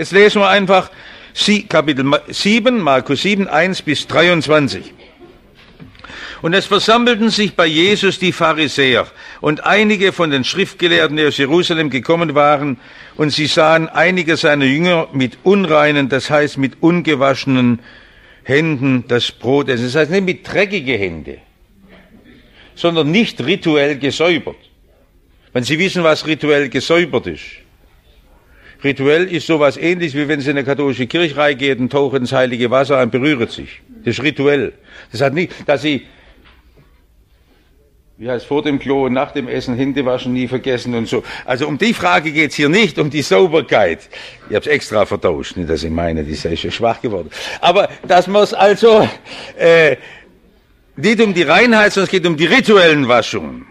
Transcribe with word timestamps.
Jetzt 0.00 0.12
lesen 0.12 0.40
wir 0.40 0.48
einfach 0.48 0.90
Kapitel 1.68 2.10
7, 2.26 2.80
Markus 2.80 3.20
7, 3.20 3.46
1 3.46 3.82
bis 3.82 4.06
23. 4.06 4.94
Und 6.40 6.54
es 6.54 6.64
versammelten 6.64 7.28
sich 7.28 7.54
bei 7.54 7.66
Jesus 7.66 8.18
die 8.18 8.32
Pharisäer 8.32 9.08
und 9.42 9.66
einige 9.66 10.12
von 10.12 10.30
den 10.30 10.44
Schriftgelehrten, 10.44 11.18
die 11.18 11.26
aus 11.26 11.36
Jerusalem 11.36 11.90
gekommen 11.90 12.34
waren, 12.34 12.78
und 13.18 13.28
sie 13.28 13.44
sahen 13.44 13.90
einige 13.90 14.38
seiner 14.38 14.64
Jünger 14.64 15.08
mit 15.12 15.36
unreinen, 15.42 16.08
das 16.08 16.30
heißt 16.30 16.56
mit 16.56 16.82
ungewaschenen 16.82 17.80
Händen 18.42 19.04
das 19.06 19.30
Brot 19.30 19.68
essen. 19.68 19.84
Das 19.84 19.96
heißt 19.96 20.10
nicht 20.10 20.24
mit 20.24 20.50
dreckige 20.50 20.96
Hände, 20.96 21.40
sondern 22.74 23.10
nicht 23.10 23.38
rituell 23.44 23.98
gesäubert. 23.98 24.56
Wenn 25.52 25.64
Sie 25.64 25.78
wissen, 25.78 26.02
was 26.02 26.26
rituell 26.26 26.70
gesäubert 26.70 27.26
ist. 27.26 27.44
Rituell 28.82 29.24
ist 29.24 29.46
sowas 29.46 29.76
ähnlich, 29.76 30.14
wie 30.14 30.28
wenn 30.28 30.40
Sie 30.40 30.50
in 30.50 30.56
eine 30.56 30.64
katholische 30.64 31.06
Kirche 31.06 31.36
reingehen, 31.36 31.90
tauchen 31.90 32.20
ins 32.20 32.32
heilige 32.32 32.70
Wasser 32.70 32.98
ein, 32.98 33.10
berührt 33.10 33.50
sich. 33.50 33.82
Das 34.04 34.18
ist 34.18 34.22
rituell. 34.22 34.72
Das 35.12 35.20
hat 35.20 35.34
nicht, 35.34 35.52
dass 35.66 35.82
Sie 35.82 36.02
wie 38.20 38.30
heißt 38.30 38.44
vor 38.44 38.62
dem 38.62 38.78
Klo 38.78 39.06
und 39.06 39.14
nach 39.14 39.32
dem 39.32 39.48
Essen 39.48 39.74
Hände 39.76 40.04
waschen 40.04 40.34
nie 40.34 40.46
vergessen 40.46 40.94
und 40.94 41.08
so. 41.08 41.24
Also 41.46 41.66
um 41.66 41.78
die 41.78 41.94
Frage 41.94 42.32
geht's 42.32 42.54
hier 42.54 42.68
nicht, 42.68 42.98
um 42.98 43.08
die 43.08 43.22
Sauberkeit. 43.22 44.10
Ich 44.50 44.54
habe 44.54 44.60
es 44.60 44.66
extra 44.66 45.06
vertauscht, 45.06 45.56
nicht, 45.56 45.70
dass 45.70 45.82
ich 45.82 45.90
meine, 45.90 46.22
die 46.22 46.32
ist 46.32 46.58
schon 46.58 46.70
schwach 46.70 47.00
geworden. 47.00 47.30
Aber 47.62 47.88
dass 48.06 48.26
man 48.26 48.42
es 48.42 48.52
also 48.52 49.08
äh, 49.56 49.96
nicht 50.96 51.18
um 51.22 51.32
die 51.32 51.44
Reinheit, 51.44 51.94
sondern 51.94 52.08
es 52.08 52.10
geht 52.10 52.26
um 52.26 52.36
die 52.36 52.44
rituellen 52.44 53.08
Waschungen. 53.08 53.66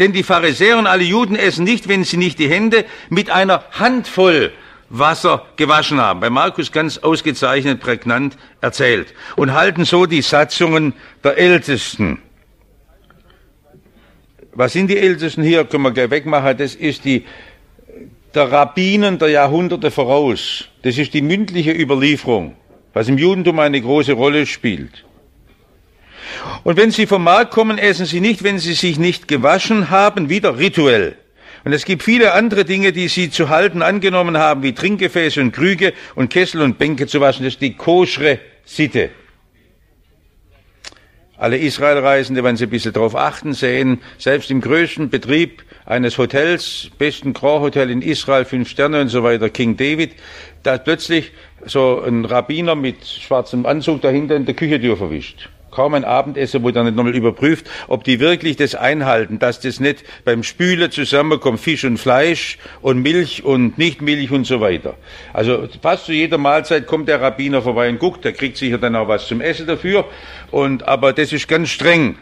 Denn 0.00 0.12
die 0.12 0.24
Pharisäer 0.24 0.78
und 0.78 0.88
alle 0.88 1.04
Juden 1.04 1.36
essen 1.36 1.62
nicht, 1.62 1.86
wenn 1.88 2.02
sie 2.02 2.16
nicht 2.16 2.40
die 2.40 2.48
Hände 2.48 2.84
mit 3.08 3.30
einer 3.30 3.62
Handvoll 3.70 4.52
Wasser 4.92 5.46
gewaschen 5.56 6.00
haben. 6.00 6.20
Bei 6.20 6.30
Markus 6.30 6.70
ganz 6.70 6.98
ausgezeichnet, 6.98 7.80
prägnant 7.80 8.36
erzählt. 8.60 9.14
Und 9.36 9.54
halten 9.54 9.84
so 9.84 10.06
die 10.06 10.22
Satzungen 10.22 10.92
der 11.24 11.38
Ältesten. 11.38 12.18
Was 14.52 14.74
sind 14.74 14.88
die 14.88 14.98
Ältesten 14.98 15.42
hier? 15.42 15.64
Können 15.64 15.84
wir 15.84 15.92
gleich 15.92 16.10
wegmachen. 16.10 16.58
Das 16.58 16.74
ist 16.74 17.06
die, 17.06 17.24
der 18.34 18.52
Rabbinen 18.52 19.18
der 19.18 19.28
Jahrhunderte 19.28 19.90
voraus. 19.90 20.66
Das 20.82 20.98
ist 20.98 21.14
die 21.14 21.22
mündliche 21.22 21.72
Überlieferung, 21.72 22.54
was 22.92 23.08
im 23.08 23.16
Judentum 23.16 23.58
eine 23.60 23.80
große 23.80 24.12
Rolle 24.12 24.44
spielt. 24.44 25.04
Und 26.64 26.76
wenn 26.76 26.90
sie 26.90 27.06
vom 27.06 27.24
Markt 27.24 27.50
kommen, 27.52 27.78
essen 27.78 28.04
sie 28.04 28.20
nicht, 28.20 28.42
wenn 28.42 28.58
sie 28.58 28.74
sich 28.74 28.98
nicht 28.98 29.26
gewaschen 29.26 29.88
haben, 29.88 30.28
wieder 30.28 30.58
rituell. 30.58 31.16
Und 31.64 31.72
es 31.72 31.84
gibt 31.84 32.02
viele 32.02 32.32
andere 32.32 32.64
Dinge, 32.64 32.92
die 32.92 33.08
sie 33.08 33.30
zu 33.30 33.48
halten 33.48 33.82
angenommen 33.82 34.36
haben, 34.36 34.62
wie 34.62 34.72
Trinkgefäße 34.72 35.40
und 35.40 35.52
Krüge 35.52 35.92
und 36.14 36.30
Kessel 36.30 36.60
und 36.60 36.78
Bänke 36.78 37.06
zu 37.06 37.20
waschen. 37.20 37.44
Das 37.44 37.54
ist 37.54 37.62
die 37.62 37.74
koschre 37.74 38.40
Sitte. 38.64 39.10
Alle 41.36 41.58
Israelreisende, 41.58 42.44
wenn 42.44 42.56
sie 42.56 42.64
ein 42.64 42.70
bisschen 42.70 42.92
darauf 42.92 43.16
achten, 43.16 43.52
sehen, 43.52 44.00
selbst 44.18 44.50
im 44.50 44.60
größten 44.60 45.10
Betrieb 45.10 45.64
eines 45.84 46.18
Hotels, 46.18 46.90
besten 46.98 47.32
Grand 47.32 47.62
Hotel 47.62 47.90
in 47.90 48.02
Israel, 48.02 48.44
fünf 48.44 48.68
Sterne 48.68 49.00
und 49.00 49.08
so 49.08 49.24
weiter, 49.24 49.50
King 49.50 49.76
David, 49.76 50.12
da 50.62 50.78
plötzlich 50.78 51.32
so 51.64 52.00
ein 52.00 52.24
Rabbiner 52.24 52.76
mit 52.76 53.04
schwarzem 53.04 53.66
Anzug 53.66 54.02
dahinter 54.02 54.36
in 54.36 54.46
der 54.46 54.54
Küchentür 54.54 54.96
verwischt 54.96 55.48
kaum 55.72 55.94
ein 55.94 56.04
Abendessen, 56.04 56.62
wo 56.62 56.70
dann 56.70 56.86
nicht 56.86 56.94
nochmal 56.96 57.16
überprüft, 57.16 57.68
ob 57.88 58.04
die 58.04 58.20
wirklich 58.20 58.56
das 58.56 58.74
einhalten, 58.74 59.38
dass 59.38 59.58
das 59.60 59.80
nicht 59.80 60.04
beim 60.24 60.44
Spülen 60.44 60.90
zusammenkommt, 60.90 61.58
Fisch 61.58 61.84
und 61.84 61.98
Fleisch 61.98 62.58
und 62.80 63.02
Milch 63.02 63.42
und 63.42 63.78
Nichtmilch 63.78 64.30
und 64.30 64.46
so 64.46 64.60
weiter. 64.60 64.94
Also 65.32 65.68
fast 65.80 66.06
zu 66.06 66.12
jeder 66.12 66.38
Mahlzeit 66.38 66.86
kommt 66.86 67.08
der 67.08 67.20
Rabbiner 67.20 67.62
vorbei 67.62 67.88
und 67.88 67.98
guckt, 67.98 68.24
der 68.24 68.32
kriegt 68.32 68.56
sicher 68.56 68.78
dann 68.78 68.94
auch 68.94 69.08
was 69.08 69.26
zum 69.26 69.40
Essen 69.40 69.66
dafür. 69.66 70.04
Und, 70.50 70.86
aber 70.86 71.12
das 71.12 71.32
ist 71.32 71.48
ganz 71.48 71.70
streng. 71.70 72.16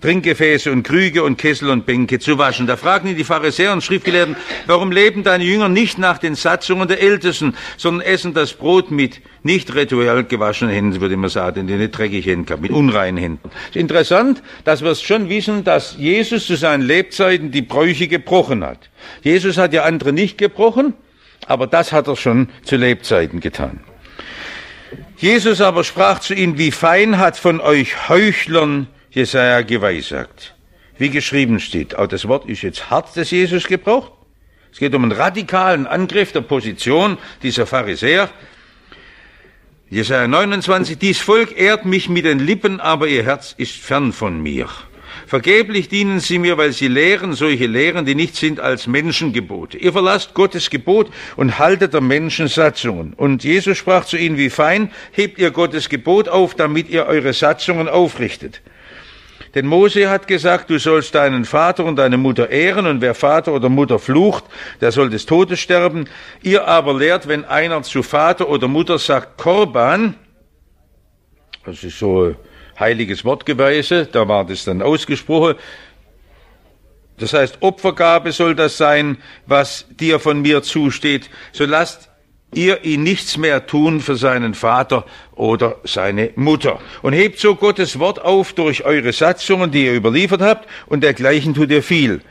Trinkgefäße 0.00 0.70
und 0.70 0.84
Krüge 0.84 1.24
und 1.24 1.38
Kessel 1.38 1.70
und 1.70 1.84
Bänke 1.84 2.20
zu 2.20 2.38
waschen. 2.38 2.66
Da 2.66 2.76
fragen 2.76 3.08
ihn 3.08 3.16
die 3.16 3.24
Pharisäer 3.24 3.72
und 3.72 3.82
Schriftgelehrten, 3.82 4.36
warum 4.66 4.92
leben 4.92 5.24
deine 5.24 5.42
Jünger 5.42 5.68
nicht 5.68 5.98
nach 5.98 6.18
den 6.18 6.36
Satzungen 6.36 6.86
der 6.86 7.02
Ältesten, 7.02 7.54
sondern 7.76 8.06
essen 8.06 8.32
das 8.32 8.52
Brot 8.52 8.92
mit 8.92 9.20
nicht 9.42 9.74
rituell 9.74 10.24
gewaschenen 10.24 10.72
Händen, 10.72 11.00
würde 11.00 11.16
man 11.16 11.30
sagen, 11.30 11.66
die 11.66 11.74
nicht 11.74 11.98
dreckig 11.98 12.26
Händen 12.26 12.60
mit 12.60 12.70
unreinen 12.70 13.18
Händen. 13.18 13.50
Es 13.64 13.70
ist 13.70 13.76
interessant, 13.76 14.42
dass 14.64 14.82
wir 14.82 14.90
es 14.90 15.02
schon 15.02 15.28
wissen, 15.28 15.64
dass 15.64 15.96
Jesus 15.98 16.46
zu 16.46 16.56
seinen 16.56 16.82
Lebzeiten 16.82 17.50
die 17.50 17.62
Bräuche 17.62 18.06
gebrochen 18.06 18.62
hat. 18.64 18.90
Jesus 19.22 19.58
hat 19.58 19.72
ja 19.72 19.82
andere 19.82 20.12
nicht 20.12 20.38
gebrochen, 20.38 20.94
aber 21.46 21.66
das 21.66 21.92
hat 21.92 22.06
er 22.06 22.16
schon 22.16 22.48
zu 22.62 22.76
Lebzeiten 22.76 23.40
getan. 23.40 23.80
Jesus 25.16 25.60
aber 25.60 25.82
sprach 25.82 26.20
zu 26.20 26.34
ihnen, 26.34 26.58
wie 26.58 26.70
fein 26.70 27.18
hat 27.18 27.36
von 27.36 27.60
euch 27.60 28.08
Heuchlern 28.08 28.86
Jesaja 29.10 29.62
geweissagt. 29.62 30.54
Wie 30.98 31.10
geschrieben 31.10 31.60
steht, 31.60 31.96
auch 31.96 32.08
das 32.08 32.28
Wort 32.28 32.48
ist 32.48 32.62
jetzt 32.62 32.90
hart, 32.90 33.16
das 33.16 33.30
Jesus 33.30 33.66
gebraucht. 33.66 34.12
Es 34.72 34.78
geht 34.78 34.94
um 34.94 35.02
einen 35.02 35.12
radikalen 35.12 35.86
Angriff 35.86 36.32
der 36.32 36.42
Position 36.42 37.16
dieser 37.42 37.66
Pharisäer. 37.66 38.28
Jesaja 39.88 40.28
29, 40.28 40.98
dies 40.98 41.20
Volk 41.20 41.58
ehrt 41.58 41.86
mich 41.86 42.10
mit 42.10 42.26
den 42.26 42.38
Lippen, 42.38 42.80
aber 42.80 43.08
ihr 43.08 43.24
Herz 43.24 43.54
ist 43.56 43.76
fern 43.76 44.12
von 44.12 44.42
mir. 44.42 44.68
Vergeblich 45.26 45.88
dienen 45.88 46.20
sie 46.20 46.38
mir, 46.38 46.58
weil 46.58 46.72
sie 46.72 46.88
lehren 46.88 47.32
solche 47.32 47.66
Lehren, 47.66 48.04
die 48.04 48.14
nicht 48.14 48.36
sind 48.36 48.60
als 48.60 48.86
Menschengebote. 48.86 49.78
Ihr 49.78 49.92
verlasst 49.92 50.34
Gottes 50.34 50.68
Gebot 50.68 51.10
und 51.36 51.58
haltet 51.58 51.94
der 51.94 52.02
Menschen 52.02 52.48
Satzungen. 52.48 53.14
Und 53.14 53.44
Jesus 53.44 53.78
sprach 53.78 54.04
zu 54.04 54.18
ihnen, 54.18 54.36
wie 54.36 54.50
fein, 54.50 54.90
hebt 55.12 55.38
ihr 55.38 55.50
Gottes 55.50 55.88
Gebot 55.88 56.28
auf, 56.28 56.54
damit 56.54 56.90
ihr 56.90 57.06
eure 57.06 57.32
Satzungen 57.32 57.88
aufrichtet. 57.88 58.60
Denn 59.54 59.66
Mose 59.66 60.10
hat 60.10 60.26
gesagt, 60.26 60.70
du 60.70 60.78
sollst 60.78 61.14
deinen 61.14 61.44
Vater 61.44 61.84
und 61.84 61.96
deine 61.96 62.16
Mutter 62.16 62.50
ehren, 62.50 62.86
und 62.86 63.00
wer 63.00 63.14
Vater 63.14 63.52
oder 63.52 63.68
Mutter 63.68 63.98
flucht, 63.98 64.44
der 64.80 64.92
soll 64.92 65.10
des 65.10 65.26
Todes 65.26 65.60
sterben. 65.60 66.08
Ihr 66.42 66.66
aber 66.66 66.94
lehrt, 66.94 67.28
wenn 67.28 67.44
einer 67.44 67.82
zu 67.82 68.02
Vater 68.02 68.48
oder 68.48 68.68
Mutter 68.68 68.98
sagt 68.98 69.38
Korban, 69.38 70.14
das 71.64 71.82
ist 71.82 71.98
so 71.98 72.34
heiliges 72.78 73.24
Wortgeweise, 73.24 74.06
da 74.06 74.28
war 74.28 74.44
das 74.44 74.64
dann 74.64 74.82
ausgesprochen, 74.82 75.56
das 77.18 77.32
heißt, 77.32 77.58
Opfergabe 77.60 78.32
soll 78.32 78.54
das 78.54 78.76
sein, 78.76 79.18
was 79.46 79.86
dir 79.90 80.20
von 80.20 80.40
mir 80.40 80.62
zusteht. 80.62 81.30
So 81.52 81.64
lasst 81.64 82.10
ihr 82.54 82.84
ihn 82.84 83.02
nichts 83.02 83.36
mehr 83.36 83.66
tun 83.66 84.00
für 84.00 84.16
seinen 84.16 84.54
Vater 84.54 85.04
oder 85.34 85.76
seine 85.84 86.30
Mutter. 86.36 86.80
Und 87.02 87.12
hebt 87.12 87.38
so 87.38 87.54
Gottes 87.54 87.98
Wort 87.98 88.20
auf 88.20 88.52
durch 88.52 88.84
eure 88.84 89.12
Satzungen, 89.12 89.70
die 89.70 89.86
ihr 89.86 89.94
überliefert 89.94 90.40
habt, 90.40 90.68
und 90.86 91.02
dergleichen 91.02 91.54
tut 91.54 91.70
ihr 91.70 91.82
viel. 91.82 92.22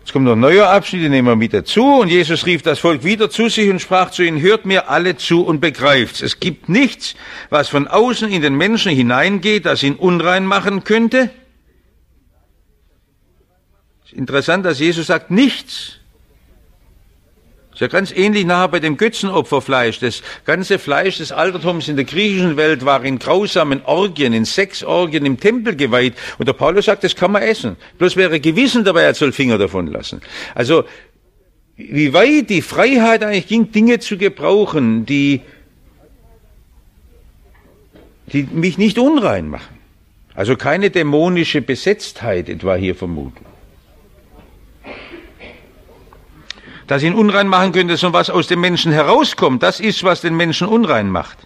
Jetzt 0.00 0.14
kommt 0.14 0.24
noch 0.24 0.32
ein 0.32 0.40
neuer 0.40 0.68
Abschnitt, 0.68 1.04
den 1.04 1.12
nehmen 1.12 1.28
wir 1.28 1.36
mit 1.36 1.52
dazu. 1.52 2.00
Und 2.00 2.08
Jesus 2.08 2.46
rief 2.46 2.62
das 2.62 2.78
Volk 2.78 3.04
wieder 3.04 3.30
zu 3.30 3.48
sich 3.48 3.68
und 3.68 3.80
sprach 3.80 4.10
zu 4.10 4.22
ihnen, 4.22 4.40
hört 4.40 4.64
mir 4.64 4.88
alle 4.88 5.16
zu 5.16 5.44
und 5.44 5.60
begreift's. 5.60 6.22
Es 6.22 6.40
gibt 6.40 6.68
nichts, 6.68 7.14
was 7.50 7.68
von 7.68 7.86
außen 7.86 8.30
in 8.30 8.42
den 8.42 8.56
Menschen 8.56 8.90
hineingeht, 8.90 9.66
das 9.66 9.82
ihn 9.82 9.94
unrein 9.94 10.46
machen 10.46 10.84
könnte. 10.84 11.30
Interessant, 14.12 14.66
dass 14.66 14.80
Jesus 14.80 15.06
sagt, 15.06 15.30
nichts. 15.30 15.99
Ist 17.80 17.90
ja 17.90 17.98
ganz 17.98 18.12
ähnlich 18.12 18.44
nachher 18.44 18.68
bei 18.68 18.78
dem 18.78 18.98
Götzenopferfleisch. 18.98 20.00
Das 20.00 20.22
ganze 20.44 20.78
Fleisch 20.78 21.16
des 21.16 21.32
Altertums 21.32 21.88
in 21.88 21.96
der 21.96 22.04
griechischen 22.04 22.58
Welt 22.58 22.84
war 22.84 23.02
in 23.02 23.18
grausamen 23.18 23.80
Orgien, 23.86 24.34
in 24.34 24.44
Sexorgien 24.44 25.24
im 25.24 25.40
Tempel 25.40 25.74
geweiht. 25.74 26.12
Und 26.36 26.46
der 26.46 26.52
Paulus 26.52 26.84
sagt, 26.84 27.04
das 27.04 27.16
kann 27.16 27.32
man 27.32 27.40
essen. 27.40 27.76
Bloß 27.96 28.16
wäre 28.16 28.38
Gewissen 28.38 28.84
dabei, 28.84 29.04
er 29.04 29.14
soll 29.14 29.32
Finger 29.32 29.56
davon 29.56 29.86
lassen. 29.86 30.20
Also, 30.54 30.84
wie 31.78 32.12
weit 32.12 32.50
die 32.50 32.60
Freiheit 32.60 33.24
eigentlich 33.24 33.46
ging, 33.46 33.72
Dinge 33.72 33.98
zu 33.98 34.18
gebrauchen, 34.18 35.06
die, 35.06 35.40
die 38.30 38.42
mich 38.42 38.76
nicht 38.76 38.98
unrein 38.98 39.48
machen. 39.48 39.78
Also 40.34 40.54
keine 40.54 40.90
dämonische 40.90 41.62
Besetztheit 41.62 42.50
etwa 42.50 42.74
hier 42.74 42.94
vermuten. 42.94 43.46
Das 46.90 47.04
ihn 47.04 47.14
unrein 47.14 47.46
machen 47.46 47.70
könnte, 47.70 47.96
sondern 47.96 48.18
was 48.18 48.30
aus 48.30 48.48
dem 48.48 48.60
Menschen 48.60 48.90
herauskommt, 48.90 49.62
das 49.62 49.78
ist, 49.78 50.02
was 50.02 50.22
den 50.22 50.36
Menschen 50.36 50.66
unrein 50.66 51.08
macht. 51.08 51.38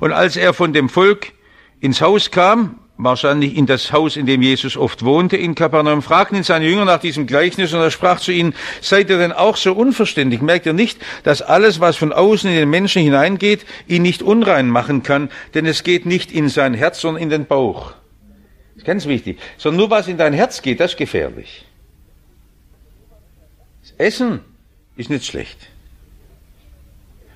Und 0.00 0.10
als 0.10 0.36
er 0.36 0.54
von 0.54 0.72
dem 0.72 0.88
Volk 0.88 1.34
ins 1.78 2.00
Haus 2.00 2.32
kam, 2.32 2.80
wahrscheinlich 2.96 3.56
in 3.56 3.66
das 3.66 3.92
Haus, 3.92 4.16
in 4.16 4.26
dem 4.26 4.42
Jesus 4.42 4.76
oft 4.76 5.04
wohnte, 5.04 5.36
in 5.36 5.54
Kapernaum, 5.54 6.02
fragten 6.02 6.36
ihn 6.36 6.42
seine 6.42 6.66
Jünger 6.66 6.84
nach 6.84 6.98
diesem 6.98 7.28
Gleichnis 7.28 7.72
und 7.72 7.78
er 7.78 7.92
sprach 7.92 8.18
zu 8.18 8.32
ihnen, 8.32 8.54
seid 8.80 9.08
ihr 9.08 9.18
denn 9.18 9.30
auch 9.30 9.56
so 9.56 9.72
unverständlich? 9.72 10.42
Merkt 10.42 10.66
ihr 10.66 10.72
nicht, 10.72 10.98
dass 11.22 11.42
alles, 11.42 11.78
was 11.78 11.96
von 11.96 12.12
außen 12.12 12.50
in 12.50 12.56
den 12.56 12.68
Menschen 12.68 13.02
hineingeht, 13.02 13.64
ihn 13.86 14.02
nicht 14.02 14.20
unrein 14.20 14.68
machen 14.68 15.04
kann, 15.04 15.30
denn 15.54 15.64
es 15.64 15.84
geht 15.84 16.06
nicht 16.06 16.32
in 16.32 16.48
sein 16.48 16.74
Herz, 16.74 17.00
sondern 17.00 17.22
in 17.22 17.30
den 17.30 17.46
Bauch. 17.46 17.92
Das 18.70 18.78
ist 18.78 18.84
ganz 18.84 19.06
wichtig. 19.06 19.38
Sondern 19.58 19.78
nur 19.78 19.90
was 19.90 20.08
in 20.08 20.18
dein 20.18 20.32
Herz 20.32 20.60
geht, 20.60 20.80
das 20.80 20.90
ist 20.90 20.96
gefährlich. 20.96 21.66
Das 23.82 23.92
Essen 23.98 24.40
ist 24.96 25.10
nicht 25.10 25.26
schlecht. 25.26 25.58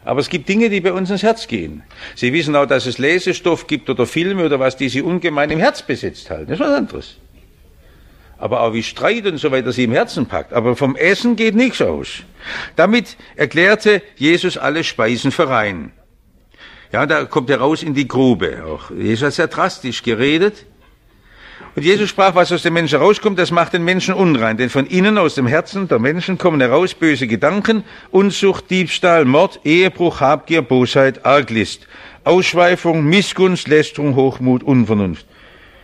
Aber 0.05 0.21
es 0.21 0.29
gibt 0.29 0.49
Dinge, 0.49 0.71
die 0.71 0.81
bei 0.81 0.93
uns 0.93 1.11
ins 1.11 1.25
Herz 1.25 1.49
gehen. 1.49 1.83
Sie 2.15 2.33
wissen 2.33 2.55
auch, 2.55 2.67
dass 2.67 2.87
es 2.87 2.99
Lesestoff 2.99 3.67
gibt 3.67 3.91
oder 3.91 4.07
Filme 4.07 4.45
oder 4.45 4.61
was, 4.61 4.77
die 4.77 4.89
Sie 4.89 5.03
ungemein 5.03 5.51
im 5.51 5.59
Herz 5.59 5.83
besetzt 5.83 6.31
halten. 6.31 6.47
Das 6.49 6.61
ist 6.61 6.67
was 6.67 6.75
anderes. 6.75 7.17
Aber 8.39 8.61
auch 8.61 8.73
wie 8.73 8.85
Streit 8.85 9.27
und 9.27 9.39
so 9.39 9.51
weiter 9.51 9.73
Sie 9.73 9.85
im 9.85 9.93
Herzen 9.93 10.27
packt. 10.27 10.53
Aber 10.53 10.77
vom 10.77 10.95
Essen 10.95 11.35
geht 11.35 11.57
nichts 11.57 11.83
aus. 11.83 12.23
Damit 12.77 13.17
erklärte 13.35 14.01
Jesus 14.15 14.57
alle 14.57 14.85
Speisen 14.85 15.33
für 15.33 15.49
rein. 15.49 15.91
Ja, 16.93 17.05
da 17.07 17.25
kommt 17.25 17.51
er 17.51 17.59
raus 17.59 17.83
in 17.83 17.95
die 17.95 18.07
Grube. 18.07 18.65
Auch 18.65 18.93
Jesus 18.93 19.27
hat 19.27 19.35
sehr 19.35 19.49
drastisch 19.49 20.05
geredet. 20.05 20.67
Und 21.77 21.83
Jesus 21.83 22.09
sprach, 22.09 22.35
was 22.35 22.51
aus 22.53 22.63
dem 22.63 22.73
Menschen 22.73 22.99
rauskommt, 22.99 23.39
das 23.39 23.51
macht 23.51 23.75
den 23.75 23.85
Menschen 23.85 24.15
unrein. 24.15 24.57
Denn 24.57 24.71
von 24.71 24.87
innen, 24.87 25.19
aus 25.19 25.35
dem 25.35 25.47
Herzen 25.47 25.89
der 25.89 25.99
Menschen 25.99 26.39
kommen 26.39 26.59
heraus 26.59 26.95
böse 26.95 27.27
Gedanken, 27.27 27.85
Unzucht, 28.11 28.71
Diebstahl, 28.71 29.27
Mord, 29.27 29.61
Ehebruch, 29.63 30.23
Habgier, 30.23 30.63
Bosheit, 30.63 31.27
Arglist, 31.27 31.87
Ausschweifung, 32.25 33.05
Missgunst, 33.05 33.69
Lästerung, 33.69 34.17
Hochmut, 34.17 34.63
Unvernunft. 34.63 35.27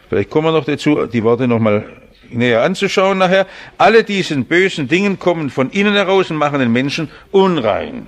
Vielleicht 0.09 0.31
kommen 0.31 0.47
wir 0.47 0.53
noch 0.53 0.65
dazu, 0.65 1.05
die 1.05 1.23
Worte 1.25 1.47
nochmal 1.47 1.85
näher 2.31 2.63
anzuschauen 2.63 3.19
nachher. 3.19 3.47
Alle 3.77 4.03
diesen 4.03 4.47
bösen 4.47 4.89
Dingen 4.89 5.19
kommen 5.19 5.51
von 5.51 5.69
innen 5.71 5.93
heraus 5.93 6.31
und 6.31 6.39
machen 6.39 6.61
den 6.61 6.73
Menschen 6.73 7.11
unrein. 7.33 8.07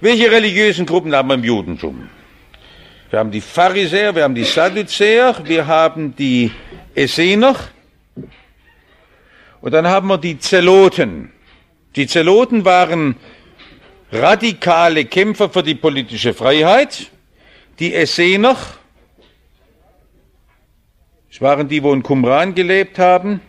Welche 0.00 0.30
religiösen 0.30 0.86
Gruppen 0.86 1.12
haben 1.16 1.28
wir 1.28 1.34
im 1.34 1.42
Judentum? 1.42 2.08
Wir 3.08 3.20
haben 3.20 3.30
die 3.30 3.40
Pharisäer, 3.40 4.16
wir 4.16 4.24
haben 4.24 4.34
die 4.34 4.42
Sadduzäer, 4.42 5.36
wir 5.44 5.68
haben 5.68 6.16
die 6.16 6.50
Essener 6.92 7.54
und 9.60 9.72
dann 9.72 9.86
haben 9.86 10.08
wir 10.08 10.18
die 10.18 10.40
Zeloten. 10.40 11.30
Die 11.94 12.08
Zeloten 12.08 12.64
waren 12.64 13.14
radikale 14.10 15.04
Kämpfer 15.04 15.48
für 15.48 15.62
die 15.62 15.76
politische 15.76 16.34
Freiheit. 16.34 17.12
Die 17.78 17.94
Essener, 17.94 18.56
es 21.30 21.40
waren 21.40 21.68
die, 21.68 21.80
wo 21.84 21.92
in 21.92 22.02
Qumran 22.02 22.56
gelebt 22.56 22.98
haben. 22.98 23.40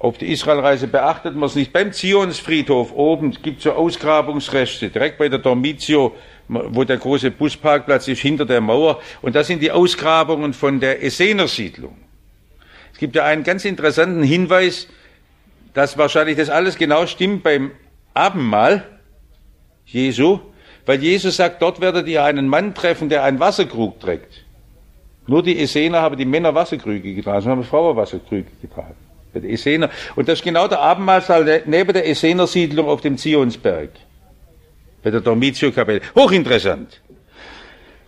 Auf 0.00 0.18
die 0.18 0.32
Israelreise 0.32 0.88
beachtet 0.88 1.36
man 1.36 1.48
es 1.48 1.54
nicht. 1.54 1.72
Beim 1.72 1.92
Zionsfriedhof 1.92 2.92
oben 2.92 3.30
gibt 3.40 3.58
es 3.58 3.64
so 3.64 3.72
Ausgrabungsreste, 3.72 4.90
direkt 4.90 5.18
bei 5.18 5.28
der 5.28 5.38
Dormitio 5.38 6.16
wo 6.52 6.84
der 6.84 6.98
große 6.98 7.30
Busparkplatz 7.30 8.08
ist, 8.08 8.20
hinter 8.20 8.44
der 8.44 8.60
Mauer. 8.60 9.00
Und 9.22 9.34
das 9.34 9.46
sind 9.46 9.62
die 9.62 9.70
Ausgrabungen 9.70 10.52
von 10.52 10.80
der 10.80 11.02
Essener 11.02 11.48
Siedlung. 11.48 11.96
Es 12.92 12.98
gibt 12.98 13.16
ja 13.16 13.24
einen 13.24 13.42
ganz 13.42 13.64
interessanten 13.64 14.22
Hinweis, 14.22 14.88
dass 15.74 15.98
wahrscheinlich 15.98 16.36
das 16.36 16.50
alles 16.50 16.76
genau 16.76 17.06
stimmt 17.06 17.42
beim 17.42 17.72
Abendmahl 18.14 18.84
Jesu, 19.86 20.40
weil 20.86 21.02
Jesus 21.02 21.36
sagt, 21.36 21.62
dort 21.62 21.80
werdet 21.80 22.06
ihr 22.08 22.24
einen 22.24 22.48
Mann 22.48 22.74
treffen, 22.74 23.08
der 23.08 23.24
einen 23.24 23.40
Wasserkrug 23.40 24.00
trägt. 24.00 24.44
Nur 25.26 25.42
die 25.42 25.60
Essener 25.60 26.02
haben 26.02 26.16
die 26.16 26.24
Männer 26.24 26.54
Wasserkrüge 26.54 27.14
getragen, 27.14 27.40
sondern 27.40 27.58
haben 27.60 27.66
Frauen 27.66 27.96
Wasserkrüge 27.96 28.50
getragen. 28.60 28.96
Die 29.34 29.52
Essener. 29.52 29.88
Und 30.14 30.28
das 30.28 30.40
ist 30.40 30.44
genau 30.44 30.68
der 30.68 30.80
Abendmahlsaal 30.80 31.62
neben 31.64 31.92
der 31.92 32.06
Essener 32.06 32.46
Siedlung 32.46 32.86
auf 32.88 33.00
dem 33.00 33.16
Zionsberg 33.16 33.90
bei 35.02 35.10
der 35.10 35.20
Dormitio-Kapelle. 35.20 36.00
Hochinteressant. 36.14 37.00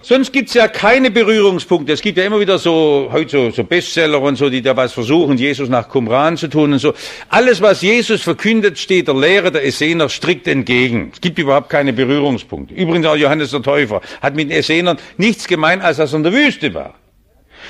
Sonst 0.04 0.34
gibt's 0.34 0.52
ja 0.52 0.68
keine 0.68 1.10
Berührungspunkte. 1.10 1.90
Es 1.94 2.02
gibt 2.02 2.18
ja 2.18 2.24
immer 2.24 2.38
wieder 2.38 2.58
so, 2.58 3.08
heute 3.10 3.30
so, 3.30 3.50
so 3.50 3.64
Bestseller 3.64 4.20
und 4.20 4.36
so, 4.36 4.50
die 4.50 4.60
da 4.60 4.76
was 4.76 4.92
versuchen, 4.92 5.38
Jesus 5.38 5.70
nach 5.70 5.88
Qumran 5.88 6.36
zu 6.36 6.48
tun 6.48 6.74
und 6.74 6.78
so. 6.78 6.92
Alles, 7.30 7.62
was 7.62 7.80
Jesus 7.80 8.20
verkündet, 8.20 8.78
steht 8.78 9.08
der 9.08 9.14
Lehre 9.14 9.50
der 9.50 9.64
Essener 9.64 10.10
strikt 10.10 10.46
entgegen. 10.46 11.10
Es 11.14 11.22
gibt 11.22 11.38
überhaupt 11.38 11.70
keine 11.70 11.94
Berührungspunkte. 11.94 12.74
Übrigens 12.74 13.06
auch 13.06 13.16
Johannes 13.16 13.52
der 13.52 13.62
Täufer 13.62 14.02
hat 14.20 14.34
mit 14.34 14.50
den 14.50 14.58
Essenern 14.58 14.98
nichts 15.16 15.48
gemeint, 15.48 15.82
als 15.82 15.96
dass 15.96 16.12
er 16.12 16.18
in 16.18 16.24
der 16.24 16.34
Wüste 16.34 16.74
war. 16.74 16.96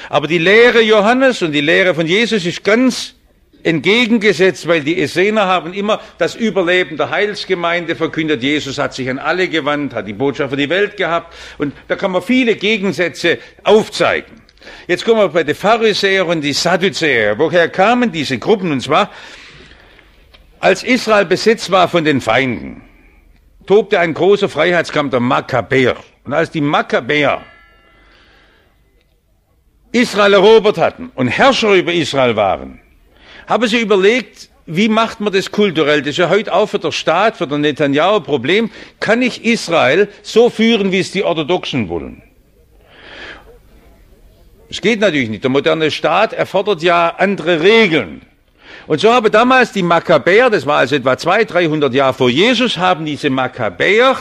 Aber 0.09 0.27
die 0.27 0.39
Lehre 0.39 0.83
Johannes 0.83 1.41
und 1.41 1.53
die 1.53 1.61
Lehre 1.61 1.95
von 1.95 2.09
Jesus 2.09 2.45
ist 2.45 2.65
ganz 2.65 3.15
entgegengesetzt, 3.65 4.69
weil 4.69 4.83
die 4.83 5.01
Essener 5.01 5.47
haben 5.47 5.73
immer 5.73 6.01
das 6.19 6.35
Überleben 6.37 6.97
der 6.97 7.11
Heilsgemeinde 7.11 7.97
verkündet. 7.97 8.43
Jesus 8.43 8.79
hat 8.79 8.95
sich 8.95 9.11
an 9.11 9.19
alle 9.19 9.49
gewandt, 9.49 9.95
hat 9.95 10.07
die 10.07 10.13
Botschaft 10.13 10.51
für 10.51 10.57
die 10.57 10.69
Welt 10.69 10.97
gehabt 10.97 11.35
und 11.59 11.75
da 11.89 11.97
kann 11.97 12.13
man 12.13 12.23
viele 12.23 12.55
Gegensätze 12.55 13.39
aufzeigen. 13.65 14.43
Jetzt 14.87 15.05
kommen 15.05 15.21
wir 15.21 15.29
bei 15.29 15.45
den 15.45 15.55
Pharisäern 15.55 16.27
und 16.29 16.41
die 16.43 16.53
Sadduzäer. 16.53 17.39
Woher 17.39 17.69
kamen 17.69 18.13
diese 18.13 18.39
Gruppen? 18.39 18.71
Und 18.71 18.81
zwar, 18.81 19.11
als 20.61 20.83
Israel 20.83 21.25
besetzt 21.25 21.71
war 21.71 21.89
von 21.89 22.05
den 22.05 22.21
Feinden, 22.21 22.83
tobte 23.67 23.99
ein 23.99 24.15
großer 24.15 24.49
Freiheitskampf 24.49 25.11
der 25.11 25.21
Makkabäer. 25.21 25.97
Und 26.25 26.33
als 26.33 26.51
die 26.51 26.61
Makkabäer 26.61 27.43
Israel 29.93 30.33
erobert 30.35 30.79
hatten 30.79 31.11
und 31.15 31.29
Herrscher 31.29 31.75
über 31.75 31.93
Israel 31.93 32.37
waren, 32.37 32.81
haben 33.47 33.67
Sie 33.67 33.81
überlegt, 33.81 34.49
wie 34.67 34.89
macht 34.89 35.21
man 35.21 35.33
das 35.33 35.51
kulturell? 35.51 36.01
Das 36.01 36.11
ist 36.11 36.17
ja 36.17 36.31
heute 36.31 36.53
auch 36.53 36.67
für 36.67 36.79
den 36.79 36.93
Staat, 36.93 37.37
für 37.37 37.47
den 37.47 37.61
Netanyahu 37.61 38.17
ein 38.17 38.23
Problem. 38.23 38.71
Kann 38.99 39.21
ich 39.21 39.45
Israel 39.45 40.09
so 40.23 40.49
führen, 40.49 40.91
wie 40.91 41.01
es 41.01 41.11
die 41.11 41.23
Orthodoxen 41.23 41.89
wollen? 41.89 42.23
Es 44.71 44.81
geht 44.81 45.01
natürlich 45.01 45.29
nicht. 45.29 45.45
Der 45.45 45.51
moderne 45.51 45.91
Staat 45.91 46.33
erfordert 46.33 46.83
ja 46.83 47.15
andere 47.19 47.61
Regeln. 47.61 48.23
Und 48.87 49.01
so 49.01 49.13
haben 49.13 49.31
damals 49.31 49.73
die 49.73 49.83
Makkabäer, 49.83 50.51
das 50.51 50.67
war 50.67 50.79
also 50.79 50.97
etwa 50.97 51.17
200, 51.17 51.53
300 51.55 51.95
Jahre 51.95 52.15
vor 52.15 52.29
Jesus, 52.29 52.77
haben 52.77 53.05
diese 53.05 53.31
Makkabäer 53.31 54.17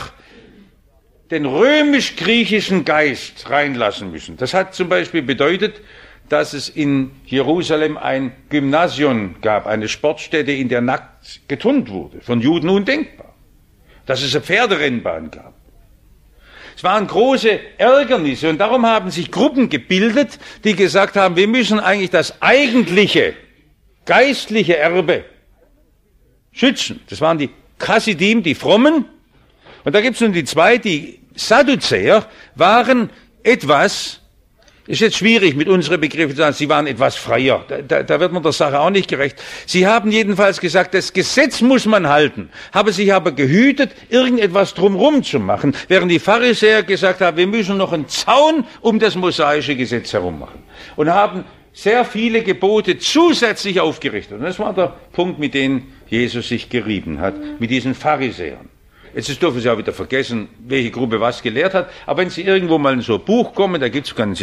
den 1.30 1.46
römisch-griechischen 1.46 2.84
Geist 2.84 3.50
reinlassen 3.50 4.10
müssen. 4.10 4.36
Das 4.36 4.54
hat 4.54 4.74
zum 4.74 4.88
Beispiel 4.88 5.22
bedeutet, 5.22 5.80
dass 6.34 6.52
es 6.52 6.68
in 6.68 7.12
Jerusalem 7.26 7.96
ein 7.96 8.32
Gymnasium 8.48 9.36
gab, 9.40 9.68
eine 9.68 9.86
Sportstätte, 9.86 10.50
in 10.50 10.68
der 10.68 10.80
nackt 10.80 11.42
geturnt 11.46 11.90
wurde, 11.90 12.20
von 12.22 12.40
Juden 12.40 12.70
undenkbar. 12.70 13.32
Dass 14.04 14.20
es 14.20 14.34
eine 14.34 14.42
Pferderennbahn 14.42 15.30
gab. 15.30 15.54
Es 16.76 16.82
waren 16.82 17.06
große 17.06 17.60
Ärgernisse 17.78 18.48
und 18.48 18.58
darum 18.58 18.84
haben 18.84 19.12
sich 19.12 19.30
Gruppen 19.30 19.68
gebildet, 19.68 20.40
die 20.64 20.74
gesagt 20.74 21.14
haben, 21.14 21.36
wir 21.36 21.46
müssen 21.46 21.78
eigentlich 21.78 22.10
das 22.10 22.42
eigentliche 22.42 23.34
geistliche 24.04 24.76
Erbe 24.76 25.24
schützen. 26.50 26.98
Das 27.10 27.20
waren 27.20 27.38
die 27.38 27.50
Chassidim, 27.78 28.42
die 28.42 28.56
Frommen. 28.56 29.04
Und 29.84 29.94
da 29.94 30.00
gibt 30.00 30.16
es 30.16 30.20
nun 30.20 30.32
die 30.32 30.42
zwei, 30.42 30.78
die 30.78 31.20
Sadduzäer 31.36 32.26
waren 32.56 33.10
etwas 33.44 34.20
ist 34.86 35.00
jetzt 35.00 35.16
schwierig, 35.16 35.56
mit 35.56 35.68
unseren 35.68 36.00
Begriffen 36.00 36.32
zu 36.32 36.36
sagen, 36.36 36.54
sie 36.54 36.68
waren 36.68 36.86
etwas 36.86 37.16
freier. 37.16 37.64
Da, 37.68 37.80
da, 37.80 38.02
da, 38.02 38.20
wird 38.20 38.32
man 38.32 38.42
der 38.42 38.52
Sache 38.52 38.78
auch 38.78 38.90
nicht 38.90 39.08
gerecht. 39.08 39.42
Sie 39.66 39.86
haben 39.86 40.10
jedenfalls 40.10 40.60
gesagt, 40.60 40.92
das 40.94 41.12
Gesetz 41.12 41.62
muss 41.62 41.86
man 41.86 42.08
halten, 42.08 42.50
haben 42.72 42.92
sich 42.92 43.12
aber 43.12 43.32
gehütet, 43.32 43.92
irgendetwas 44.10 44.74
drumherum 44.74 45.22
zu 45.22 45.40
machen, 45.40 45.74
während 45.88 46.10
die 46.10 46.18
Pharisäer 46.18 46.82
gesagt 46.82 47.22
haben, 47.22 47.36
wir 47.36 47.46
müssen 47.46 47.78
noch 47.78 47.92
einen 47.92 48.08
Zaun 48.08 48.64
um 48.82 48.98
das 48.98 49.14
mosaische 49.14 49.74
Gesetz 49.74 50.12
herum 50.12 50.38
machen. 50.38 50.62
Und 50.96 51.10
haben 51.10 51.44
sehr 51.72 52.04
viele 52.04 52.42
Gebote 52.42 52.98
zusätzlich 52.98 53.80
aufgerichtet. 53.80 54.38
Und 54.38 54.44
das 54.44 54.58
war 54.58 54.74
der 54.74 54.94
Punkt, 55.12 55.38
mit 55.38 55.54
dem 55.54 55.88
Jesus 56.08 56.48
sich 56.48 56.68
gerieben 56.68 57.20
hat, 57.20 57.34
mit 57.58 57.70
diesen 57.70 57.94
Pharisäern. 57.94 58.68
Jetzt 59.14 59.40
dürfen 59.40 59.60
Sie 59.60 59.70
auch 59.70 59.78
wieder 59.78 59.92
vergessen, 59.92 60.48
welche 60.66 60.90
Gruppe 60.90 61.20
was 61.20 61.42
gelehrt 61.42 61.74
hat. 61.74 61.88
Aber 62.06 62.22
wenn 62.22 62.30
Sie 62.30 62.42
irgendwo 62.42 62.78
mal 62.78 62.94
in 62.94 63.00
so 63.00 63.14
ein 63.14 63.24
Buch 63.24 63.54
kommen, 63.54 63.80
da 63.80 63.88
gibt 63.88 64.08
es 64.08 64.14
ganz 64.14 64.40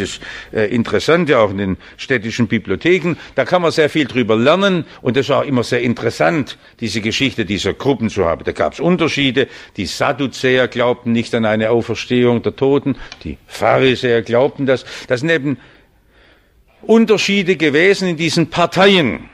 äh, 0.52 0.74
Interessante, 0.74 1.38
auch 1.38 1.50
in 1.50 1.58
den 1.58 1.76
städtischen 1.96 2.48
Bibliotheken, 2.48 3.16
da 3.34 3.44
kann 3.44 3.60
man 3.62 3.70
sehr 3.70 3.90
viel 3.90 4.06
drüber 4.06 4.36
lernen. 4.36 4.84
Und 5.02 5.16
das 5.16 5.26
ist 5.26 5.30
auch 5.30 5.44
immer 5.44 5.62
sehr 5.62 5.82
interessant, 5.82 6.56
diese 6.80 7.00
Geschichte 7.00 7.44
dieser 7.44 7.74
Gruppen 7.74 8.08
zu 8.08 8.24
haben. 8.24 8.44
Da 8.44 8.52
gab 8.52 8.72
es 8.72 8.80
Unterschiede. 8.80 9.48
Die 9.76 9.86
Sadduzäer 9.86 10.68
glaubten 10.68 11.12
nicht 11.12 11.34
an 11.34 11.44
eine 11.44 11.70
Auferstehung 11.70 12.42
der 12.42 12.56
Toten. 12.56 12.96
Die 13.24 13.36
Pharisäer 13.46 14.22
glaubten 14.22 14.64
das. 14.66 14.84
Das 15.06 15.20
sind 15.20 15.30
eben 15.30 15.58
Unterschiede 16.82 17.56
gewesen 17.56 18.08
in 18.08 18.16
diesen 18.16 18.48
Parteien. 18.50 19.28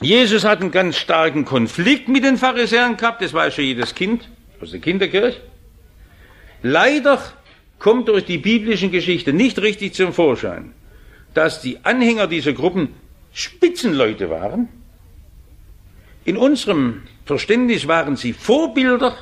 Jesus 0.00 0.44
hat 0.44 0.60
einen 0.60 0.70
ganz 0.70 0.96
starken 0.96 1.44
Konflikt 1.44 2.08
mit 2.08 2.24
den 2.24 2.36
Pharisäern 2.36 2.96
gehabt, 2.96 3.22
das 3.22 3.32
weiß 3.32 3.54
schon 3.54 3.64
jedes 3.64 3.94
Kind 3.94 4.28
aus 4.60 4.70
der 4.70 4.80
Kinderkirche. 4.80 5.40
Leider 6.62 7.20
kommt 7.78 8.08
durch 8.08 8.24
die 8.24 8.38
biblischen 8.38 8.90
Geschichte 8.90 9.32
nicht 9.32 9.60
richtig 9.60 9.94
zum 9.94 10.12
Vorschein, 10.12 10.72
dass 11.34 11.60
die 11.60 11.84
Anhänger 11.84 12.26
dieser 12.26 12.52
Gruppen 12.52 12.94
Spitzenleute 13.32 14.30
waren. 14.30 14.68
In 16.24 16.36
unserem 16.36 17.02
Verständnis 17.24 17.88
waren 17.88 18.16
sie 18.16 18.32
Vorbilder, 18.32 19.16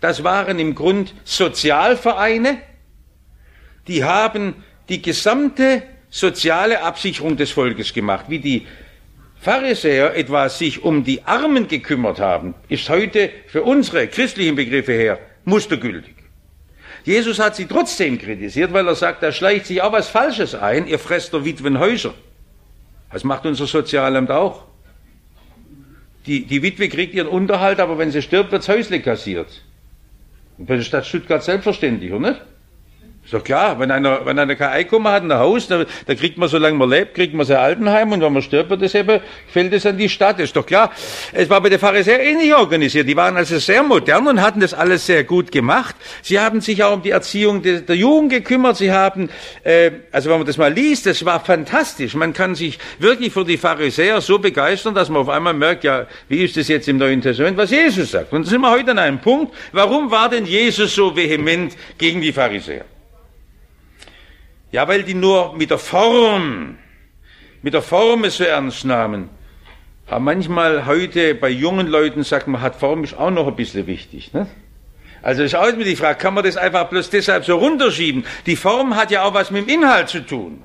das 0.00 0.22
waren 0.22 0.58
im 0.58 0.74
Grund 0.74 1.14
Sozialvereine, 1.24 2.58
die 3.88 4.04
haben 4.04 4.54
die 4.88 5.02
gesamte 5.02 5.82
soziale 6.10 6.82
Absicherung 6.82 7.36
des 7.36 7.50
Volkes 7.50 7.92
gemacht, 7.92 8.26
wie 8.28 8.38
die 8.38 8.66
Pharisäer 9.40 10.16
etwa 10.16 10.48
sich 10.48 10.82
um 10.82 11.04
die 11.04 11.22
Armen 11.24 11.68
gekümmert 11.68 12.18
haben, 12.18 12.54
ist 12.68 12.88
heute 12.88 13.30
für 13.46 13.62
unsere 13.62 14.08
christlichen 14.08 14.56
Begriffe 14.56 14.92
her 14.92 15.18
mustergültig. 15.44 16.16
Jesus 17.04 17.38
hat 17.38 17.56
sie 17.56 17.66
trotzdem 17.66 18.18
kritisiert, 18.18 18.72
weil 18.72 18.86
er 18.86 18.94
sagt, 18.94 19.22
da 19.22 19.32
schleicht 19.32 19.66
sich 19.66 19.80
auch 19.80 19.92
was 19.92 20.08
Falsches 20.08 20.54
ein, 20.54 20.86
ihr 20.86 20.98
fresst 20.98 21.32
der 21.32 21.44
Witwen 21.44 21.78
Häuser. 21.78 22.14
Das 23.12 23.24
macht 23.24 23.46
unser 23.46 23.66
Sozialamt 23.66 24.30
auch. 24.30 24.64
Die, 26.26 26.44
die 26.44 26.62
Witwe 26.62 26.88
kriegt 26.88 27.14
ihren 27.14 27.28
Unterhalt, 27.28 27.80
aber 27.80 27.96
wenn 27.96 28.10
sie 28.10 28.20
stirbt, 28.20 28.52
wird's 28.52 28.68
Häusle 28.68 29.00
kassiert. 29.00 29.62
Und 30.58 30.66
bei 30.66 30.76
der 30.76 30.82
Stadt 30.82 31.06
Stuttgart 31.06 31.42
selbstverständlich, 31.42 32.12
oder 32.12 32.32
nicht? 32.32 32.42
Ist 33.28 33.34
doch 33.34 33.44
klar, 33.44 33.78
wenn 33.78 33.90
einer, 33.90 34.24
wenn 34.24 34.38
einer 34.38 34.56
kein 34.56 34.70
Einkommen 34.70 35.06
hat, 35.08 35.22
ein 35.22 35.34
Haus, 35.34 35.68
da, 35.68 35.84
da 36.06 36.14
kriegt 36.14 36.38
man, 36.38 36.48
solange 36.48 36.78
man 36.78 36.88
lebt, 36.88 37.14
kriegt 37.14 37.34
man 37.34 37.44
sein 37.44 37.58
Altenheim 37.58 38.10
und 38.12 38.22
wenn 38.22 38.32
man 38.32 38.40
stirbt, 38.40 38.80
das 38.80 38.94
eben, 38.94 39.20
fällt 39.52 39.74
es 39.74 39.84
an 39.84 39.98
die 39.98 40.08
Stadt. 40.08 40.40
Ist 40.40 40.56
doch 40.56 40.64
klar. 40.64 40.90
Es 41.34 41.50
war 41.50 41.60
bei 41.60 41.68
den 41.68 41.78
Pharisäern 41.78 42.22
ähnlich 42.22 42.54
organisiert. 42.54 43.06
Die 43.06 43.14
waren 43.14 43.36
also 43.36 43.58
sehr 43.58 43.82
modern 43.82 44.28
und 44.28 44.40
hatten 44.40 44.60
das 44.60 44.72
alles 44.72 45.04
sehr 45.04 45.24
gut 45.24 45.52
gemacht. 45.52 45.94
Sie 46.22 46.40
haben 46.40 46.62
sich 46.62 46.82
auch 46.82 46.94
um 46.94 47.02
die 47.02 47.10
Erziehung 47.10 47.60
der, 47.60 47.82
der 47.82 47.96
Jugend 47.96 48.32
gekümmert. 48.32 48.78
Sie 48.78 48.92
haben, 48.92 49.28
äh, 49.62 49.90
also 50.10 50.30
wenn 50.30 50.38
man 50.38 50.46
das 50.46 50.56
mal 50.56 50.72
liest, 50.72 51.04
das 51.04 51.22
war 51.26 51.44
fantastisch. 51.44 52.14
Man 52.14 52.32
kann 52.32 52.54
sich 52.54 52.78
wirklich 52.98 53.30
für 53.30 53.44
die 53.44 53.58
Pharisäer 53.58 54.22
so 54.22 54.38
begeistern, 54.38 54.94
dass 54.94 55.10
man 55.10 55.20
auf 55.20 55.28
einmal 55.28 55.52
merkt, 55.52 55.84
ja, 55.84 56.06
wie 56.30 56.44
ist 56.44 56.56
das 56.56 56.68
jetzt 56.68 56.88
im 56.88 56.96
Neuen 56.96 57.20
Testament, 57.20 57.58
was 57.58 57.72
Jesus 57.72 58.10
sagt. 58.10 58.32
Und 58.32 58.46
da 58.46 58.50
sind 58.50 58.62
wir 58.62 58.70
heute 58.70 58.92
an 58.92 58.98
einem 58.98 59.18
Punkt. 59.18 59.54
Warum 59.72 60.10
war 60.10 60.30
denn 60.30 60.46
Jesus 60.46 60.94
so 60.94 61.14
vehement 61.14 61.76
gegen 61.98 62.22
die 62.22 62.32
Pharisäer? 62.32 62.86
Ja, 64.70 64.86
weil 64.86 65.02
die 65.02 65.14
nur 65.14 65.54
mit 65.56 65.70
der 65.70 65.78
Form, 65.78 66.76
mit 67.62 67.74
der 67.74 67.82
Form 67.82 68.24
es 68.24 68.36
so 68.36 68.44
ernst 68.44 68.84
nahmen. 68.84 69.30
Aber 70.06 70.20
manchmal 70.20 70.86
heute 70.86 71.34
bei 71.34 71.48
jungen 71.48 71.86
Leuten 71.86 72.22
sagt 72.22 72.48
man, 72.48 72.60
hat 72.60 72.76
Form 72.76 73.04
ist 73.04 73.16
auch 73.16 73.30
noch 73.30 73.46
ein 73.46 73.56
bisschen 73.56 73.86
wichtig. 73.86 74.32
Ne? 74.32 74.46
Also 75.22 75.42
ist 75.42 75.54
auch 75.54 75.66
immer 75.66 75.84
die 75.84 75.96
Frage, 75.96 76.18
kann 76.18 76.34
man 76.34 76.44
das 76.44 76.56
einfach 76.56 76.88
bloß 76.88 77.10
deshalb 77.10 77.44
so 77.44 77.56
runterschieben? 77.56 78.24
Die 78.46 78.56
Form 78.56 78.96
hat 78.96 79.10
ja 79.10 79.24
auch 79.24 79.34
was 79.34 79.50
mit 79.50 79.68
dem 79.68 79.82
Inhalt 79.82 80.08
zu 80.08 80.20
tun. 80.20 80.62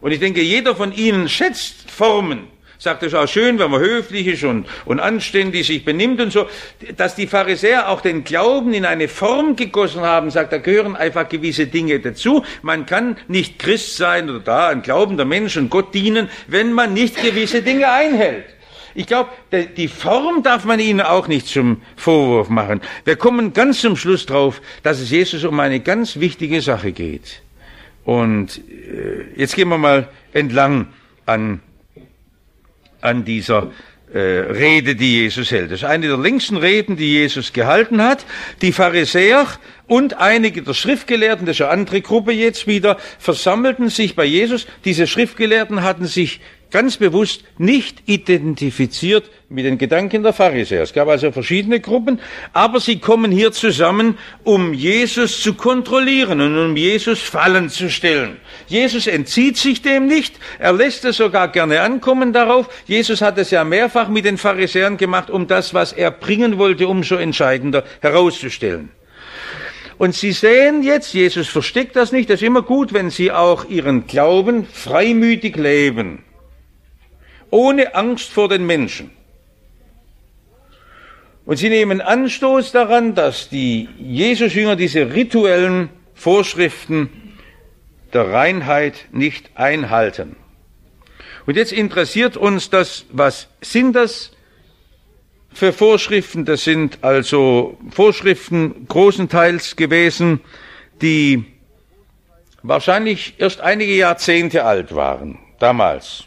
Und 0.00 0.12
ich 0.12 0.20
denke, 0.20 0.42
jeder 0.42 0.76
von 0.76 0.92
Ihnen 0.92 1.28
schätzt 1.28 1.90
Formen 1.90 2.48
sagt 2.78 3.02
es 3.02 3.14
auch 3.14 3.28
schön, 3.28 3.58
wenn 3.58 3.70
man 3.70 3.80
höflich 3.80 4.26
ist 4.26 4.44
und, 4.44 4.66
und 4.84 5.00
anständig 5.00 5.66
sich 5.66 5.84
benimmt 5.84 6.20
und 6.20 6.32
so, 6.32 6.46
dass 6.96 7.14
die 7.14 7.26
Pharisäer 7.26 7.88
auch 7.88 8.00
den 8.00 8.24
Glauben 8.24 8.74
in 8.74 8.84
eine 8.84 9.08
Form 9.08 9.56
gegossen 9.56 10.02
haben, 10.02 10.30
sagt, 10.30 10.52
da 10.52 10.58
gehören 10.58 10.96
einfach 10.96 11.28
gewisse 11.28 11.66
Dinge 11.66 12.00
dazu. 12.00 12.44
Man 12.62 12.86
kann 12.86 13.16
nicht 13.28 13.58
Christ 13.58 13.96
sein 13.96 14.28
oder 14.30 14.40
da 14.40 14.68
ein 14.68 14.82
glaubender 14.82 15.24
Mensch 15.24 15.56
und 15.56 15.70
Gott 15.70 15.94
dienen, 15.94 16.28
wenn 16.46 16.72
man 16.72 16.94
nicht 16.94 17.20
gewisse 17.22 17.62
Dinge 17.62 17.90
einhält. 17.90 18.44
Ich 18.96 19.06
glaube, 19.06 19.30
die 19.76 19.88
Form 19.88 20.44
darf 20.44 20.64
man 20.64 20.78
ihnen 20.78 21.00
auch 21.00 21.26
nicht 21.26 21.48
zum 21.48 21.82
Vorwurf 21.96 22.48
machen. 22.48 22.80
Wir 23.04 23.16
kommen 23.16 23.52
ganz 23.52 23.80
zum 23.80 23.96
Schluss 23.96 24.24
drauf, 24.24 24.62
dass 24.84 25.00
es 25.00 25.10
Jesus 25.10 25.42
um 25.44 25.58
eine 25.58 25.80
ganz 25.80 26.20
wichtige 26.20 26.60
Sache 26.60 26.92
geht. 26.92 27.42
Und 28.04 28.58
äh, 28.58 29.24
jetzt 29.36 29.56
gehen 29.56 29.68
wir 29.68 29.78
mal 29.78 30.08
entlang 30.32 30.88
an 31.26 31.60
an 33.04 33.24
dieser 33.24 33.70
äh, 34.12 34.18
Rede, 34.18 34.94
die 34.94 35.22
Jesus 35.22 35.50
hält. 35.50 35.72
Das 35.72 35.80
ist 35.80 35.84
eine 35.84 36.06
der 36.06 36.16
längsten 36.16 36.56
Reden, 36.56 36.96
die 36.96 37.12
Jesus 37.12 37.52
gehalten 37.52 38.02
hat. 38.02 38.24
Die 38.62 38.72
Pharisäer 38.72 39.46
und 39.86 40.14
einige 40.14 40.62
der 40.62 40.74
Schriftgelehrten, 40.74 41.46
das 41.46 41.56
ist 41.56 41.62
eine 41.62 41.70
andere 41.70 42.00
Gruppe 42.00 42.32
jetzt 42.32 42.66
wieder, 42.66 42.96
versammelten 43.18 43.88
sich 43.88 44.14
bei 44.14 44.24
Jesus. 44.24 44.66
Diese 44.84 45.06
Schriftgelehrten 45.06 45.82
hatten 45.82 46.06
sich 46.06 46.40
ganz 46.74 46.96
bewusst 46.96 47.44
nicht 47.56 48.02
identifiziert 48.06 49.30
mit 49.48 49.64
den 49.64 49.78
Gedanken 49.78 50.24
der 50.24 50.32
Pharisäer. 50.32 50.82
Es 50.82 50.92
gab 50.92 51.06
also 51.06 51.30
verschiedene 51.30 51.78
Gruppen, 51.78 52.18
aber 52.52 52.80
sie 52.80 52.98
kommen 52.98 53.30
hier 53.30 53.52
zusammen, 53.52 54.18
um 54.42 54.74
Jesus 54.74 55.40
zu 55.40 55.54
kontrollieren 55.54 56.40
und 56.40 56.58
um 56.58 56.76
Jesus 56.76 57.20
Fallen 57.20 57.68
zu 57.70 57.88
stellen. 57.90 58.38
Jesus 58.66 59.06
entzieht 59.06 59.56
sich 59.56 59.82
dem 59.82 60.08
nicht, 60.08 60.34
er 60.58 60.72
lässt 60.72 61.04
es 61.04 61.18
sogar 61.18 61.46
gerne 61.46 61.80
ankommen 61.80 62.32
darauf. 62.32 62.68
Jesus 62.88 63.22
hat 63.22 63.38
es 63.38 63.52
ja 63.52 63.62
mehrfach 63.62 64.08
mit 64.08 64.24
den 64.24 64.36
Pharisäern 64.36 64.96
gemacht, 64.96 65.30
um 65.30 65.46
das, 65.46 65.74
was 65.74 65.92
er 65.92 66.10
bringen 66.10 66.58
wollte, 66.58 66.88
umso 66.88 67.14
entscheidender 67.14 67.84
herauszustellen. 68.00 68.90
Und 69.96 70.16
Sie 70.16 70.32
sehen 70.32 70.82
jetzt, 70.82 71.14
Jesus 71.14 71.46
versteckt 71.46 71.94
das 71.94 72.10
nicht, 72.10 72.30
das 72.30 72.42
ist 72.42 72.46
immer 72.48 72.62
gut, 72.62 72.92
wenn 72.92 73.10
Sie 73.10 73.30
auch 73.30 73.64
Ihren 73.68 74.08
Glauben 74.08 74.66
freimütig 74.66 75.54
leben 75.54 76.24
ohne 77.54 77.94
Angst 77.94 78.32
vor 78.32 78.48
den 78.48 78.66
Menschen. 78.66 79.12
Und 81.46 81.56
sie 81.56 81.68
nehmen 81.68 82.00
Anstoß 82.00 82.72
daran, 82.72 83.14
dass 83.14 83.48
die 83.48 83.88
Jesus-Jünger 83.96 84.74
diese 84.74 85.14
rituellen 85.14 85.88
Vorschriften 86.14 87.10
der 88.12 88.32
Reinheit 88.32 89.06
nicht 89.12 89.50
einhalten. 89.54 90.34
Und 91.46 91.56
jetzt 91.56 91.72
interessiert 91.72 92.36
uns 92.36 92.70
das, 92.70 93.06
was 93.12 93.46
sind 93.60 93.94
das 93.94 94.32
für 95.52 95.72
Vorschriften? 95.72 96.44
Das 96.44 96.64
sind 96.64 96.98
also 97.02 97.78
Vorschriften 97.90 98.86
großenteils 98.88 99.76
gewesen, 99.76 100.40
die 101.00 101.44
wahrscheinlich 102.62 103.34
erst 103.38 103.60
einige 103.60 103.94
Jahrzehnte 103.94 104.64
alt 104.64 104.92
waren, 104.92 105.38
damals 105.60 106.24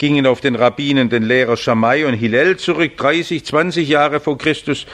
gingen 0.00 0.26
auf 0.26 0.40
den 0.40 0.56
Rabbinen, 0.56 1.10
den 1.10 1.22
Lehrer 1.22 1.58
Shammai 1.58 2.06
und 2.06 2.14
Hillel 2.14 2.56
zurück, 2.56 2.96
30, 2.96 3.44
20 3.44 3.86
Jahre 3.86 4.18
vor 4.18 4.38
Christus, 4.38 4.86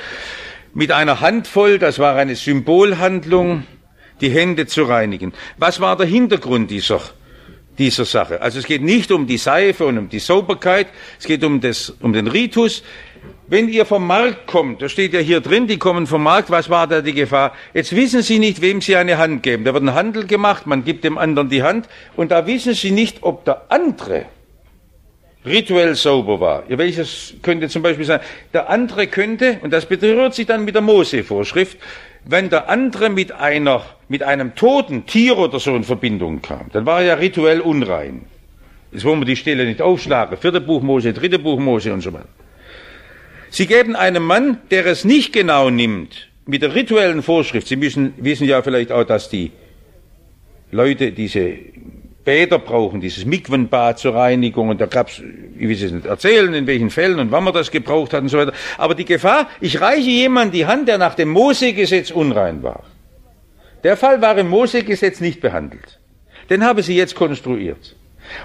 mit 0.74 0.90
einer 0.90 1.20
Handvoll, 1.20 1.78
das 1.78 2.00
war 2.00 2.16
eine 2.16 2.34
Symbolhandlung, 2.34 3.62
die 4.20 4.30
Hände 4.30 4.66
zu 4.66 4.82
reinigen. 4.82 5.32
Was 5.58 5.78
war 5.78 5.96
der 5.96 6.06
Hintergrund 6.08 6.72
dieser, 6.72 7.00
dieser 7.78 8.04
Sache? 8.04 8.42
Also 8.42 8.58
es 8.58 8.66
geht 8.66 8.82
nicht 8.82 9.12
um 9.12 9.28
die 9.28 9.38
Seife 9.38 9.86
und 9.86 9.96
um 9.96 10.08
die 10.08 10.18
Sauberkeit, 10.18 10.88
es 11.20 11.26
geht 11.26 11.44
um, 11.44 11.60
das, 11.60 11.90
um 12.00 12.12
den 12.12 12.26
Ritus. 12.26 12.82
Wenn 13.46 13.68
ihr 13.68 13.86
vom 13.86 14.08
Markt 14.08 14.48
kommt, 14.48 14.82
da 14.82 14.88
steht 14.88 15.12
ja 15.12 15.20
hier 15.20 15.40
drin, 15.40 15.68
die 15.68 15.78
kommen 15.78 16.08
vom 16.08 16.24
Markt, 16.24 16.50
was 16.50 16.68
war 16.68 16.88
da 16.88 17.00
die 17.00 17.14
Gefahr? 17.14 17.52
Jetzt 17.74 17.94
wissen 17.94 18.22
Sie 18.22 18.40
nicht, 18.40 18.60
wem 18.60 18.80
Sie 18.80 18.96
eine 18.96 19.18
Hand 19.18 19.44
geben. 19.44 19.62
Da 19.62 19.72
wird 19.72 19.84
ein 19.84 19.94
Handel 19.94 20.26
gemacht, 20.26 20.66
man 20.66 20.84
gibt 20.84 21.04
dem 21.04 21.16
anderen 21.16 21.48
die 21.48 21.62
Hand 21.62 21.88
und 22.16 22.32
da 22.32 22.48
wissen 22.48 22.74
Sie 22.74 22.90
nicht, 22.90 23.18
ob 23.22 23.44
der 23.44 23.70
andere 23.70 24.26
rituell 25.46 25.94
sauber 25.94 26.40
war. 26.40 26.64
Ja, 26.68 26.76
welches 26.78 27.34
könnte 27.42 27.68
zum 27.68 27.82
Beispiel 27.82 28.04
sein? 28.04 28.20
Der 28.52 28.68
andere 28.68 29.06
könnte, 29.06 29.58
und 29.62 29.72
das 29.72 29.86
berührt 29.86 30.34
sich 30.34 30.46
dann 30.46 30.64
mit 30.64 30.74
der 30.74 30.82
Mose-Vorschrift, 30.82 31.78
wenn 32.24 32.50
der 32.50 32.68
andere 32.68 33.08
mit 33.08 33.32
einer, 33.32 33.84
mit 34.08 34.22
einem 34.22 34.54
toten 34.54 35.06
Tier 35.06 35.38
oder 35.38 35.60
so 35.60 35.74
in 35.76 35.84
Verbindung 35.84 36.42
kam, 36.42 36.66
dann 36.72 36.84
war 36.84 37.00
er 37.00 37.06
ja 37.06 37.14
rituell 37.14 37.60
unrein. 37.60 38.26
Jetzt 38.92 39.04
wollen 39.04 39.20
wir 39.20 39.26
die 39.26 39.36
Stelle 39.36 39.64
nicht 39.64 39.80
aufschlagen. 39.80 40.36
Vierte 40.36 40.60
Buch 40.60 40.82
Mose, 40.82 41.12
dritte 41.12 41.38
Buch 41.38 41.58
Mose 41.58 41.92
und 41.92 42.00
so 42.00 42.12
weiter. 42.12 42.28
Sie 43.50 43.66
geben 43.66 43.94
einem 43.94 44.24
Mann, 44.24 44.58
der 44.70 44.86
es 44.86 45.04
nicht 45.04 45.32
genau 45.32 45.70
nimmt, 45.70 46.28
mit 46.46 46.62
der 46.62 46.74
rituellen 46.74 47.22
Vorschrift, 47.22 47.66
Sie 47.66 47.76
müssen, 47.76 48.14
wissen 48.18 48.46
ja 48.46 48.62
vielleicht 48.62 48.92
auch, 48.92 49.04
dass 49.04 49.28
die 49.28 49.52
Leute 50.70 51.12
diese 51.12 51.54
Bäder 52.26 52.58
brauchen, 52.58 53.00
dieses 53.00 53.24
Mikwenbad 53.24 54.00
zur 54.00 54.16
Reinigung 54.16 54.68
und 54.68 54.80
da 54.80 54.86
gab's, 54.86 55.22
ich 55.56 55.68
will 55.68 55.72
es 55.72 55.92
nicht 55.92 56.06
erzählen, 56.06 56.52
in 56.52 56.66
welchen 56.66 56.90
Fällen 56.90 57.20
und 57.20 57.30
wann 57.30 57.44
man 57.44 57.54
das 57.54 57.70
gebraucht 57.70 58.12
hat 58.12 58.22
und 58.22 58.28
so 58.28 58.36
weiter. 58.36 58.52
Aber 58.76 58.96
die 58.96 59.04
Gefahr, 59.04 59.48
ich 59.60 59.80
reiche 59.80 60.10
jemand 60.10 60.52
die 60.52 60.66
Hand, 60.66 60.88
der 60.88 60.98
nach 60.98 61.14
dem 61.14 61.30
Mosegesetz 61.30 62.10
unrein 62.10 62.64
war. 62.64 62.82
Der 63.84 63.96
Fall 63.96 64.20
war 64.20 64.36
im 64.36 64.48
Mosegesetz 64.48 65.20
nicht 65.20 65.40
behandelt. 65.40 66.00
Den 66.50 66.64
habe 66.64 66.82
sie 66.82 66.96
jetzt 66.96 67.14
konstruiert. 67.14 67.94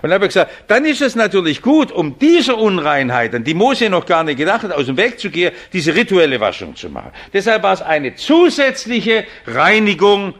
Und 0.03 0.13
habe 0.13 0.27
gesagt, 0.27 0.51
dann 0.67 0.85
ist 0.85 1.01
es 1.01 1.15
natürlich 1.15 1.63
gut, 1.63 1.91
um 1.91 2.19
dieser 2.19 2.59
Unreinheit, 2.59 3.33
an 3.33 3.43
die 3.43 3.55
Mose 3.55 3.89
noch 3.89 4.05
gar 4.05 4.23
nicht 4.23 4.37
gedacht 4.37 4.61
hat, 4.61 4.73
aus 4.73 4.85
dem 4.85 4.97
Weg 4.97 5.19
zu 5.19 5.31
gehen, 5.31 5.53
diese 5.73 5.95
rituelle 5.95 6.39
Waschung 6.39 6.75
zu 6.75 6.87
machen. 6.89 7.11
Deshalb 7.33 7.63
war 7.63 7.73
es 7.73 7.81
eine 7.81 8.13
zusätzliche 8.13 9.25
Reinigung 9.47 10.35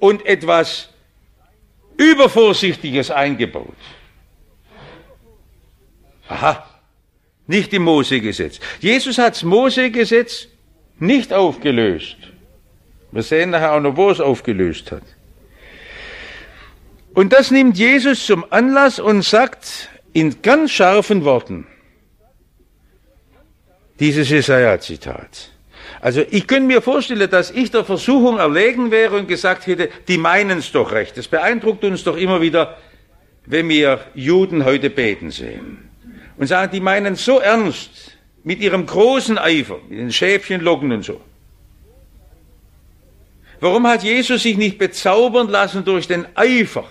und 0.00 0.26
etwas 0.26 0.93
übervorsichtiges 1.96 3.10
eingebaut. 3.10 3.76
Aha, 6.28 6.66
nicht 7.46 7.72
im 7.72 7.82
Mosegesetz. 7.82 8.60
Jesus 8.80 9.18
hat 9.18 9.34
das 9.34 9.42
Mosegesetz 9.42 10.48
nicht 10.98 11.32
aufgelöst. 11.32 12.16
Wir 13.12 13.22
sehen 13.22 13.50
nachher 13.50 13.72
auch 13.72 13.80
noch, 13.80 13.96
wo 13.96 14.10
es 14.10 14.20
aufgelöst 14.20 14.90
hat. 14.90 15.02
Und 17.14 17.32
das 17.32 17.50
nimmt 17.50 17.78
Jesus 17.78 18.26
zum 18.26 18.44
Anlass 18.50 18.98
und 18.98 19.22
sagt 19.22 19.88
in 20.12 20.42
ganz 20.42 20.72
scharfen 20.72 21.24
Worten 21.24 21.66
dieses 24.00 24.28
Jesaja-Zitat. 24.30 25.53
Also 26.04 26.22
ich 26.30 26.46
könnte 26.46 26.66
mir 26.66 26.82
vorstellen, 26.82 27.30
dass 27.30 27.50
ich 27.50 27.70
der 27.70 27.82
Versuchung 27.82 28.36
erlegen 28.36 28.90
wäre 28.90 29.16
und 29.16 29.26
gesagt 29.26 29.66
hätte, 29.66 29.88
die 30.06 30.18
meinen 30.18 30.58
es 30.58 30.70
doch 30.70 30.92
recht. 30.92 31.16
Das 31.16 31.28
beeindruckt 31.28 31.82
uns 31.82 32.04
doch 32.04 32.18
immer 32.18 32.42
wieder, 32.42 32.76
wenn 33.46 33.70
wir 33.70 34.00
Juden 34.14 34.66
heute 34.66 34.90
beten 34.90 35.30
sehen. 35.30 35.88
und 36.36 36.46
sagen, 36.46 36.70
die 36.72 36.80
meinen 36.80 37.14
so 37.14 37.38
ernst 37.38 38.18
mit 38.42 38.60
ihrem 38.60 38.84
großen 38.84 39.38
Eifer, 39.38 39.78
mit 39.88 39.98
den 39.98 40.12
Schäfchenlocken 40.12 40.92
und 40.92 41.06
so. 41.06 41.22
Warum 43.60 43.86
hat 43.86 44.02
Jesus 44.02 44.42
sich 44.42 44.58
nicht 44.58 44.76
bezaubern 44.76 45.48
lassen 45.48 45.86
durch 45.86 46.06
den 46.06 46.26
Eifer? 46.34 46.84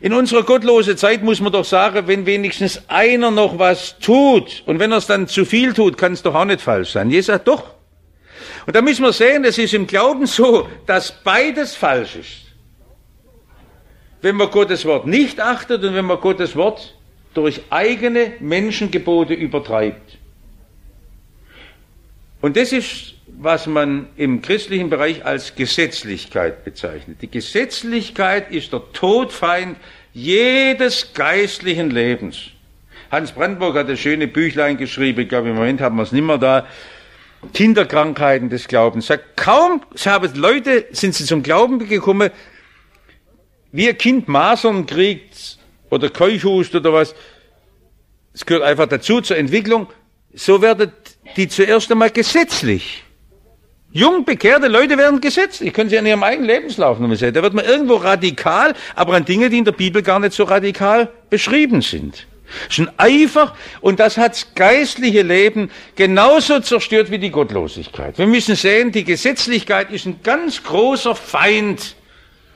In 0.00 0.12
unserer 0.12 0.44
gottlosen 0.44 0.96
Zeit 0.96 1.24
muss 1.24 1.40
man 1.40 1.52
doch 1.52 1.64
sagen, 1.64 2.06
wenn 2.06 2.24
wenigstens 2.24 2.82
einer 2.88 3.30
noch 3.30 3.58
was 3.58 3.98
tut 3.98 4.62
und 4.66 4.78
wenn 4.78 4.92
er 4.92 4.98
es 4.98 5.06
dann 5.06 5.26
zu 5.26 5.44
viel 5.44 5.72
tut, 5.72 5.98
kann 5.98 6.12
es 6.12 6.22
doch 6.22 6.34
auch 6.34 6.44
nicht 6.44 6.60
falsch 6.60 6.92
sein. 6.92 7.10
Jesus 7.10 7.26
sagt 7.26 7.48
doch. 7.48 7.74
Und 8.66 8.76
da 8.76 8.82
müssen 8.82 9.02
wir 9.02 9.12
sehen, 9.12 9.44
es 9.44 9.58
ist 9.58 9.74
im 9.74 9.86
Glauben 9.86 10.26
so, 10.26 10.68
dass 10.86 11.10
beides 11.24 11.74
falsch 11.74 12.16
ist. 12.16 12.42
Wenn 14.20 14.36
man 14.36 14.50
Gottes 14.50 14.84
Wort 14.84 15.06
nicht 15.06 15.40
achtet 15.40 15.82
und 15.82 15.94
wenn 15.94 16.04
man 16.04 16.20
Gottes 16.20 16.54
Wort 16.54 16.94
durch 17.34 17.62
eigene 17.70 18.34
Menschengebote 18.40 19.34
übertreibt. 19.34 20.18
Und 22.40 22.56
das 22.56 22.72
ist, 22.72 23.14
was 23.36 23.66
man 23.66 24.08
im 24.16 24.42
christlichen 24.42 24.90
Bereich 24.90 25.24
als 25.24 25.54
Gesetzlichkeit 25.54 26.64
bezeichnet. 26.64 27.18
Die 27.22 27.30
Gesetzlichkeit 27.30 28.50
ist 28.50 28.72
der 28.72 28.82
Todfeind 28.92 29.76
jedes 30.12 31.12
geistlichen 31.12 31.90
Lebens. 31.90 32.38
Hans 33.10 33.32
Brandenburg 33.32 33.76
hat 33.76 33.88
das 33.88 34.00
schöne 34.00 34.26
Büchlein 34.26 34.76
geschrieben, 34.76 35.20
ich 35.20 35.28
glaube 35.28 35.48
im 35.50 35.54
Moment 35.54 35.80
haben 35.80 35.96
wir 35.96 36.02
es 36.02 36.12
nicht 36.12 36.24
mehr 36.24 36.38
da, 36.38 36.66
Kinderkrankheiten 37.54 38.50
des 38.50 38.66
Glaubens. 38.66 39.06
Sagt, 39.06 39.36
kaum 39.36 39.82
haben 40.04 40.34
Leute, 40.34 40.86
sind 40.90 41.14
sie 41.14 41.24
zum 41.24 41.42
Glauben 41.42 41.78
gekommen, 41.88 42.30
wie 43.72 43.88
ein 43.88 43.96
Kind 43.96 44.28
Masern 44.28 44.86
kriegt 44.86 45.58
oder 45.90 46.10
Keuchhust 46.10 46.74
oder 46.74 46.92
was, 46.92 47.14
es 48.34 48.44
gehört 48.44 48.64
einfach 48.64 48.88
dazu 48.88 49.20
zur 49.20 49.36
Entwicklung, 49.36 49.88
so 50.34 50.60
werden 50.60 50.92
die 51.36 51.48
zuerst 51.48 51.90
einmal 51.90 52.10
gesetzlich. 52.10 53.04
Jung 53.90 54.24
bekehrte 54.26 54.68
Leute 54.68 54.98
werden 54.98 55.20
gesetzlich, 55.20 55.72
können 55.72 55.88
Sie 55.88 55.98
an 55.98 56.04
Ihrem 56.04 56.22
eigenen 56.22 56.46
Lebenslauf 56.46 56.98
nochmal 56.98 57.16
sehen. 57.16 57.32
Da 57.32 57.42
wird 57.42 57.54
man 57.54 57.64
irgendwo 57.64 57.94
radikal, 57.96 58.74
aber 58.94 59.14
an 59.14 59.24
Dinge, 59.24 59.48
die 59.48 59.58
in 59.58 59.64
der 59.64 59.72
Bibel 59.72 60.02
gar 60.02 60.20
nicht 60.20 60.34
so 60.34 60.44
radikal 60.44 61.08
beschrieben 61.30 61.80
sind. 61.80 62.26
Das 62.68 62.78
ist 62.78 62.86
ein 62.86 62.90
Eifer 62.98 63.54
und 63.80 64.00
das 64.00 64.16
hat 64.16 64.32
das 64.32 64.54
geistliche 64.54 65.22
Leben 65.22 65.70
genauso 65.96 66.60
zerstört 66.60 67.10
wie 67.10 67.18
die 67.18 67.30
Gottlosigkeit. 67.30 68.18
Wir 68.18 68.26
müssen 68.26 68.56
sehen, 68.56 68.92
die 68.92 69.04
Gesetzlichkeit 69.04 69.90
ist 69.90 70.06
ein 70.06 70.20
ganz 70.22 70.62
großer 70.62 71.14
Feind 71.14 71.94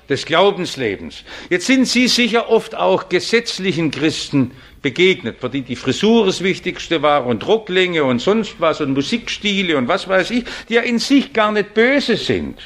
des 0.08 0.26
Glaubenslebens. 0.26 1.24
Jetzt 1.48 1.66
sind 1.66 1.86
Sie 1.86 2.08
sicher 2.08 2.50
oft 2.50 2.74
auch 2.74 3.08
gesetzlichen 3.08 3.90
Christen 3.90 4.52
begegnet, 4.82 5.38
für 5.40 5.48
die 5.48 5.62
die 5.62 5.76
Frisur 5.76 6.26
das 6.26 6.42
Wichtigste 6.42 7.00
war 7.00 7.24
und 7.24 7.46
Rocklänge 7.46 8.04
und 8.04 8.20
sonst 8.20 8.56
was 8.58 8.80
und 8.80 8.92
Musikstile 8.92 9.76
und 9.76 9.88
was 9.88 10.08
weiß 10.08 10.30
ich, 10.32 10.44
die 10.68 10.74
ja 10.74 10.82
in 10.82 10.98
sich 10.98 11.32
gar 11.32 11.52
nicht 11.52 11.72
böse 11.72 12.16
sind. 12.16 12.58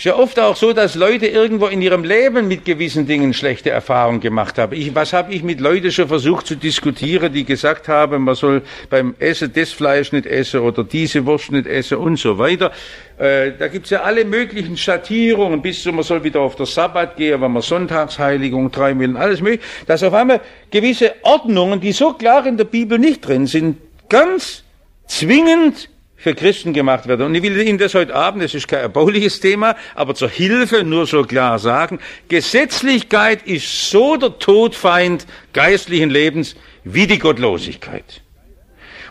Ist 0.00 0.04
ja 0.04 0.16
oft 0.16 0.40
auch 0.40 0.56
so, 0.56 0.72
dass 0.72 0.94
Leute 0.94 1.26
irgendwo 1.26 1.66
in 1.66 1.82
ihrem 1.82 2.04
Leben 2.04 2.48
mit 2.48 2.64
gewissen 2.64 3.06
Dingen 3.06 3.34
schlechte 3.34 3.68
Erfahrungen 3.68 4.20
gemacht 4.20 4.56
haben. 4.56 4.74
Ich, 4.74 4.94
was 4.94 5.12
habe 5.12 5.34
ich 5.34 5.42
mit 5.42 5.60
Leuten 5.60 5.92
schon 5.92 6.08
versucht 6.08 6.46
zu 6.46 6.54
diskutieren, 6.54 7.34
die 7.34 7.44
gesagt 7.44 7.86
haben, 7.86 8.24
man 8.24 8.34
soll 8.34 8.62
beim 8.88 9.14
Essen 9.18 9.52
das 9.52 9.72
Fleisch 9.72 10.10
nicht 10.12 10.24
essen 10.24 10.60
oder 10.60 10.84
diese 10.84 11.26
Wurst 11.26 11.52
nicht 11.52 11.66
essen 11.66 11.98
und 11.98 12.18
so 12.18 12.38
weiter. 12.38 12.72
Äh, 13.18 13.52
da 13.58 13.68
gibt's 13.68 13.90
ja 13.90 14.00
alle 14.00 14.24
möglichen 14.24 14.78
Schattierungen, 14.78 15.60
bis 15.60 15.82
zu 15.82 15.92
man 15.92 16.02
soll 16.02 16.24
wieder 16.24 16.40
auf 16.40 16.56
der 16.56 16.64
Sabbat 16.64 17.18
gehen, 17.18 17.42
wenn 17.42 17.52
man 17.52 17.60
Sonntagsheiligung 17.60 18.72
treiben 18.72 19.00
will 19.00 19.10
und 19.10 19.16
alles 19.18 19.42
mögliche. 19.42 19.64
Dass 19.86 20.02
auf 20.02 20.14
einmal 20.14 20.40
gewisse 20.70 21.12
Ordnungen, 21.24 21.78
die 21.78 21.92
so 21.92 22.14
klar 22.14 22.46
in 22.46 22.56
der 22.56 22.64
Bibel 22.64 22.98
nicht 22.98 23.28
drin 23.28 23.46
sind, 23.46 23.76
ganz 24.08 24.64
zwingend 25.06 25.90
für 26.20 26.34
Christen 26.34 26.72
gemacht 26.72 27.08
werden. 27.08 27.26
Und 27.26 27.34
ich 27.34 27.42
will 27.42 27.60
Ihnen 27.60 27.78
das 27.78 27.94
heute 27.94 28.14
Abend, 28.14 28.44
das 28.44 28.54
ist 28.54 28.68
kein 28.68 28.80
erbauliches 28.80 29.40
Thema, 29.40 29.74
aber 29.94 30.14
zur 30.14 30.28
Hilfe 30.28 30.84
nur 30.84 31.06
so 31.06 31.22
klar 31.22 31.58
sagen, 31.58 31.98
Gesetzlichkeit 32.28 33.42
ist 33.46 33.90
so 33.90 34.16
der 34.16 34.38
Todfeind 34.38 35.26
geistlichen 35.54 36.10
Lebens 36.10 36.56
wie 36.84 37.06
die 37.06 37.18
Gottlosigkeit. 37.18 38.22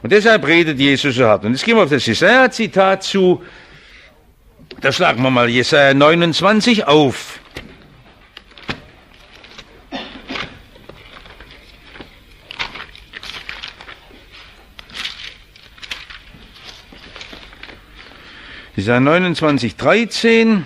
Und 0.03 0.11
deshalb 0.11 0.45
redet 0.45 0.79
Jesus 0.79 1.15
so 1.15 1.25
hart. 1.25 1.43
Und 1.43 1.53
jetzt 1.53 1.65
gehen 1.65 1.75
wir 1.75 1.83
auf 1.83 1.89
das 1.89 2.05
Jesaja-Zitat 2.05 3.03
zu. 3.03 3.43
Da 4.79 4.91
schlagen 4.91 5.21
wir 5.23 5.29
mal 5.29 5.49
Jesaja 5.49 5.93
29 5.93 6.85
auf. 6.87 7.39
Jesaja 18.89 19.01
29, 19.01 19.75
13. 19.75 20.65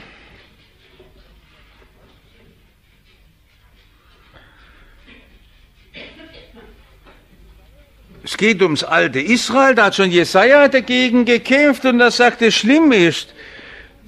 Es 8.23 8.37
geht 8.37 8.61
ums 8.61 8.85
alte 8.85 9.19
Israel, 9.19 9.75
da 9.75 9.87
hat 9.87 9.95
schon 9.95 10.09
Jesaja 10.09 10.69
dagegen 10.69 11.25
gekämpft 11.25 11.83
und 11.83 11.99
er 11.99 12.11
sagte, 12.11 12.53
schlimm 12.53 12.93
ist, 12.93 13.33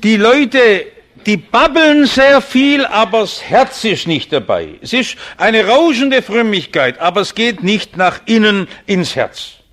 die 0.01 0.15
Leute, 0.15 0.85
die 1.25 1.35
babbeln 1.35 2.05
sehr 2.05 2.39
viel, 2.39 2.85
aber 2.85 3.19
das 3.19 3.43
Herz 3.43 3.83
ist 3.83 4.07
nicht 4.07 4.31
dabei. 4.31 4.75
Es 4.81 4.93
ist 4.93 5.17
eine 5.35 5.67
rauschende 5.67 6.21
Frömmigkeit, 6.21 6.99
aber 6.99 7.19
es 7.19 7.35
geht 7.35 7.63
nicht 7.63 7.97
nach 7.97 8.21
innen 8.25 8.69
ins 8.85 9.17
Herz. 9.17 9.64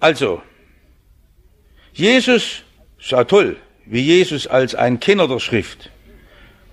Also, 0.00 0.42
Jesus, 1.92 2.62
ist 2.98 3.10
ja 3.10 3.24
toll, 3.24 3.56
wie 3.86 4.00
Jesus 4.00 4.46
als 4.46 4.74
ein 4.74 4.98
Kenner 4.98 5.28
der 5.28 5.38
Schrift 5.38 5.90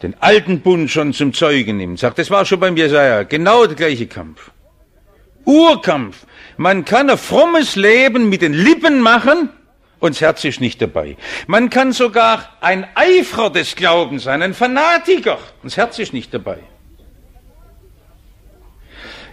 den 0.02 0.16
alten 0.20 0.62
Bund 0.62 0.90
schon 0.92 1.13
zum 1.13 1.34
Zeugen 1.34 1.78
nimmt. 1.78 2.00
Sagt, 2.00 2.20
das 2.20 2.30
war 2.30 2.46
schon 2.46 2.60
beim 2.60 2.78
Jesaja 2.78 3.24
genau 3.24 3.66
der 3.66 3.76
gleiche 3.76 4.08
Kampf. 4.08 4.52
Urkampf. 5.46 6.26
Man 6.58 6.86
kann 6.86 7.10
ein 7.10 7.18
frommes 7.18 7.76
Leben 7.76 8.30
mit 8.30 8.42
den 8.42 8.54
Lippen 8.54 9.00
machen 9.00 9.50
und 10.00 10.16
das 10.16 10.22
Herz 10.22 10.44
ist 10.44 10.62
nicht 10.62 10.82
dabei. 10.82 11.18
Man 11.48 11.70
kann 11.70 11.94
sogar 11.94 12.58
ein 12.62 12.86
Eiferer 12.96 13.50
des 13.50 13.76
Glaubens 13.76 14.24
sein, 14.24 14.42
ein 14.42 14.54
Fanatiker 14.54 15.38
und 15.63 15.66
das 15.66 15.78
Herz 15.78 16.00
ist 16.00 16.13
nicht 16.13 16.34
dabei. 16.34 16.60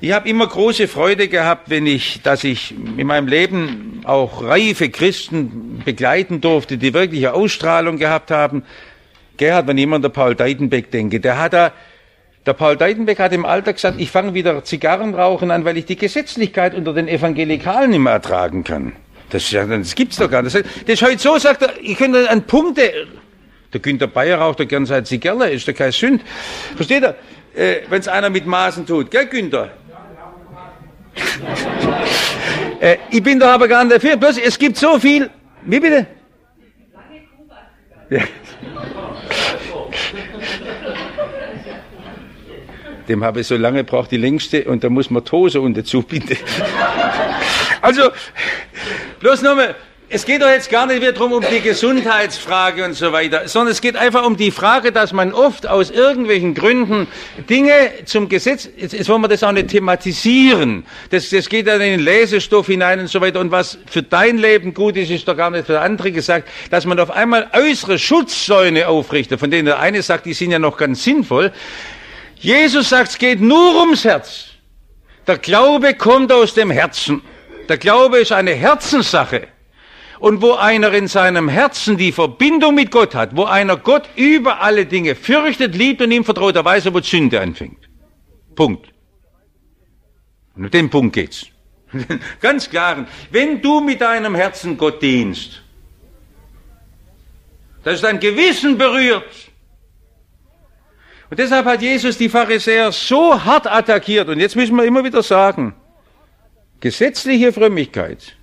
Ich 0.04 0.12
habe 0.12 0.28
immer 0.28 0.46
große 0.46 0.86
Freude 0.86 1.28
gehabt, 1.28 1.70
wenn 1.70 1.86
ich, 1.86 2.20
dass 2.22 2.44
ich 2.44 2.74
in 2.98 3.06
meinem 3.06 3.26
Leben 3.26 4.02
auch 4.04 4.44
reife 4.44 4.90
Christen 4.90 5.80
begleiten 5.82 6.42
durfte, 6.42 6.76
die 6.76 6.92
wirkliche 6.92 7.32
Ausstrahlung 7.32 7.96
gehabt 7.96 8.30
haben. 8.30 8.64
Gerhard, 9.38 9.66
wenn 9.66 9.78
jemand 9.78 10.04
an 10.04 10.12
Paul 10.12 10.34
Deidenbeck 10.34 10.90
denke, 10.90 11.20
der 11.20 11.38
hat 11.38 11.54
da, 11.54 11.72
der 12.44 12.52
Paul 12.52 12.76
Deidenbeck 12.76 13.18
hat 13.18 13.32
im 13.32 13.46
Alter 13.46 13.72
gesagt, 13.72 13.98
ich 13.98 14.10
fange 14.10 14.34
wieder 14.34 14.62
Zigarrenrauchen 14.62 15.50
an, 15.50 15.64
weil 15.64 15.78
ich 15.78 15.86
die 15.86 15.96
Gesetzlichkeit 15.96 16.74
unter 16.74 16.92
den 16.92 17.08
Evangelikalen 17.08 17.88
nicht 17.88 18.00
mehr 18.00 18.12
ertragen 18.12 18.62
kann. 18.62 18.92
Das, 19.30 19.48
das 19.48 19.94
gibt's 19.94 20.18
doch 20.18 20.30
gar 20.30 20.42
nicht. 20.42 20.54
Das 20.54 20.64
ist 20.86 21.02
heute 21.02 21.18
so, 21.18 21.38
sagt 21.38 21.62
er, 21.62 21.70
ich 21.80 21.96
könnte 21.96 22.28
an 22.28 22.42
Punkte, 22.42 22.92
der 23.72 23.80
Günther 23.80 24.08
Bayer 24.08 24.36
raucht 24.36 24.60
doch 24.60 24.68
gern 24.68 24.84
seit 24.84 25.06
Zigarre, 25.06 25.48
ist 25.48 25.66
doch 25.66 25.74
kein 25.74 25.92
Sünd. 25.92 26.20
Versteht 26.76 27.04
er? 27.04 27.14
Äh, 27.54 27.76
Wenn 27.88 28.00
es 28.00 28.08
einer 28.08 28.28
mit 28.28 28.44
Maßen 28.44 28.84
tut, 28.84 29.10
gell, 29.10 29.24
Günther? 29.28 29.70
Äh, 32.80 32.96
ich 33.10 33.22
bin 33.22 33.38
da 33.38 33.54
aber 33.54 33.68
gar 33.68 33.84
nicht 33.84 33.96
dafür. 33.96 34.16
Bloß, 34.16 34.38
es 34.38 34.58
gibt 34.58 34.76
so 34.76 34.98
viel. 34.98 35.30
Wie 35.62 35.80
bitte? 35.80 36.06
Ja. 38.10 38.20
Dem 43.08 43.22
habe 43.22 43.40
ich 43.40 43.46
so 43.46 43.56
lange 43.56 43.84
braucht 43.84 44.10
die 44.10 44.16
längste 44.16 44.64
und 44.64 44.82
da 44.82 44.88
muss 44.88 45.10
man 45.10 45.24
Tose 45.24 45.60
unter 45.60 45.84
zubinden. 45.84 46.36
also, 47.82 48.10
bloß 49.20 49.42
nochmal, 49.42 49.74
es 50.10 50.26
geht 50.26 50.42
doch 50.42 50.48
jetzt 50.48 50.70
gar 50.70 50.86
nicht 50.86 51.00
mehr 51.00 51.12
darum, 51.12 51.32
um 51.32 51.44
die 51.50 51.60
Gesundheitsfrage 51.60 52.84
und 52.84 52.94
so 52.94 53.12
weiter, 53.12 53.48
sondern 53.48 53.72
es 53.72 53.80
geht 53.80 53.96
einfach 53.96 54.24
um 54.24 54.36
die 54.36 54.50
Frage, 54.50 54.92
dass 54.92 55.12
man 55.12 55.32
oft 55.32 55.66
aus 55.66 55.90
irgendwelchen 55.90 56.54
Gründen 56.54 57.08
Dinge 57.48 57.72
zum 58.04 58.28
Gesetz, 58.28 58.68
jetzt, 58.76 58.92
jetzt 58.92 59.08
wollen 59.08 59.22
wir 59.22 59.28
das 59.28 59.42
auch 59.42 59.52
nicht 59.52 59.68
thematisieren, 59.68 60.84
das, 61.10 61.30
das 61.30 61.48
geht 61.48 61.66
dann 61.66 61.80
in 61.80 61.92
den 61.92 62.00
Lesestoff 62.00 62.66
hinein 62.66 63.00
und 63.00 63.08
so 63.08 63.20
weiter 63.20 63.40
und 63.40 63.50
was 63.50 63.78
für 63.86 64.02
dein 64.02 64.38
Leben 64.38 64.74
gut 64.74 64.96
ist, 64.96 65.10
ist 65.10 65.26
doch 65.26 65.36
gar 65.36 65.50
nicht 65.50 65.66
für 65.66 65.80
andere 65.80 66.12
gesagt, 66.12 66.48
dass 66.70 66.84
man 66.84 67.00
auf 67.00 67.10
einmal 67.10 67.50
äußere 67.52 67.98
Schutzsäune 67.98 68.88
aufrichtet, 68.88 69.40
von 69.40 69.50
denen 69.50 69.66
der 69.66 69.80
eine 69.80 70.02
sagt, 70.02 70.26
die 70.26 70.34
sind 70.34 70.50
ja 70.50 70.58
noch 70.58 70.76
ganz 70.76 71.02
sinnvoll. 71.02 71.50
Jesus 72.36 72.90
sagt, 72.90 73.08
es 73.08 73.18
geht 73.18 73.40
nur 73.40 73.80
ums 73.80 74.04
Herz. 74.04 74.48
Der 75.26 75.38
Glaube 75.38 75.94
kommt 75.94 76.30
aus 76.30 76.52
dem 76.52 76.70
Herzen. 76.70 77.22
Der 77.70 77.78
Glaube 77.78 78.18
ist 78.18 78.32
eine 78.32 78.52
Herzenssache. 78.52 79.48
Und 80.24 80.40
wo 80.40 80.54
einer 80.54 80.90
in 80.94 81.06
seinem 81.06 81.50
Herzen 81.50 81.98
die 81.98 82.10
Verbindung 82.10 82.74
mit 82.74 82.90
Gott 82.90 83.14
hat, 83.14 83.36
wo 83.36 83.44
einer 83.44 83.76
Gott 83.76 84.08
über 84.16 84.62
alle 84.62 84.86
Dinge 84.86 85.16
fürchtet, 85.16 85.74
liebt 85.74 86.00
und 86.00 86.10
ihm 86.10 86.24
vertraut, 86.24 86.56
der 86.56 86.64
weiß 86.64 86.90
wo 86.94 87.00
Sünde 87.00 87.42
anfängt. 87.42 87.90
Punkt. 88.54 88.88
Und 90.56 90.64
um 90.64 90.70
den 90.70 90.88
Punkt 90.88 91.14
geht's. 91.14 91.44
Ganz 92.40 92.70
klar. 92.70 93.06
Wenn 93.30 93.60
du 93.60 93.82
mit 93.82 94.00
deinem 94.00 94.34
Herzen 94.34 94.78
Gott 94.78 95.02
dienst, 95.02 95.62
das 97.82 98.00
dein 98.00 98.18
Gewissen 98.18 98.78
berührt, 98.78 99.28
und 101.28 101.38
deshalb 101.38 101.66
hat 101.66 101.82
Jesus 101.82 102.16
die 102.16 102.30
Pharisäer 102.30 102.92
so 102.92 103.44
hart 103.44 103.66
attackiert. 103.66 104.30
Und 104.30 104.40
jetzt 104.40 104.56
müssen 104.56 104.74
wir 104.74 104.84
immer 104.84 105.04
wieder 105.04 105.22
sagen, 105.22 105.74
gesetzliche 106.80 107.52
Frömmigkeit, 107.52 108.38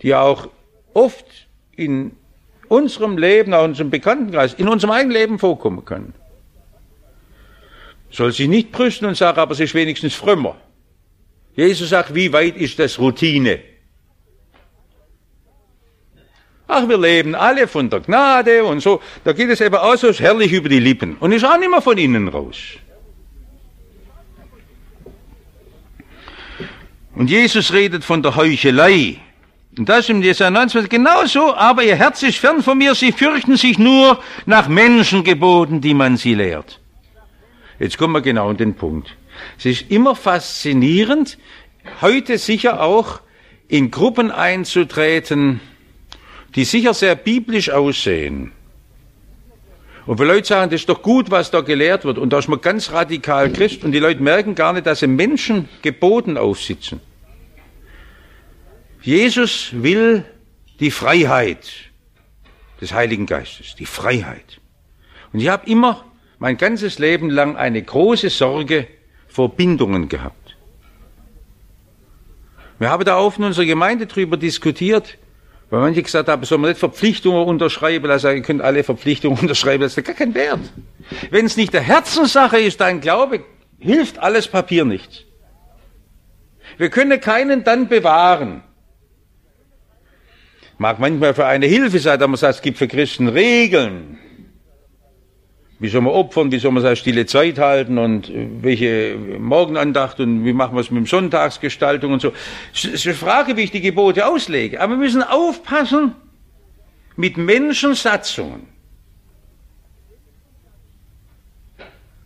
die 0.00 0.14
auch 0.14 0.48
oft 0.94 1.26
in 1.76 2.12
unserem 2.68 3.18
Leben, 3.18 3.52
auch 3.54 3.64
in 3.64 3.70
unserem 3.70 3.90
Bekanntenkreis, 3.90 4.54
in 4.54 4.68
unserem 4.68 4.92
eigenen 4.92 5.16
Leben 5.16 5.38
vorkommen 5.38 5.84
kann, 5.84 6.14
soll 8.10 8.32
sich 8.32 8.48
nicht 8.48 8.72
brüsten 8.72 9.06
und 9.08 9.16
sagen, 9.16 9.38
aber 9.38 9.54
sie 9.54 9.64
ist 9.64 9.74
wenigstens 9.74 10.14
frömmer. 10.14 10.56
Jesus 11.54 11.90
sagt, 11.90 12.14
wie 12.14 12.32
weit 12.32 12.56
ist 12.56 12.78
das 12.78 12.98
Routine? 12.98 13.60
Ach, 16.72 16.88
wir 16.88 16.98
leben 16.98 17.34
alle 17.34 17.66
von 17.66 17.90
der 17.90 18.00
Gnade 18.00 18.62
und 18.64 18.80
so. 18.80 19.00
Da 19.24 19.32
geht 19.32 19.50
es 19.50 19.60
eben 19.60 19.74
auch 19.74 19.96
so 19.96 20.12
herrlich 20.12 20.52
über 20.52 20.68
die 20.68 20.78
Lippen 20.78 21.16
und 21.18 21.32
ist 21.32 21.44
auch 21.44 21.58
nicht 21.58 21.70
mehr 21.70 21.82
von 21.82 21.98
innen 21.98 22.28
raus. 22.28 22.56
Und 27.16 27.28
Jesus 27.28 27.72
redet 27.72 28.04
von 28.04 28.22
der 28.22 28.36
Heuchelei. 28.36 29.18
Und 29.78 29.88
das 29.88 30.08
im 30.08 30.20
Jesaja 30.20 30.50
29 30.50 30.90
genauso, 30.90 31.54
aber 31.54 31.84
ihr 31.84 31.94
Herz 31.94 32.22
ist 32.22 32.38
fern 32.38 32.62
von 32.62 32.78
mir, 32.78 32.94
sie 32.94 33.12
fürchten 33.12 33.56
sich 33.56 33.78
nur 33.78 34.20
nach 34.46 34.68
Menschengeboten, 34.68 35.80
die 35.80 35.94
man 35.94 36.16
sie 36.16 36.34
lehrt. 36.34 36.80
Jetzt 37.78 37.96
kommen 37.96 38.12
wir 38.12 38.20
genau 38.20 38.50
an 38.50 38.56
den 38.56 38.74
Punkt. 38.74 39.16
Es 39.58 39.64
ist 39.66 39.90
immer 39.90 40.16
faszinierend, 40.16 41.38
heute 42.02 42.36
sicher 42.36 42.82
auch 42.82 43.20
in 43.68 43.90
Gruppen 43.90 44.30
einzutreten, 44.30 45.60
die 46.56 46.64
sicher 46.64 46.92
sehr 46.92 47.14
biblisch 47.14 47.70
aussehen. 47.70 48.52
Und 50.06 50.18
wenn 50.18 50.26
Leute 50.26 50.48
sagen, 50.48 50.70
das 50.70 50.80
ist 50.80 50.88
doch 50.88 51.02
gut, 51.02 51.30
was 51.30 51.52
da 51.52 51.60
gelehrt 51.60 52.04
wird, 52.04 52.18
und 52.18 52.32
da 52.32 52.38
ist 52.40 52.48
man 52.48 52.60
ganz 52.60 52.90
radikal 52.90 53.52
Christ, 53.52 53.84
und 53.84 53.92
die 53.92 54.00
Leute 54.00 54.20
merken 54.20 54.56
gar 54.56 54.72
nicht, 54.72 54.86
dass 54.86 55.00
sie 55.00 55.06
Menschen 55.06 55.68
geboten 55.82 56.36
aufsitzen. 56.36 57.00
Jesus 59.02 59.70
will 59.72 60.24
die 60.78 60.90
Freiheit 60.90 61.70
des 62.80 62.92
Heiligen 62.92 63.26
Geistes, 63.26 63.74
die 63.74 63.86
Freiheit. 63.86 64.60
Und 65.32 65.40
ich 65.40 65.48
habe 65.48 65.68
immer 65.68 66.04
mein 66.38 66.56
ganzes 66.56 66.98
Leben 66.98 67.30
lang 67.30 67.56
eine 67.56 67.82
große 67.82 68.30
Sorge 68.30 68.86
vor 69.28 69.50
Bindungen 69.54 70.08
gehabt. 70.08 70.56
Wir 72.78 72.88
haben 72.88 73.04
da 73.04 73.18
oft 73.18 73.38
in 73.38 73.44
unserer 73.44 73.66
Gemeinde 73.66 74.06
drüber 74.06 74.38
diskutiert, 74.38 75.18
weil 75.68 75.80
manche 75.80 76.02
gesagt 76.02 76.28
haben, 76.28 76.42
soll 76.44 76.58
man 76.58 76.70
nicht 76.70 76.80
Verpflichtungen 76.80 77.46
unterschreiben, 77.46 78.10
also 78.10 78.30
ihr 78.30 78.42
könnt 78.42 78.62
alle 78.62 78.82
Verpflichtungen 78.82 79.38
unterschreiben, 79.42 79.82
das 79.82 79.96
hat 79.96 80.06
gar 80.06 80.14
keinen 80.14 80.34
Wert. 80.34 80.60
Wenn 81.30 81.46
es 81.46 81.56
nicht 81.56 81.74
der 81.74 81.82
Herzenssache 81.82 82.58
ist, 82.58 82.80
dein 82.80 83.00
Glaube, 83.00 83.44
hilft 83.78 84.18
alles 84.18 84.48
Papier 84.48 84.84
nichts. 84.84 85.24
Wir 86.78 86.88
können 86.88 87.20
keinen 87.20 87.64
dann 87.64 87.88
bewahren. 87.88 88.62
Mag 90.80 90.98
manchmal 90.98 91.34
für 91.34 91.44
eine 91.44 91.66
Hilfe 91.66 91.98
sein, 91.98 92.18
dass 92.18 92.26
man 92.26 92.38
sagt, 92.38 92.54
es 92.54 92.62
gibt 92.62 92.78
für 92.78 92.88
Christen 92.88 93.28
Regeln. 93.28 94.16
Wie 95.78 95.88
soll 95.88 96.00
man 96.00 96.14
opfern, 96.14 96.50
wie 96.50 96.58
soll 96.58 96.72
man 96.72 96.82
seine 96.82 96.96
stille 96.96 97.26
Zeit 97.26 97.58
halten 97.58 97.98
und 97.98 98.32
welche 98.62 99.14
Morgenandacht 99.38 100.20
und 100.20 100.46
wie 100.46 100.54
machen 100.54 100.74
wir 100.74 100.80
es 100.80 100.90
mit 100.90 101.00
dem 101.00 101.06
Sonntagsgestaltung 101.06 102.14
und 102.14 102.22
so. 102.22 102.32
Es 102.72 102.86
ist 102.86 103.06
eine 103.06 103.14
Frage, 103.14 103.58
wie 103.58 103.64
ich 103.64 103.70
die 103.70 103.82
Gebote 103.82 104.26
auslege. 104.26 104.80
Aber 104.80 104.94
wir 104.94 105.00
müssen 105.00 105.22
aufpassen 105.22 106.14
mit 107.14 107.36
Menschensatzungen. 107.36 108.62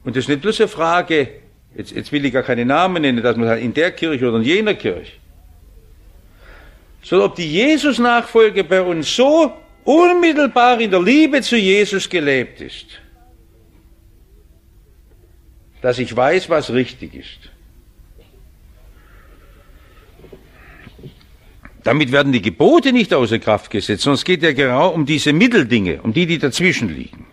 Und 0.04 0.14
das 0.14 0.26
ist 0.26 0.28
nicht 0.28 0.42
bloß 0.42 0.60
eine 0.60 0.68
Frage, 0.68 1.28
jetzt, 1.76 1.90
jetzt 1.90 2.12
will 2.12 2.24
ich 2.24 2.32
gar 2.32 2.44
keine 2.44 2.64
Namen 2.64 3.02
nennen, 3.02 3.20
dass 3.20 3.36
man 3.36 3.48
sagt, 3.48 3.62
in 3.62 3.74
der 3.74 3.90
Kirche 3.90 4.28
oder 4.28 4.36
in 4.36 4.44
jener 4.44 4.74
Kirche, 4.74 5.14
sondern 7.04 7.30
ob 7.30 7.36
die 7.36 7.50
Jesus-Nachfolge 7.50 8.64
bei 8.64 8.82
uns 8.82 9.14
so 9.14 9.52
unmittelbar 9.84 10.80
in 10.80 10.90
der 10.90 11.02
Liebe 11.02 11.40
zu 11.42 11.56
Jesus 11.56 12.08
gelebt 12.08 12.60
ist 12.60 13.04
dass 15.84 15.98
ich 15.98 16.16
weiß, 16.16 16.48
was 16.48 16.72
richtig 16.72 17.14
ist. 17.14 17.50
Damit 21.82 22.10
werden 22.10 22.32
die 22.32 22.40
Gebote 22.40 22.90
nicht 22.90 23.12
außer 23.12 23.38
Kraft 23.38 23.70
gesetzt, 23.70 24.04
sondern 24.04 24.14
es 24.14 24.24
geht 24.24 24.42
ja 24.42 24.54
genau 24.54 24.88
um 24.88 25.04
diese 25.04 25.34
Mitteldinge, 25.34 26.00
um 26.00 26.14
die, 26.14 26.24
die 26.24 26.38
dazwischen 26.38 26.88
liegen. 26.88 27.23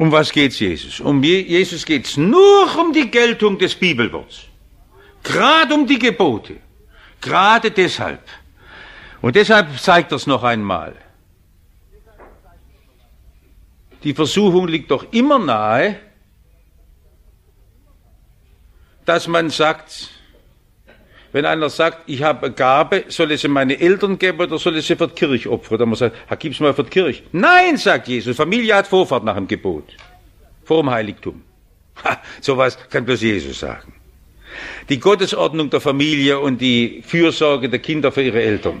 Um 0.00 0.10
was 0.10 0.32
geht 0.32 0.52
es 0.52 0.60
Jesus? 0.60 0.98
Um 0.98 1.22
Jesus 1.22 1.84
geht 1.84 2.06
es 2.06 2.16
nur 2.16 2.74
um 2.78 2.90
die 2.90 3.10
Geltung 3.10 3.58
des 3.58 3.74
Bibelworts. 3.74 4.46
Gerade 5.22 5.74
um 5.74 5.86
die 5.86 5.98
Gebote. 5.98 6.56
Gerade 7.20 7.70
deshalb. 7.70 8.22
Und 9.20 9.36
deshalb 9.36 9.78
zeigt 9.78 10.10
das 10.10 10.26
noch 10.26 10.42
einmal. 10.42 10.96
Die 14.02 14.14
Versuchung 14.14 14.68
liegt 14.68 14.90
doch 14.90 15.04
immer 15.12 15.38
nahe, 15.38 16.00
dass 19.04 19.28
man 19.28 19.50
sagt, 19.50 20.08
wenn 21.32 21.44
einer 21.44 21.70
sagt, 21.70 21.98
ich 22.06 22.22
habe 22.22 22.46
eine 22.46 22.54
Gabe, 22.54 23.04
soll 23.08 23.32
ich 23.32 23.40
sie 23.40 23.48
meine 23.48 23.80
Eltern 23.80 24.18
geben 24.18 24.40
oder 24.40 24.58
soll 24.58 24.76
ich 24.76 24.86
sie 24.86 24.96
für 24.96 25.08
die 25.08 25.14
Kirche 25.14 25.50
opfern? 25.50 25.78
Dann 25.78 25.88
muss 25.88 26.00
man 26.00 26.10
sagen, 26.10 26.36
gib 26.38 26.52
es 26.52 26.60
mal 26.60 26.74
für 26.74 26.84
die 26.84 26.90
Kirche. 26.90 27.22
Nein, 27.32 27.76
sagt 27.76 28.08
Jesus, 28.08 28.36
Familie 28.36 28.74
hat 28.74 28.86
Vorfahrt 28.86 29.24
nach 29.24 29.36
dem 29.36 29.46
Gebot. 29.46 29.84
Vor 30.64 30.82
dem 30.82 30.90
Heiligtum. 30.90 31.42
Ha, 32.04 32.20
sowas 32.40 32.78
kann 32.88 33.04
bloß 33.04 33.22
Jesus 33.22 33.60
sagen. 33.60 33.92
Die 34.88 34.98
Gottesordnung 34.98 35.70
der 35.70 35.80
Familie 35.80 36.40
und 36.40 36.60
die 36.60 37.02
Fürsorge 37.06 37.68
der 37.68 37.78
Kinder 37.78 38.10
für 38.10 38.22
ihre 38.22 38.42
Eltern 38.42 38.80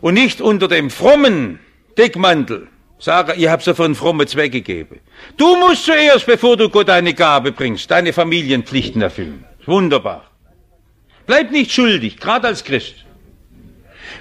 und 0.00 0.14
nicht 0.14 0.40
unter 0.40 0.68
dem 0.68 0.90
frommen 0.90 1.58
Deckmantel 1.96 2.68
sage, 2.98 3.34
ich 3.36 3.48
habe 3.48 3.62
sie 3.62 3.74
für 3.74 3.84
einen 3.84 3.94
frommen 3.94 4.26
Zweck 4.26 4.52
gegeben. 4.52 5.00
Du 5.36 5.56
musst 5.56 5.84
zuerst, 5.84 6.26
bevor 6.26 6.56
du 6.56 6.68
Gott 6.68 6.90
eine 6.90 7.14
Gabe 7.14 7.52
bringst, 7.52 7.90
deine 7.90 8.12
Familienpflichten 8.12 9.02
erfüllen. 9.02 9.44
Wunderbar. 9.68 10.24
Bleib 11.26 11.50
nicht 11.50 11.72
schuldig, 11.72 12.16
gerade 12.16 12.46
als 12.46 12.64
Christ. 12.64 13.04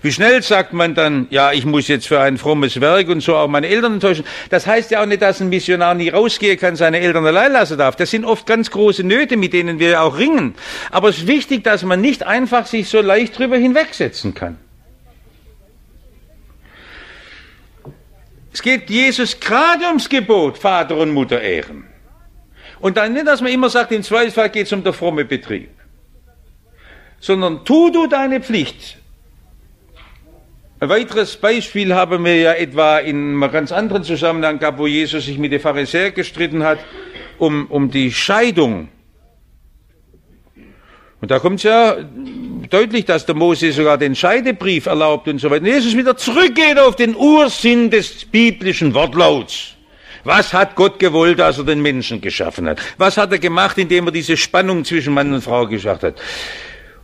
Wie 0.02 0.12
schnell 0.12 0.44
sagt 0.44 0.74
man 0.74 0.94
dann, 0.94 1.28
ja, 1.30 1.54
ich 1.54 1.66
muss 1.66 1.88
jetzt 1.88 2.06
für 2.06 2.20
ein 2.20 2.38
frommes 2.38 2.82
Werk 2.82 3.08
und 3.08 3.22
so 3.22 3.34
auch 3.38 3.48
meine 3.48 3.68
Eltern 3.70 3.94
enttäuschen. 3.94 4.26
Das 4.50 4.68
heißt 4.68 4.92
ja 4.92 5.02
auch 5.02 5.06
nicht, 5.06 5.22
dass 5.22 5.40
ein 5.40 5.48
Missionar 5.48 5.94
nie 5.94 6.10
rausgehen 6.10 6.60
kann, 6.60 6.76
seine 6.76 7.00
Eltern 7.00 7.26
allein 7.26 7.54
lassen 7.54 7.78
darf. 7.78 7.96
Das 7.96 8.12
sind 8.12 8.26
oft 8.26 8.46
ganz 8.46 8.70
große 8.72 9.06
Nöte, 9.06 9.38
mit 9.38 9.54
denen 9.54 9.80
wir 9.80 10.02
auch 10.02 10.18
ringen. 10.18 10.54
Aber 10.92 11.08
es 11.08 11.20
ist 11.20 11.28
wichtig, 11.28 11.64
dass 11.64 11.84
man 11.84 12.02
nicht 12.02 12.24
einfach 12.24 12.66
sich 12.66 12.90
so 12.90 13.00
leicht 13.00 13.40
drüber 13.40 13.56
hinwegsetzen 13.56 14.34
kann. 14.34 14.58
Es 18.52 18.62
geht 18.62 18.90
Jesus 18.90 19.40
gerade 19.40 19.86
ums 19.86 20.10
Gebot, 20.10 20.58
Vater 20.58 20.98
und 20.98 21.14
Mutter 21.14 21.40
ehren. 21.40 21.86
Und 22.80 22.98
dann 22.98 23.14
nicht, 23.14 23.28
dass 23.28 23.42
man 23.42 23.52
immer 23.52 23.70
sagt, 23.70 23.92
im 23.92 24.04
Zweifelsfall 24.04 24.50
geht 24.50 24.68
es 24.68 24.74
um 24.74 24.84
den 24.84 24.94
fromme 24.94 25.26
Betrieb. 25.26 25.70
Sondern 27.20 27.66
tu 27.66 27.90
du 27.90 28.08
deine 28.08 28.42
Pflicht. 28.42 28.98
Ein 30.80 30.90
weiteres 30.90 31.38
Beispiel 31.38 31.96
haben 31.96 32.24
wir 32.24 32.36
ja 32.36 32.54
etwa 32.54 33.00
in 33.00 33.42
einem 33.42 33.52
ganz 33.52 33.72
anderen 33.72 34.04
Zusammenhang 34.04 34.60
gehabt, 34.60 34.78
wo 34.78 34.86
Jesus 34.86 35.26
sich 35.26 35.40
mit 35.40 35.52
den 35.52 35.60
Pharisäern 35.60 36.14
gestritten 36.14 36.64
hat, 36.64 36.78
um, 37.40 37.66
um 37.68 37.90
die 37.90 38.12
Scheidung. 38.12 38.90
Und 41.20 41.32
da 41.32 41.40
kommt 41.40 41.58
es 41.58 41.64
ja 41.64 41.98
deutlich, 42.70 43.06
dass 43.06 43.26
der 43.26 43.34
Mose 43.34 43.72
sogar 43.72 43.98
den 43.98 44.16
Scheidebrief 44.16 44.86
erlaubt 44.86 45.28
und 45.28 45.40
so 45.40 45.50
weiter. 45.50 45.64
Und 45.64 45.72
Jesus 45.72 45.98
wieder 45.98 46.16
zurückgeht 46.16 46.78
auf 46.78 46.96
den 46.96 47.16
Ursinn 47.16 47.90
des 47.90 48.26
biblischen 48.26 48.94
Wortlauts. 48.94 49.77
Was 50.28 50.54
hat 50.54 50.76
Gott 50.76 51.00
gewollt, 51.00 51.40
als 51.40 51.58
er 51.58 51.64
den 51.64 51.82
Menschen 51.82 52.20
geschaffen 52.20 52.68
hat? 52.68 52.82
Was 52.98 53.16
hat 53.16 53.32
er 53.32 53.40
gemacht, 53.40 53.78
indem 53.78 54.08
er 54.08 54.12
diese 54.12 54.36
Spannung 54.36 54.84
zwischen 54.84 55.14
Mann 55.14 55.32
und 55.34 55.42
Frau 55.42 55.66
geschafft 55.68 56.04
hat? 56.04 56.16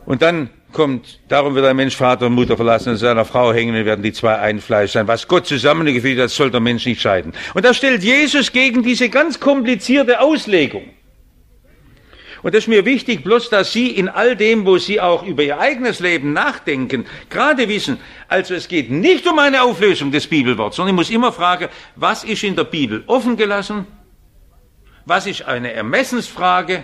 Und 0.06 0.22
dann 0.22 0.50
kommt, 0.74 1.22
darum 1.30 1.56
wird 1.56 1.66
ein 1.66 1.78
Mensch 1.78 1.96
Vater 1.96 2.26
und 2.26 2.34
Mutter 2.34 2.58
verlassen 2.58 2.90
und 2.90 2.98
seiner 2.98 3.24
Frau 3.24 3.54
hängen 3.54 3.78
und 3.78 3.86
werden 3.86 4.04
die 4.04 4.12
zwei 4.12 4.40
ein 4.40 4.60
Fleisch 4.60 4.92
sein. 4.92 5.08
Was 5.08 5.26
Gott 5.30 5.48
zusammengefügt 5.48 6.20
hat, 6.20 6.32
soll 6.32 6.52
der 6.52 6.60
Mensch 6.60 6.86
nicht 6.86 7.00
scheiden. 7.00 7.32
Und 7.54 7.64
da 7.64 7.74
stellt 7.74 8.04
Jesus 8.04 8.52
gegen 8.52 8.84
diese 8.84 9.08
ganz 9.08 9.40
komplizierte 9.40 10.20
Auslegung. 10.20 10.84
Und 12.44 12.54
das 12.54 12.66
ist 12.66 12.68
mir 12.68 12.86
wichtig, 12.86 13.24
bloß 13.24 13.50
dass 13.50 13.72
Sie 13.72 13.88
in 13.88 14.10
all 14.10 14.36
dem, 14.36 14.66
wo 14.66 14.78
Sie 14.78 15.00
auch 15.00 15.24
über 15.24 15.44
Ihr 15.44 15.60
eigenes 15.60 16.02
Leben 16.02 16.34
nachdenken, 16.34 17.06
gerade 17.30 17.70
wissen, 17.70 18.00
also 18.28 18.54
es 18.54 18.68
geht 18.68 18.92
nicht 18.92 19.26
um 19.26 19.40
eine 19.40 19.64
Auflösung 19.64 20.12
des 20.12 20.28
Bibelworts, 20.28 20.76
sondern 20.76 20.94
ich 20.94 20.98
muss 20.98 21.10
immer 21.10 21.32
fragen, 21.32 21.70
was 21.96 22.26
ist 22.26 22.44
in 22.44 22.56
der 22.56 22.66
Bibel 22.66 23.04
offen 23.08 23.38
gelassen? 23.38 23.88
Was 25.06 25.26
ist 25.26 25.44
eine 25.44 25.72
Ermessensfrage? 25.72 26.84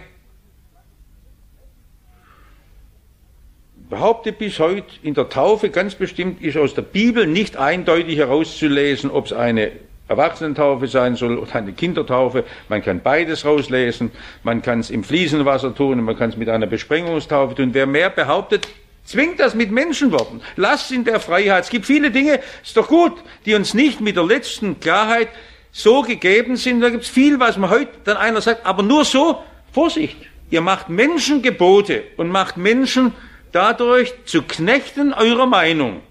behaupte 3.90 4.32
bis 4.32 4.60
heute, 4.60 4.88
in 5.02 5.16
der 5.16 5.30
Taufe 5.30 5.70
ganz 5.70 5.96
bestimmt 5.96 6.42
ist 6.42 6.58
aus 6.58 6.76
der 6.76 6.84
Bibel 6.84 7.26
nicht 7.26 7.58
eindeutig 7.58 8.18
herauszulesen, 8.18 9.10
ob 9.10 9.26
es 9.26 9.34
eine 9.34 9.72
Erwachsenentaufe 10.10 10.88
sein 10.88 11.16
soll 11.16 11.38
oder 11.38 11.56
eine 11.56 11.72
Kindertaufe. 11.72 12.44
Man 12.68 12.84
kann 12.84 13.02
beides 13.02 13.46
rauslesen. 13.46 14.12
Man 14.44 14.62
kann 14.62 14.80
es 14.80 14.90
im 14.90 15.04
Fliesenwasser 15.04 15.74
tun 15.74 16.00
und 16.00 16.06
man 16.06 16.18
kann 16.18 16.32
es 16.32 16.38
mit 16.38 16.50
einer 16.50 16.66
Besprengungstaufe 16.66 17.56
tun. 17.56 17.70
Wer 17.74 17.86
mehr 17.86 18.10
behauptet, 18.10 18.68
zwingt 19.06 19.40
das 19.40 19.54
mit 19.54 19.72
Menschenworten. 19.72 20.42
Lasst 20.56 20.92
in 20.92 21.06
der 21.06 21.20
Freiheit. 21.20 21.64
Es 21.64 21.70
gibt 21.70 21.86
viele 21.86 22.10
Dinge, 22.10 22.40
ist 22.64 22.76
doch 22.76 22.88
gut, 22.88 23.14
die 23.46 23.54
uns 23.54 23.76
nicht 23.76 24.02
mit 24.02 24.16
der 24.18 24.26
letzten 24.26 24.80
Klarheit 24.80 25.30
so 25.72 26.02
gegeben 26.02 26.56
sind. 26.56 26.82
Da 26.82 26.90
gibt 26.90 27.04
es 27.04 27.10
viel, 27.10 27.40
was 27.40 27.58
man 27.58 27.70
heute 27.70 27.92
dann 28.04 28.18
einer 28.18 28.42
sagt, 28.42 28.66
aber 28.66 28.82
nur 28.82 29.06
so, 29.06 29.44
Vorsicht. 29.72 30.18
Ihr 30.50 30.62
macht 30.62 30.90
Menschen 30.90 31.44
Gebote 31.44 32.04
und 32.18 32.30
macht 32.30 32.58
Menschen 32.58 33.14
dadurch 33.52 34.14
zu 34.26 34.42
Knechten 34.42 35.14
eurer 35.14 35.46
Meinung 35.46 36.02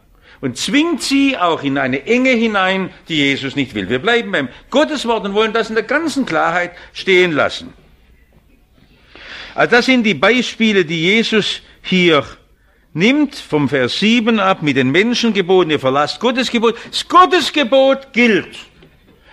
und 0.41 0.57
zwingt 0.57 1.03
sie 1.03 1.37
auch 1.37 1.63
in 1.63 1.79
eine 1.79 2.07
Enge 2.07 2.31
hinein, 2.31 2.91
die 3.09 3.17
Jesus 3.17 3.57
nicht 3.57 3.75
will. 3.75 3.89
Wir 3.89 3.99
bleiben 3.99 4.31
beim 4.31 4.49
Gotteswort 4.71 5.25
und 5.25 5.35
wollen 5.35 5.53
das 5.53 5.69
in 5.69 5.75
der 5.75 5.85
ganzen 5.85 6.27
Klarheit 6.27 6.73
stehen 6.93 7.33
lassen. 7.33 7.73
Also 9.55 9.71
das 9.73 9.87
sind 9.87 10.05
die 10.05 10.15
Beispiele, 10.15 10.85
die 10.85 11.03
Jesus 11.03 11.63
hier 11.83 12.25
nimmt 12.95 13.35
vom 13.35 13.69
Vers 13.69 13.99
7 13.99 14.39
ab 14.39 14.63
mit 14.63 14.77
den 14.77 14.91
Menschengeboten, 14.91 15.71
ihr 15.71 15.81
verlasst 15.81 16.21
Gottesgebot. 16.21 16.77
Das 16.91 17.07
Gottesgebot 17.09 18.13
gilt. 18.13 18.57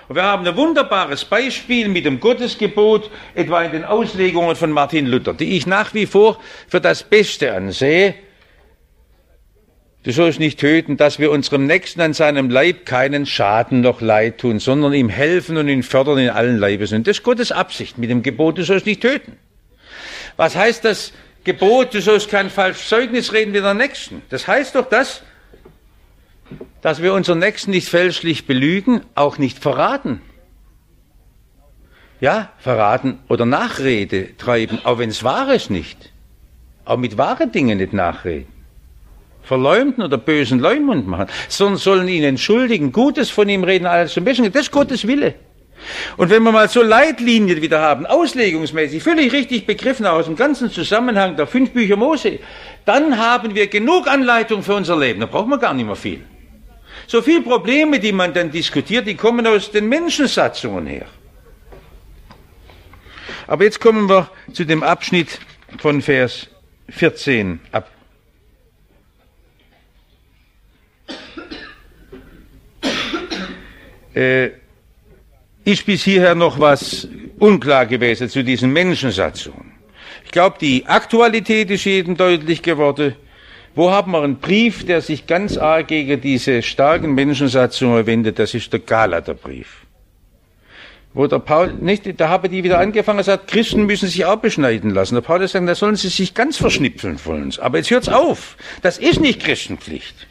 Und 0.08 0.16
wir 0.16 0.24
haben 0.24 0.46
ein 0.46 0.56
wunderbares 0.56 1.26
Beispiel 1.26 1.88
mit 1.88 2.06
dem 2.06 2.20
Gottesgebot, 2.20 3.10
etwa 3.34 3.64
in 3.64 3.72
den 3.72 3.86
Auslegungen 3.86 4.56
von 4.56 4.72
Martin 4.72 5.08
Luther, 5.08 5.34
die 5.34 5.58
ich 5.58 5.66
nach 5.66 5.94
wie 5.94 6.06
vor 6.06 6.40
für 6.68 6.80
das 6.80 7.04
Beste 7.04 7.54
ansehe. 7.54 8.16
Du 10.06 10.12
sollst 10.12 10.38
nicht 10.40 10.60
töten, 10.60 10.98
dass 10.98 11.18
wir 11.18 11.32
unserem 11.32 11.66
Nächsten 11.66 12.00
an 12.00 12.14
seinem 12.14 12.52
Leib 12.52 12.86
keinen 12.86 13.26
Schaden 13.26 13.82
noch 13.82 14.02
Leid 14.02 14.38
tun, 14.38 14.60
sondern 14.60 14.94
ihm 14.94 15.10
helfen 15.10 15.58
und 15.58 15.68
ihn 15.68 15.82
fördern 15.82 16.20
in 16.20 16.30
allen 16.30 16.60
Leibesen. 16.60 17.04
Das 17.04 17.18
ist 17.18 17.24
Gottes 17.24 17.52
Absicht 17.52 17.98
mit 17.98 18.12
dem 18.12 18.22
Gebot, 18.22 18.60
du 18.60 18.64
sollst 18.64 18.86
nicht 18.86 19.02
töten. 19.02 19.36
Was 20.38 20.56
heißt 20.56 20.86
das 20.86 21.12
Gebot, 21.44 21.96
du 21.96 22.02
sollst 22.02 22.30
kein 22.30 22.52
falsches 22.52 22.88
Zeugnis 22.88 23.34
reden 23.34 23.56
wie 23.56 23.62
der 23.62 23.74
Nächsten? 23.74 24.22
Das 24.30 24.48
heißt 24.48 24.76
doch 24.76 24.88
das, 24.88 25.24
dass 26.84 27.02
wir 27.02 27.16
unseren 27.16 27.40
Nächsten 27.40 27.72
nicht 27.72 27.90
fälschlich 27.90 28.46
belügen, 28.46 29.02
auch 29.16 29.40
nicht 29.40 29.58
verraten. 29.58 30.22
Ja, 32.22 32.52
verraten 32.60 33.18
oder 33.28 33.48
Nachrede 33.48 34.38
treiben, 34.38 34.78
auch 34.84 35.00
wenn 35.00 35.10
es 35.10 35.24
wahr 35.24 35.52
ist 35.52 35.72
nicht. 35.72 36.12
Auch 36.86 36.98
mit 36.98 37.18
wahren 37.18 37.52
Dingen 37.52 37.80
nicht 37.80 37.94
nachreden. 37.94 38.55
Verleumden 39.46 40.04
oder 40.04 40.18
bösen 40.18 40.60
Leumund 40.60 41.08
machen, 41.08 41.28
sondern 41.48 41.78
sollen 41.78 42.08
ihn 42.08 42.24
entschuldigen, 42.24 42.92
Gutes 42.92 43.30
von 43.30 43.48
ihm 43.48 43.64
reden, 43.64 43.86
alles 43.86 44.14
zum 44.14 44.26
Besten. 44.26 44.52
Das 44.52 44.64
ist 44.64 44.72
Gottes 44.72 45.08
Wille. 45.08 45.36
Und 46.18 46.30
wenn 46.30 46.44
wir 46.44 46.52
mal 46.52 46.70
so 46.70 46.82
Leitlinien 46.82 47.62
wieder 47.62 47.80
haben, 47.82 48.06
auslegungsmäßig, 48.06 49.04
völlig 49.04 49.32
richtig 49.34 49.68
begriffen 49.68 50.06
aus 50.06 50.26
dem 50.26 50.36
ganzen 50.36 50.72
Zusammenhang 50.72 51.36
der 51.36 51.48
fünf 51.48 51.72
Bücher 51.72 51.96
Mose, 51.96 52.40
dann 52.86 53.18
haben 53.18 53.56
wir 53.56 53.68
genug 53.68 54.08
Anleitung 54.08 54.64
für 54.64 54.74
unser 54.74 54.98
Leben. 54.98 55.20
Da 55.20 55.26
brauchen 55.26 55.50
wir 55.50 55.60
gar 55.60 55.74
nicht 55.74 55.86
mehr 55.86 55.96
viel. 55.96 56.24
So 57.08 57.22
viele 57.22 57.42
Probleme, 57.42 58.00
die 58.00 58.12
man 58.12 58.34
dann 58.34 58.52
diskutiert, 58.52 59.06
die 59.06 59.16
kommen 59.16 59.46
aus 59.46 59.72
den 59.72 59.88
Menschensatzungen 59.88 60.88
her. 60.88 61.06
Aber 63.48 63.64
jetzt 63.64 63.80
kommen 63.80 64.10
wir 64.10 64.30
zu 64.54 64.66
dem 64.66 64.82
Abschnitt 64.82 65.40
von 65.78 66.02
Vers 66.02 66.48
14 66.90 67.60
ab. 67.72 67.92
Äh, 74.16 74.52
ist 75.66 75.86
bis 75.86 76.04
hierher 76.04 76.36
noch 76.36 76.60
was 76.60 77.08
unklar 77.40 77.86
gewesen 77.86 78.30
zu 78.30 78.44
diesen 78.44 78.72
Menschensatzungen. 78.72 79.74
Ich 80.24 80.32
glaube, 80.32 80.58
die 80.62 80.86
Aktualität 80.86 81.70
ist 81.72 81.86
jedem 81.86 82.16
deutlich 82.16 82.62
geworden. 82.62 83.16
Wo 83.74 83.92
haben 83.92 84.12
wir 84.12 84.22
einen 84.22 84.38
Brief, 84.38 84.86
der 84.86 85.02
sich 85.02 85.28
ganz 85.28 85.58
arg 85.58 85.88
gegen 85.88 86.22
diese 86.22 86.62
starken 86.62 87.14
Menschensatzungen 87.14 88.06
wendet? 88.06 88.40
Das 88.40 88.54
ist 88.54 88.72
der 88.72 88.80
Galaterbrief. 88.80 89.86
Wo 91.14 91.28
der 91.28 91.40
Paul, 91.40 91.74
nicht, 91.74 92.20
da 92.20 92.30
haben 92.30 92.52
die 92.52 92.64
wieder 92.64 92.80
angefangen 92.80 93.20
und 93.20 93.26
gesagt, 93.26 93.48
Christen 93.48 93.86
müssen 93.86 94.08
sich 94.08 94.26
auch 94.26 94.38
beschneiden 94.38 94.92
lassen. 94.92 95.16
Der 95.16 95.22
Paulus 95.22 95.54
sagt, 95.54 95.68
da 95.68 95.76
sollen 95.76 95.96
sie 95.96 96.10
sich 96.10 96.34
ganz 96.34 96.58
verschnipseln 96.58 97.18
von 97.18 97.44
uns. 97.44 97.60
Aber 97.60 97.78
jetzt 97.78 97.90
hört's 97.90 98.10
auf. 98.10 98.56
Das 98.82 98.98
ist 98.98 99.20
nicht 99.20 99.42
Christenpflicht. 99.42 100.28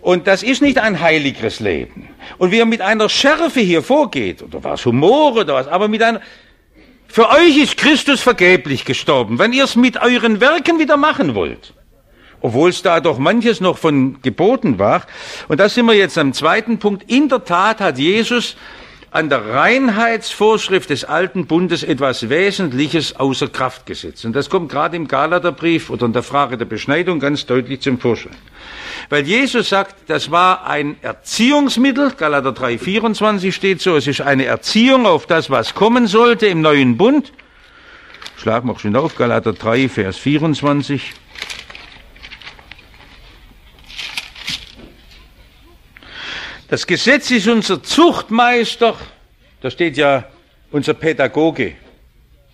Und 0.00 0.26
das 0.26 0.42
ist 0.42 0.62
nicht 0.62 0.78
ein 0.78 1.00
heiliges 1.00 1.60
Leben. 1.60 2.08
Und 2.38 2.50
wie 2.52 2.58
er 2.58 2.66
mit 2.66 2.80
einer 2.80 3.08
Schärfe 3.08 3.60
hier 3.60 3.82
vorgeht, 3.82 4.42
oder 4.42 4.62
was 4.62 4.84
Humor 4.86 5.34
oder 5.36 5.54
was, 5.54 5.68
aber 5.68 5.88
mit 5.88 6.02
einer, 6.02 6.20
für 7.08 7.28
euch 7.30 7.56
ist 7.56 7.76
Christus 7.76 8.20
vergeblich 8.20 8.84
gestorben, 8.84 9.38
wenn 9.38 9.52
ihr 9.52 9.64
es 9.64 9.76
mit 9.76 10.00
euren 10.00 10.40
Werken 10.40 10.78
wieder 10.78 10.96
machen 10.96 11.34
wollt 11.34 11.74
obwohl 12.40 12.70
es 12.70 12.82
da 12.82 13.00
doch 13.00 13.18
manches 13.18 13.60
noch 13.60 13.78
von 13.78 14.22
geboten 14.22 14.78
war. 14.78 15.02
Und 15.48 15.58
da 15.58 15.68
sind 15.68 15.86
wir 15.86 15.94
jetzt 15.94 16.18
am 16.18 16.32
zweiten 16.32 16.78
Punkt. 16.78 17.10
In 17.10 17.28
der 17.28 17.44
Tat 17.44 17.80
hat 17.80 17.98
Jesus 17.98 18.56
an 19.10 19.30
der 19.30 19.46
Reinheitsvorschrift 19.46 20.90
des 20.90 21.04
alten 21.04 21.46
Bundes 21.46 21.82
etwas 21.82 22.28
Wesentliches 22.28 23.16
außer 23.16 23.48
Kraft 23.48 23.86
gesetzt. 23.86 24.24
Und 24.24 24.34
das 24.34 24.50
kommt 24.50 24.70
gerade 24.70 24.96
im 24.96 25.08
Galaterbrief 25.08 25.88
oder 25.90 26.06
in 26.06 26.12
der 26.12 26.22
Frage 26.22 26.58
der 26.58 26.66
Beschneidung 26.66 27.18
ganz 27.18 27.46
deutlich 27.46 27.80
zum 27.80 27.98
Vorschein. 27.98 28.36
Weil 29.10 29.26
Jesus 29.26 29.70
sagt, 29.70 30.10
das 30.10 30.30
war 30.30 30.66
ein 30.66 30.96
Erziehungsmittel, 31.00 32.12
Galater 32.12 32.52
3, 32.52 32.78
24 32.78 33.54
steht 33.54 33.80
so, 33.80 33.96
es 33.96 34.06
ist 34.06 34.20
eine 34.20 34.44
Erziehung 34.44 35.06
auf 35.06 35.26
das, 35.26 35.48
was 35.48 35.74
kommen 35.74 36.06
sollte 36.06 36.46
im 36.46 36.60
neuen 36.60 36.98
Bund. 36.98 37.32
Schlagen 38.36 38.68
wir 38.68 38.78
schon 38.78 38.94
auf, 38.96 39.16
Galater 39.16 39.54
3, 39.54 39.88
Vers 39.88 40.18
24. 40.18 41.14
Das 46.68 46.86
Gesetz 46.86 47.30
ist 47.30 47.48
unser 47.48 47.82
Zuchtmeister, 47.82 48.94
da 49.62 49.70
steht 49.70 49.96
ja 49.96 50.24
unser 50.70 50.92
Pädagoge, 50.92 51.76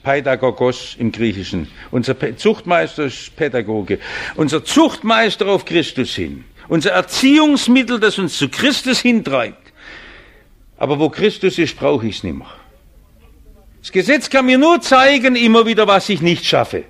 Pädagogos 0.05 0.95
im 0.99 1.11
Griechischen. 1.11 1.69
Unser 1.91 2.15
Zuchtmeister 2.37 3.07
ist 3.07 3.35
Pädagoge. 3.35 3.99
Unser 4.37 4.63
Zuchtmeister 4.65 5.47
auf 5.49 5.65
Christus 5.65 6.15
hin. 6.15 6.45
Unser 6.69 6.93
Erziehungsmittel, 6.93 7.99
das 7.99 8.19
uns 8.19 8.39
zu 8.39 8.49
Christus 8.49 9.01
hintreibt. 9.01 9.73
Aber 10.77 10.99
wo 11.01 11.09
Christus 11.09 11.59
ist, 11.59 11.77
brauche 11.77 12.07
ich 12.07 12.19
es 12.19 12.23
nicht 12.23 12.37
mehr. 12.37 12.53
Das 13.81 13.93
Gesetz 13.93 14.31
kann 14.31 14.47
mir 14.47 14.59
nur 14.59 14.81
zeigen, 14.81 15.37
immer 15.37 15.67
wieder, 15.67 15.87
was 15.87 16.09
ich 16.09 16.23
nicht 16.23 16.45
schaffe. 16.45 16.85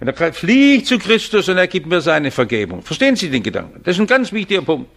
Und 0.00 0.08
er 0.08 0.32
fliegt 0.32 0.86
zu 0.86 0.98
Christus 0.98 1.48
und 1.48 1.58
er 1.58 1.66
gibt 1.66 1.86
mir 1.86 2.00
seine 2.00 2.30
Vergebung. 2.30 2.82
Verstehen 2.82 3.16
Sie 3.16 3.28
den 3.28 3.42
Gedanken? 3.42 3.82
Das 3.84 3.96
ist 3.96 4.00
ein 4.00 4.06
ganz 4.06 4.32
wichtiger 4.32 4.62
Punkt. 4.62 4.90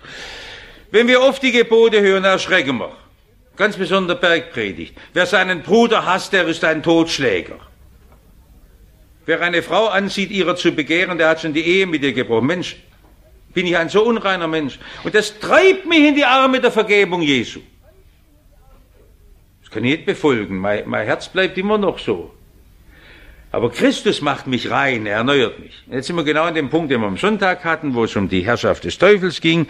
Wenn 0.92 1.08
wir 1.08 1.22
oft 1.22 1.44
die 1.44 1.52
Gebote 1.52 2.02
hören, 2.02 2.24
erschrecken 2.24 2.78
wir. 2.78 2.96
Ganz 3.56 3.78
besonders 3.78 4.20
Bergpredigt. 4.20 4.98
Wer 5.14 5.26
seinen 5.26 5.62
Bruder 5.62 6.06
hasst, 6.06 6.34
der 6.34 6.48
ist 6.48 6.64
ein 6.64 6.82
Totschläger. 6.82 7.60
Wer 9.26 9.42
eine 9.42 9.62
Frau 9.62 9.88
ansieht, 9.88 10.32
ihrer 10.32 10.56
zu 10.56 10.72
begehren, 10.72 11.18
der 11.18 11.30
hat 11.30 11.42
schon 11.42 11.54
die 11.54 11.62
Ehe 11.62 11.86
mit 11.86 12.02
ihr 12.04 12.14
gebrochen. 12.14 12.48
Mensch, 12.48 12.76
bin 13.54 13.68
ich 13.68 13.78
ein 13.78 13.90
so 13.90 14.04
unreiner 14.04 14.48
Mensch. 14.48 14.80
Und 15.04 15.14
das 15.16 15.40
treibt 15.40 15.86
mich 15.86 16.00
in 16.00 16.16
die 16.16 16.26
Arme 16.26 16.60
der 16.60 16.72
Vergebung 16.72 17.22
Jesu. 17.22 17.62
Das 19.62 19.72
kann 19.72 19.84
ich 19.84 19.98
nicht 19.98 20.06
befolgen. 20.06 20.58
Mein, 20.58 20.90
mein 20.90 21.06
Herz 21.06 21.30
bleibt 21.30 21.58
immer 21.58 21.78
noch 21.78 22.00
so. 22.00 22.34
Aber 23.52 23.70
Christus 23.72 24.20
macht 24.22 24.48
mich 24.48 24.72
rein, 24.72 25.06
er 25.06 25.18
erneuert 25.18 25.60
mich. 25.60 25.84
Jetzt 25.92 26.08
sind 26.08 26.16
wir 26.16 26.24
genau 26.24 26.46
an 26.46 26.56
dem 26.56 26.72
Punkt, 26.72 26.92
den 26.92 27.02
wir 27.02 27.08
am 27.08 27.18
Sonntag 27.18 27.64
hatten, 27.64 27.94
wo 27.94 28.06
es 28.06 28.16
um 28.16 28.28
die 28.28 28.42
Herrschaft 28.42 28.84
des 28.84 28.98
Teufels 28.98 29.40
ging 29.40 29.68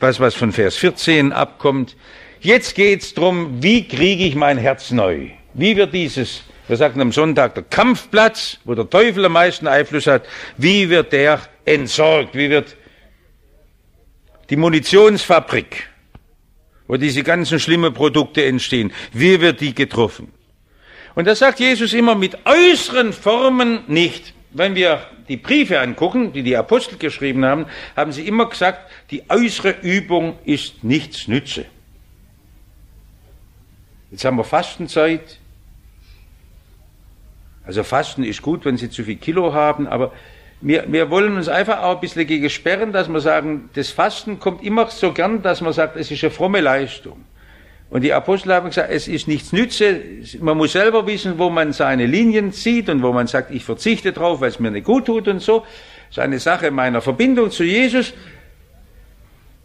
was, 0.00 0.18
was 0.18 0.34
von 0.34 0.52
Vers 0.52 0.76
14 0.76 1.32
abkommt. 1.32 1.96
Jetzt 2.40 2.74
geht's 2.74 3.14
drum, 3.14 3.62
wie 3.62 3.86
kriege 3.86 4.24
ich 4.24 4.34
mein 4.34 4.58
Herz 4.58 4.90
neu? 4.90 5.28
Wie 5.54 5.76
wird 5.76 5.92
dieses 5.92 6.42
wir 6.70 6.76
sagten 6.76 7.00
am 7.00 7.10
Sonntag, 7.10 7.56
der 7.56 7.64
Kampfplatz, 7.64 8.58
wo 8.64 8.76
der 8.76 8.88
Teufel 8.88 9.24
am 9.24 9.32
meisten 9.32 9.66
Einfluss 9.66 10.06
hat, 10.06 10.24
wie 10.56 10.88
wird 10.88 11.12
der 11.12 11.40
entsorgt, 11.64 12.36
wie 12.36 12.48
wird 12.48 12.76
die 14.50 14.56
Munitionsfabrik, 14.56 15.88
wo 16.86 16.96
diese 16.96 17.24
ganzen 17.24 17.58
schlimmen 17.58 17.92
Produkte 17.92 18.44
entstehen, 18.44 18.92
wie 19.12 19.40
wird 19.40 19.60
die 19.60 19.74
getroffen? 19.74 20.32
Und 21.16 21.26
da 21.26 21.34
sagt 21.34 21.58
Jesus 21.58 21.92
immer 21.92 22.14
mit 22.14 22.38
äußeren 22.46 23.12
Formen 23.12 23.80
nicht. 23.88 24.32
Wenn 24.52 24.76
wir 24.76 25.02
die 25.28 25.38
Briefe 25.38 25.80
angucken, 25.80 26.32
die 26.32 26.44
die 26.44 26.56
Apostel 26.56 26.98
geschrieben 26.98 27.44
haben, 27.44 27.66
haben 27.96 28.12
sie 28.12 28.28
immer 28.28 28.48
gesagt, 28.48 28.88
die 29.10 29.24
äußere 29.28 29.74
Übung 29.82 30.38
ist 30.44 30.84
nichts 30.84 31.26
Nütze. 31.26 31.64
Jetzt 34.10 34.24
haben 34.24 34.36
wir 34.36 34.44
Fastenzeit, 34.44 35.38
also 37.64 37.84
Fasten 37.84 38.24
ist 38.24 38.42
gut, 38.42 38.64
wenn 38.64 38.76
Sie 38.76 38.90
zu 38.90 39.04
viel 39.04 39.16
Kilo 39.16 39.52
haben, 39.52 39.86
aber 39.86 40.12
wir, 40.60 40.84
wir 40.92 41.10
wollen 41.10 41.36
uns 41.36 41.48
einfach 41.48 41.82
auch 41.82 41.94
ein 41.94 42.00
bisschen 42.00 42.26
gegen 42.26 42.50
sperren, 42.50 42.92
dass 42.92 43.08
wir 43.08 43.20
sagen, 43.20 43.70
das 43.74 43.90
Fasten 43.90 44.40
kommt 44.40 44.62
immer 44.62 44.88
so 44.88 45.12
gern, 45.12 45.42
dass 45.42 45.60
man 45.60 45.72
sagt, 45.72 45.96
es 45.96 46.10
ist 46.10 46.22
eine 46.24 46.30
fromme 46.30 46.60
Leistung. 46.60 47.24
Und 47.88 48.02
die 48.02 48.12
Apostel 48.12 48.52
haben 48.52 48.68
gesagt, 48.68 48.90
es 48.90 49.08
ist 49.08 49.26
nichts 49.26 49.52
Nütze, 49.52 50.00
man 50.40 50.56
muss 50.56 50.72
selber 50.72 51.06
wissen, 51.06 51.38
wo 51.38 51.50
man 51.50 51.72
seine 51.72 52.06
Linien 52.06 52.52
zieht 52.52 52.88
und 52.88 53.02
wo 53.02 53.12
man 53.12 53.26
sagt, 53.26 53.50
ich 53.50 53.64
verzichte 53.64 54.12
drauf, 54.12 54.40
weil 54.40 54.50
es 54.50 54.60
mir 54.60 54.70
nicht 54.70 54.84
gut 54.84 55.06
tut 55.06 55.26
und 55.28 55.40
so. 55.40 55.60
Das 56.08 56.18
ist 56.18 56.18
eine 56.18 56.38
Sache 56.38 56.70
meiner 56.70 57.00
Verbindung 57.00 57.50
zu 57.50 57.64
Jesus. 57.64 58.12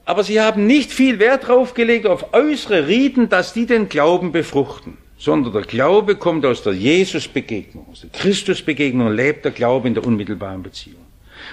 Aber 0.06 0.24
sie 0.24 0.40
haben 0.40 0.68
nicht 0.68 0.92
viel 0.92 1.20
Wert 1.20 1.48
drauf 1.48 1.74
gelegt 1.74 2.06
auf 2.06 2.34
äußere 2.34 2.88
Riten, 2.88 3.28
dass 3.30 3.54
die 3.54 3.66
den 3.66 3.90
Glauben 3.90 4.32
befruchten 4.32 4.98
sondern 5.18 5.54
der 5.54 5.64
Glaube 5.64 6.16
kommt 6.16 6.46
aus 6.46 6.64
der 6.64 6.74
Jesus-Begegnung, 6.74 7.88
aus 7.92 8.02
der 8.02 8.10
Christus-Begegnung 8.10 9.08
und 9.08 9.16
lebt 9.16 9.46
der 9.46 9.52
Glaube 9.52 9.88
in 9.88 9.94
der 9.94 10.06
unmittelbaren 10.06 10.62
Beziehung. 10.62 11.04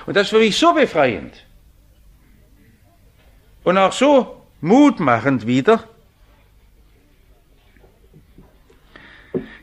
Und 0.06 0.16
das 0.16 0.24
ist 0.24 0.30
für 0.30 0.38
mich 0.38 0.56
so 0.56 0.72
befreiend 0.72 1.32
und 3.64 3.78
auch 3.78 3.92
so 3.92 4.42
mutmachend 4.60 5.46
wieder. 5.46 5.84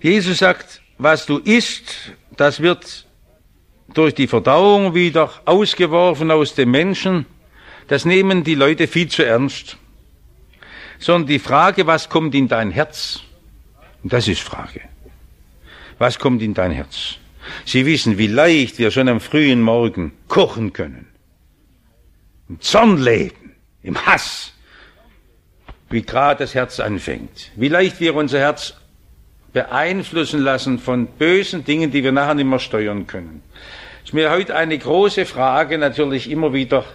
Jesus 0.01 0.37
sagt, 0.37 0.81
was 0.97 1.25
du 1.25 1.39
isst, 1.39 2.13
das 2.37 2.61
wird 2.61 3.05
durch 3.93 4.13
die 4.13 4.27
Verdauung 4.27 4.93
wieder 4.93 5.31
ausgeworfen 5.45 6.31
aus 6.31 6.55
dem 6.55 6.71
Menschen. 6.71 7.25
Das 7.89 8.05
nehmen 8.05 8.43
die 8.43 8.55
Leute 8.55 8.87
viel 8.87 9.09
zu 9.09 9.25
ernst. 9.25 9.77
Sondern 10.99 11.27
die 11.27 11.39
Frage, 11.39 11.87
was 11.87 12.07
kommt 12.07 12.35
in 12.35 12.47
dein 12.47 12.71
Herz? 12.71 13.21
Das 14.03 14.27
ist 14.27 14.41
Frage. 14.41 14.81
Was 15.97 16.19
kommt 16.19 16.41
in 16.41 16.53
dein 16.53 16.71
Herz? 16.71 17.15
Sie 17.65 17.85
wissen, 17.85 18.17
wie 18.17 18.27
leicht 18.27 18.77
wir 18.77 18.91
schon 18.91 19.09
am 19.09 19.19
frühen 19.19 19.61
Morgen 19.61 20.11
kochen 20.27 20.71
können. 20.71 21.07
Im 22.47 22.61
Zorn 22.61 22.97
leben, 22.97 23.55
im 23.81 24.05
Hass. 24.05 24.53
Wie 25.89 26.03
gerade 26.03 26.43
das 26.43 26.53
Herz 26.53 26.79
anfängt. 26.79 27.51
Wie 27.55 27.69
leicht 27.69 27.99
wir 27.99 28.13
unser 28.13 28.39
Herz 28.39 28.75
beeinflussen 29.51 30.41
lassen 30.41 30.77
von 30.77 31.07
bösen 31.07 31.65
Dingen, 31.65 31.89
die 31.89 32.03
wir 32.03 32.11
nachher 32.11 32.35
nicht 32.35 32.45
mehr 32.45 32.59
steuern 32.59 33.07
können. 33.07 33.41
Ist 34.03 34.13
mir 34.13 34.29
heute 34.29 34.55
eine 34.55 34.77
große 34.77 35.25
Frage 35.25 35.79
natürlich 35.79 36.29
immer 36.29 36.53
wieder 36.53 36.85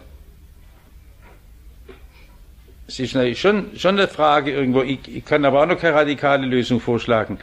es 2.86 2.98
ist 2.98 3.38
schon, 3.38 3.70
schon 3.76 3.98
eine 3.98 4.08
Frage 4.08 4.52
irgendwo, 4.52 4.82
ich, 4.82 5.00
ich 5.08 5.24
kann 5.24 5.44
aber 5.44 5.62
auch 5.62 5.66
noch 5.66 5.78
keine 5.78 5.96
radikale 5.96 6.46
Lösung 6.46 6.80
vorschlagen. 6.80 7.38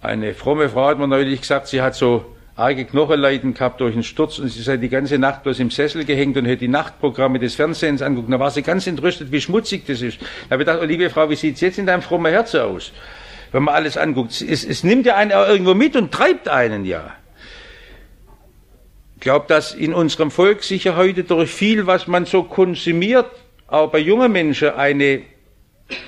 Eine 0.00 0.34
fromme 0.34 0.68
Frau 0.68 0.86
hat 0.86 0.98
mir 0.98 1.06
neulich 1.06 1.42
gesagt, 1.42 1.68
sie 1.68 1.82
hat 1.82 1.94
so 1.94 2.24
arge 2.56 2.84
Knochenleiden 2.84 3.54
gehabt 3.54 3.80
durch 3.80 3.94
einen 3.94 4.02
Sturz 4.02 4.38
und 4.38 4.48
sie 4.48 4.62
sei 4.62 4.76
die 4.76 4.88
ganze 4.88 5.18
Nacht 5.18 5.42
bloß 5.42 5.60
im 5.60 5.70
Sessel 5.70 6.04
gehängt 6.04 6.36
und 6.36 6.44
hätte 6.44 6.60
die 6.60 6.68
Nachtprogramme 6.68 7.38
des 7.38 7.54
Fernsehens 7.54 8.02
anguckt. 8.02 8.32
Da 8.32 8.40
war 8.40 8.50
sie 8.50 8.62
ganz 8.62 8.86
entrüstet, 8.86 9.30
wie 9.30 9.40
schmutzig 9.40 9.86
das 9.86 10.02
ist. 10.02 10.20
Da 10.20 10.54
habe 10.54 10.62
ich 10.62 10.66
gedacht, 10.66 10.78
oh, 10.82 10.84
liebe 10.84 11.08
Frau, 11.08 11.30
wie 11.30 11.36
sieht 11.36 11.56
es 11.56 11.60
jetzt 11.60 11.78
in 11.78 11.86
deinem 11.86 12.02
frommen 12.02 12.32
Herzen 12.32 12.60
aus? 12.60 12.92
Wenn 13.52 13.62
man 13.62 13.74
alles 13.74 13.96
anguckt. 13.96 14.40
Es, 14.40 14.64
es 14.64 14.82
nimmt 14.82 15.06
ja 15.06 15.16
einen 15.16 15.32
auch 15.32 15.46
irgendwo 15.46 15.74
mit 15.74 15.96
und 15.96 16.12
treibt 16.12 16.48
einen 16.48 16.84
ja 16.84 17.12
glaube, 19.22 19.46
dass 19.48 19.72
in 19.72 19.94
unserem 19.94 20.30
Volk 20.30 20.62
sicher 20.64 20.96
heute 20.96 21.24
durch 21.24 21.50
viel, 21.50 21.86
was 21.86 22.06
man 22.06 22.26
so 22.26 22.42
konsumiert, 22.42 23.26
auch 23.68 23.90
bei 23.90 24.00
jungen 24.00 24.32
Menschen 24.32 24.70
eine, 24.70 25.22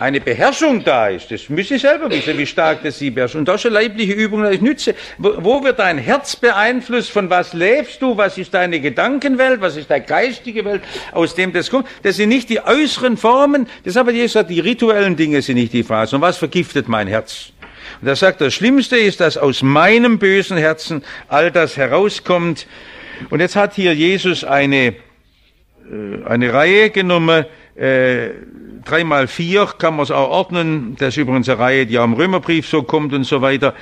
eine 0.01 0.21
Beherrschung 0.21 0.83
da 0.83 1.09
ist. 1.09 1.31
Das 1.31 1.49
müssen 1.49 1.79
Sie 1.79 1.79
selber 1.79 2.11
wissen, 2.11 2.37
wie 2.37 2.45
stark 2.45 2.83
das 2.83 2.99
Sie 2.99 3.11
beherrschen. 3.11 3.39
Und 3.39 3.49
da 3.49 3.55
ist 3.55 3.65
eine 3.67 3.75
leibliche 3.75 4.13
Übung, 4.13 4.43
das 4.43 4.55
ich 4.55 4.61
nütze. 4.61 4.97
Wo, 5.19 5.33
wo 5.39 5.65
wird 5.65 5.79
dein 5.79 5.97
Herz 5.97 6.35
beeinflusst? 6.35 7.11
Von 7.11 7.31
was 7.31 7.53
lebst 7.53 8.03
du? 8.03 8.17
Was 8.17 8.37
ist 8.37 8.53
deine 8.53 8.81
Gedankenwelt? 8.81 9.61
Was 9.61 9.77
ist 9.77 9.91
deine 9.91 10.05
geistige 10.05 10.65
Welt? 10.65 10.83
Aus 11.13 11.37
dem 11.37 11.53
das 11.53 11.71
kommt. 11.71 11.87
Das 12.03 12.17
sind 12.17 12.31
nicht 12.31 12.51
die 12.51 12.61
äußeren 12.61 13.17
Formen. 13.17 13.69
Das 13.85 13.97
aber 13.97 14.11
Jesus 14.11 14.33
sagt, 14.33 14.51
die 14.51 14.61
rituellen 14.61 15.15
Dinge 15.17 15.41
sind 15.41 15.55
nicht 15.55 15.73
die 15.73 15.85
Frage, 15.85 16.09
sondern 16.09 16.29
was 16.29 16.39
vergiftet 16.39 16.89
mein 16.89 17.07
Herz? 17.07 17.53
Und 18.03 18.09
er 18.09 18.17
sagt, 18.17 18.41
das 18.41 18.55
Schlimmste 18.55 18.97
ist, 18.97 19.21
dass 19.21 19.37
aus 19.39 19.63
meinem 19.63 20.19
bösen 20.19 20.57
Herzen 20.57 21.05
all 21.29 21.53
das 21.53 21.77
herauskommt, 21.77 22.67
und 23.31 23.41
jetzt 23.41 23.57
hat 23.57 23.75
hier 23.75 23.95
Jesus 23.95 24.45
eine, 24.45 24.87
äh, 24.87 24.95
eine 26.27 26.53
Reihe 26.53 26.91
genommen, 26.91 27.47
äh, 27.77 28.31
drei 28.85 29.05
mal 29.05 29.27
vier 29.27 29.67
kann 29.67 29.97
man 29.97 30.05
es 30.05 30.11
auch 30.11 30.31
ordnen. 30.31 30.97
Das 30.99 31.15
ist 31.15 31.17
übrigens 31.19 31.49
eine 31.49 31.59
Reihe, 31.59 31.87
die 31.87 31.99
auch 31.99 32.05
im 32.05 32.13
Römerbrief 32.15 32.69
so 32.69 32.83
kommt 32.83 33.13
und 33.13 33.25
so 33.25 33.43
weiter. 33.43 33.75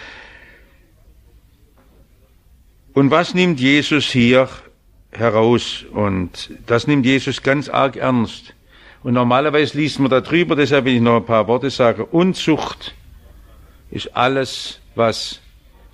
Und 2.95 3.11
was 3.11 3.35
nimmt 3.35 3.61
Jesus 3.61 4.07
hier 4.07 4.49
heraus? 5.11 5.85
Und 5.93 6.51
das 6.67 6.87
nimmt 6.87 7.07
Jesus 7.07 7.43
ganz 7.43 7.69
arg 7.69 7.97
ernst. 7.97 8.55
Und 9.03 9.15
normalerweise 9.15 9.77
liest 9.79 9.99
man 9.99 10.11
da 10.11 10.21
drüber, 10.21 10.55
deshalb 10.55 10.85
will 10.85 10.95
ich 10.95 11.01
noch 11.01 11.17
ein 11.17 11.27
paar 11.27 11.49
Worte 11.49 11.71
sagen. 11.71 12.05
Unzucht 12.11 12.95
ist 13.91 14.17
alles, 14.17 14.81
was 14.95 15.42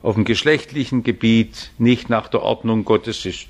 auf 0.09 0.15
dem 0.15 0.25
geschlechtlichen 0.25 1.03
Gebiet 1.03 1.71
nicht 1.77 2.09
nach 2.09 2.29
der 2.29 2.41
Ordnung 2.41 2.87
Gottes 2.87 3.27
ist. 3.27 3.47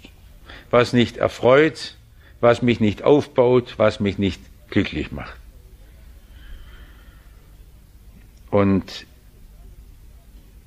Was 0.73 0.93
nicht 0.93 1.17
erfreut, 1.17 1.95
was 2.41 2.63
mich 2.63 2.81
nicht 2.81 3.05
aufbaut, 3.05 3.75
was 3.77 4.01
mich 4.01 4.19
nicht 4.19 4.41
glücklich 4.69 5.13
macht. 5.13 5.37
Und 8.51 9.07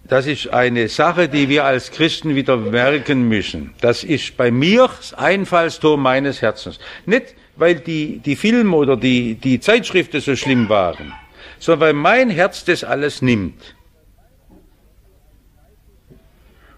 das 0.06 0.27
ist 0.27 0.47
eine 0.47 0.88
Sache, 0.88 1.27
die 1.27 1.49
wir 1.49 1.65
als 1.65 1.91
Christen 1.91 2.36
wieder 2.36 2.56
merken 2.56 3.27
müssen. 3.27 3.73
Das 3.82 4.06
ist 4.06 4.38
bei 4.38 4.49
mir 4.49 4.89
das 4.95 5.13
Einfallstor 5.13 5.97
meines 5.97 6.41
Herzens. 6.41 6.80
Nicht, 7.06 7.36
weil 7.58 7.75
die, 7.75 8.19
die 8.19 8.38
Filme 8.38 8.77
oder 8.77 8.95
die, 8.95 9.36
die 9.36 9.60
Zeitschriften 9.60 10.21
so 10.21 10.38
schlimm 10.38 10.69
waren, 10.69 11.12
sondern 11.60 11.82
weil 11.82 11.93
mein 11.95 12.30
Herz 12.30 12.63
das 12.63 12.86
alles 12.86 13.21
nimmt. 13.21 13.75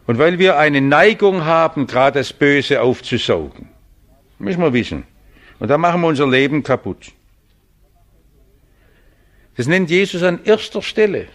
Und 0.06 0.18
weil 0.18 0.38
wir 0.40 0.58
eine 0.58 0.82
Neigung 0.82 1.46
haben, 1.46 1.88
gerade 1.88 2.20
das 2.20 2.34
Böse 2.34 2.82
aufzusaugen. 2.82 3.70
Müssen 4.38 4.62
wir 4.62 4.74
wissen. 4.74 5.04
Und 5.60 5.70
da 5.70 5.78
machen 5.78 6.02
wir 6.02 6.08
unser 6.08 6.28
Leben 6.28 6.64
kaputt. 6.64 7.12
Das 9.56 9.68
nennt 9.68 9.90
Jesus 9.90 10.24
an 10.24 10.40
erster 10.44 10.82
Stelle. 10.82 11.28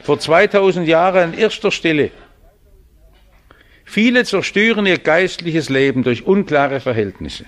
Vor 0.00 0.18
2000 0.18 0.86
Jahren 0.86 1.32
an 1.32 1.34
erster 1.34 1.70
Stelle. 1.70 2.10
Viele 3.84 4.24
zerstören 4.24 4.86
ihr 4.86 4.98
geistliches 4.98 5.68
Leben 5.68 6.04
durch 6.04 6.24
unklare 6.24 6.80
Verhältnisse. 6.80 7.46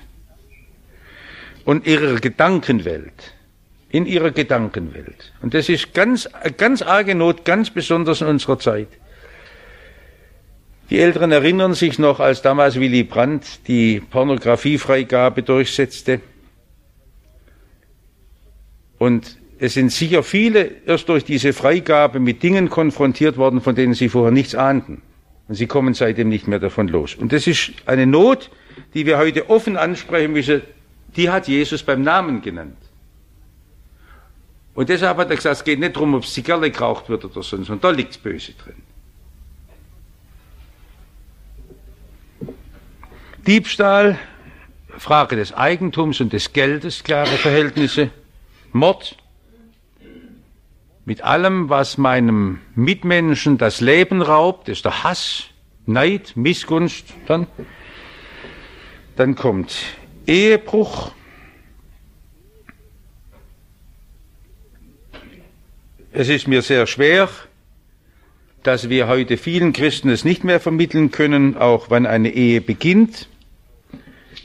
Und 1.64 1.86
ihre 1.86 2.16
Gedankenwelt. 2.16 3.34
In 3.90 4.06
ihrer 4.06 4.30
Gedankenwelt. 4.30 5.32
Und 5.42 5.54
das 5.54 5.68
ist 5.68 5.94
ganz, 5.94 6.28
ganz 6.56 6.82
arge 6.82 7.14
Not, 7.14 7.44
ganz 7.44 7.70
besonders 7.70 8.20
in 8.20 8.26
unserer 8.26 8.58
Zeit. 8.58 8.88
Die 10.90 10.98
Älteren 10.98 11.30
erinnern 11.30 11.74
sich 11.74 12.00
noch, 12.00 12.18
als 12.18 12.42
damals 12.42 12.74
Willy 12.74 13.04
Brandt 13.04 13.68
die 13.68 14.00
Pornografiefreigabe 14.00 15.44
durchsetzte. 15.44 16.20
Und 18.98 19.38
es 19.60 19.74
sind 19.74 19.92
sicher 19.92 20.24
viele 20.24 20.68
erst 20.86 21.08
durch 21.08 21.24
diese 21.24 21.52
Freigabe 21.52 22.18
mit 22.18 22.42
Dingen 22.42 22.68
konfrontiert 22.70 23.36
worden, 23.36 23.60
von 23.60 23.76
denen 23.76 23.94
sie 23.94 24.08
vorher 24.08 24.32
nichts 24.32 24.56
ahnten. 24.56 25.02
Und 25.46 25.54
sie 25.54 25.68
kommen 25.68 25.94
seitdem 25.94 26.28
nicht 26.28 26.48
mehr 26.48 26.58
davon 26.58 26.88
los. 26.88 27.14
Und 27.14 27.32
das 27.32 27.46
ist 27.46 27.72
eine 27.86 28.06
Not, 28.06 28.50
die 28.94 29.06
wir 29.06 29.18
heute 29.18 29.48
offen 29.48 29.76
ansprechen 29.76 30.32
müssen. 30.32 30.62
Die 31.16 31.30
hat 31.30 31.46
Jesus 31.46 31.84
beim 31.84 32.02
Namen 32.02 32.42
genannt. 32.42 32.76
Und 34.74 34.88
deshalb 34.88 35.18
hat 35.18 35.30
er 35.30 35.36
gesagt, 35.36 35.56
es 35.56 35.64
geht 35.64 35.78
nicht 35.78 35.94
darum, 35.94 36.14
ob 36.14 36.26
Zigarre 36.26 36.70
geraucht 36.70 37.08
wird 37.08 37.24
oder 37.24 37.42
sonst, 37.42 37.68
sondern 37.68 37.80
da 37.80 37.90
liegt's 37.90 38.18
Böse 38.18 38.52
drin. 38.52 38.89
Diebstahl, 43.46 44.18
Frage 44.98 45.34
des 45.34 45.54
Eigentums 45.54 46.20
und 46.20 46.32
des 46.34 46.52
Geldes, 46.52 47.04
klare 47.04 47.26
Verhältnisse. 47.26 48.10
Mord, 48.72 49.16
mit 51.06 51.22
allem, 51.22 51.70
was 51.70 51.96
meinem 51.96 52.60
Mitmenschen 52.74 53.56
das 53.56 53.80
Leben 53.80 54.20
raubt, 54.20 54.68
ist 54.68 54.84
der 54.84 55.04
Hass, 55.04 55.44
Neid, 55.86 56.32
Missgunst, 56.36 57.06
dann, 57.26 57.46
dann 59.16 59.34
kommt 59.36 59.74
Ehebruch, 60.26 61.12
es 66.12 66.28
ist 66.28 66.46
mir 66.46 66.60
sehr 66.60 66.86
schwer, 66.86 67.30
dass 68.62 68.90
wir 68.90 69.08
heute 69.08 69.38
vielen 69.38 69.72
Christen 69.72 70.10
es 70.10 70.24
nicht 70.26 70.44
mehr 70.44 70.60
vermitteln 70.60 71.10
können, 71.10 71.56
auch 71.56 71.86
wann 71.88 72.04
eine 72.04 72.30
Ehe 72.30 72.60
beginnt. 72.60 73.29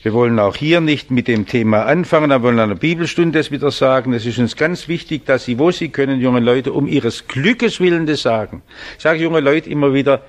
Wir 0.06 0.14
wollen 0.14 0.38
auch 0.38 0.56
hier 0.56 0.82
nicht 0.82 1.10
mit 1.10 1.28
dem 1.28 1.48
Thema 1.48 1.88
anfangen, 1.88 2.32
aber 2.32 2.44
wollen 2.44 2.60
an 2.60 2.70
der 2.70 2.76
Bibelstunde 2.76 3.40
es 3.40 3.50
wieder 3.50 3.72
sagen. 3.72 4.14
Es 4.14 4.24
ist 4.28 4.38
uns 4.38 4.56
ganz 4.56 4.88
wichtig, 4.88 5.26
dass 5.26 5.46
Sie, 5.46 5.58
wo 5.58 5.72
Sie 5.72 5.90
können, 5.90 6.22
junge 6.22 6.42
Leute, 6.42 6.74
um 6.74 6.86
Ihres 6.88 7.28
Glückes 7.28 7.80
willen 7.80 8.06
das 8.06 8.22
sagen. 8.22 8.62
Ich 8.98 9.02
sage 9.02 9.24
junge 9.24 9.40
Leute 9.40 9.68
immer 9.68 9.96
wieder, 9.96 10.22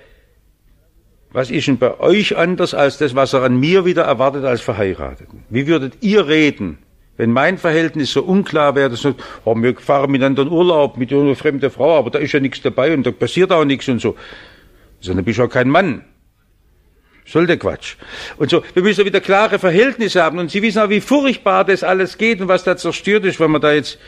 was 1.31 1.51
ist 1.51 1.69
denn 1.69 1.77
bei 1.77 2.01
euch 2.01 2.39
anders 2.39 2.73
als 2.73 2.97
das, 2.97 3.15
was 3.15 3.35
er 3.35 3.43
an 3.43 3.61
mir 3.61 3.85
wieder 3.85 4.05
erwartet 4.05 4.47
als 4.47 4.63
Verheirateten? 4.63 5.43
Wie 5.51 5.67
würdet 5.67 5.99
ihr 6.01 6.27
reden, 6.27 6.79
wenn 7.19 7.31
mein 7.31 7.59
Verhältnis 7.59 8.13
so 8.13 8.23
unklar 8.23 8.77
wäre, 8.77 8.89
dass 8.89 9.05
oh, 9.05 9.55
wir 9.57 9.77
fahren 9.77 10.11
miteinander 10.11 10.41
in 10.41 10.49
Urlaub 10.49 10.97
mit 10.97 11.13
einer 11.13 11.35
fremden 11.35 11.71
Frau, 11.71 11.99
aber 11.99 12.09
da 12.09 12.19
ist 12.19 12.33
ja 12.33 12.41
nichts 12.41 12.63
dabei 12.63 12.95
und 12.95 13.07
da 13.07 13.11
passiert 13.11 13.53
auch 13.53 13.67
nichts 13.67 13.87
und 13.89 14.01
so. 14.01 14.17
Also 15.01 15.13
dann 15.13 15.23
bist 15.23 15.39
auch 15.39 15.51
kein 15.51 15.69
Mann. 15.69 16.03
Soll 17.27 17.47
der 17.47 17.57
Quatsch. 17.57 17.97
Und 18.37 18.51
so, 18.51 18.63
wir 18.73 18.83
müssen 18.83 19.05
wieder 19.05 19.21
klare 19.21 19.59
Verhältnisse 19.59 20.23
haben. 20.23 20.39
Und 20.39 20.51
Sie 20.51 20.63
wissen 20.63 20.81
auch, 20.81 20.89
wie 20.89 21.01
furchtbar 21.01 21.65
das 21.65 21.83
alles 21.83 22.19
geht 22.19 22.41
und 22.41 22.49
was 22.49 22.63
da 22.63 22.77
zerstört 22.77 23.25
ist, 23.25 23.41
wenn 23.41 23.51
man 23.51 23.61
da 23.61 23.73
jetzt 23.73 23.99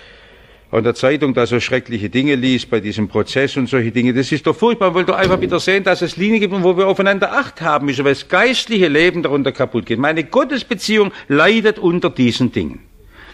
in 0.70 0.84
der 0.84 0.94
Zeitung 0.94 1.34
da 1.34 1.46
so 1.46 1.58
schreckliche 1.60 2.10
Dinge 2.10 2.34
liest 2.34 2.70
bei 2.70 2.78
diesem 2.78 3.08
Prozess 3.08 3.56
und 3.56 3.68
solche 3.68 3.90
Dinge. 3.90 4.12
Das 4.12 4.30
ist 4.30 4.46
doch 4.46 4.54
furchtbar. 4.54 4.88
Man 4.88 4.94
wollte 4.96 5.12
doch 5.12 5.18
einfach 5.18 5.40
wieder 5.40 5.58
sehen, 5.58 5.82
dass 5.82 6.02
es 6.02 6.16
Linien 6.16 6.40
gibt, 6.40 6.52
wo 6.62 6.76
wir 6.76 6.86
aufeinander 6.86 7.32
Acht 7.32 7.60
haben 7.60 7.86
müssen, 7.86 8.04
weil 8.04 8.12
das 8.12 8.28
geistliche 8.28 8.88
Leben 8.88 9.22
darunter 9.22 9.50
kaputt 9.50 9.86
geht. 9.86 9.98
Meine 9.98 10.24
Gottesbeziehung 10.24 11.10
leidet 11.26 11.78
unter 11.78 12.10
diesen 12.10 12.52
Dingen. 12.52 12.87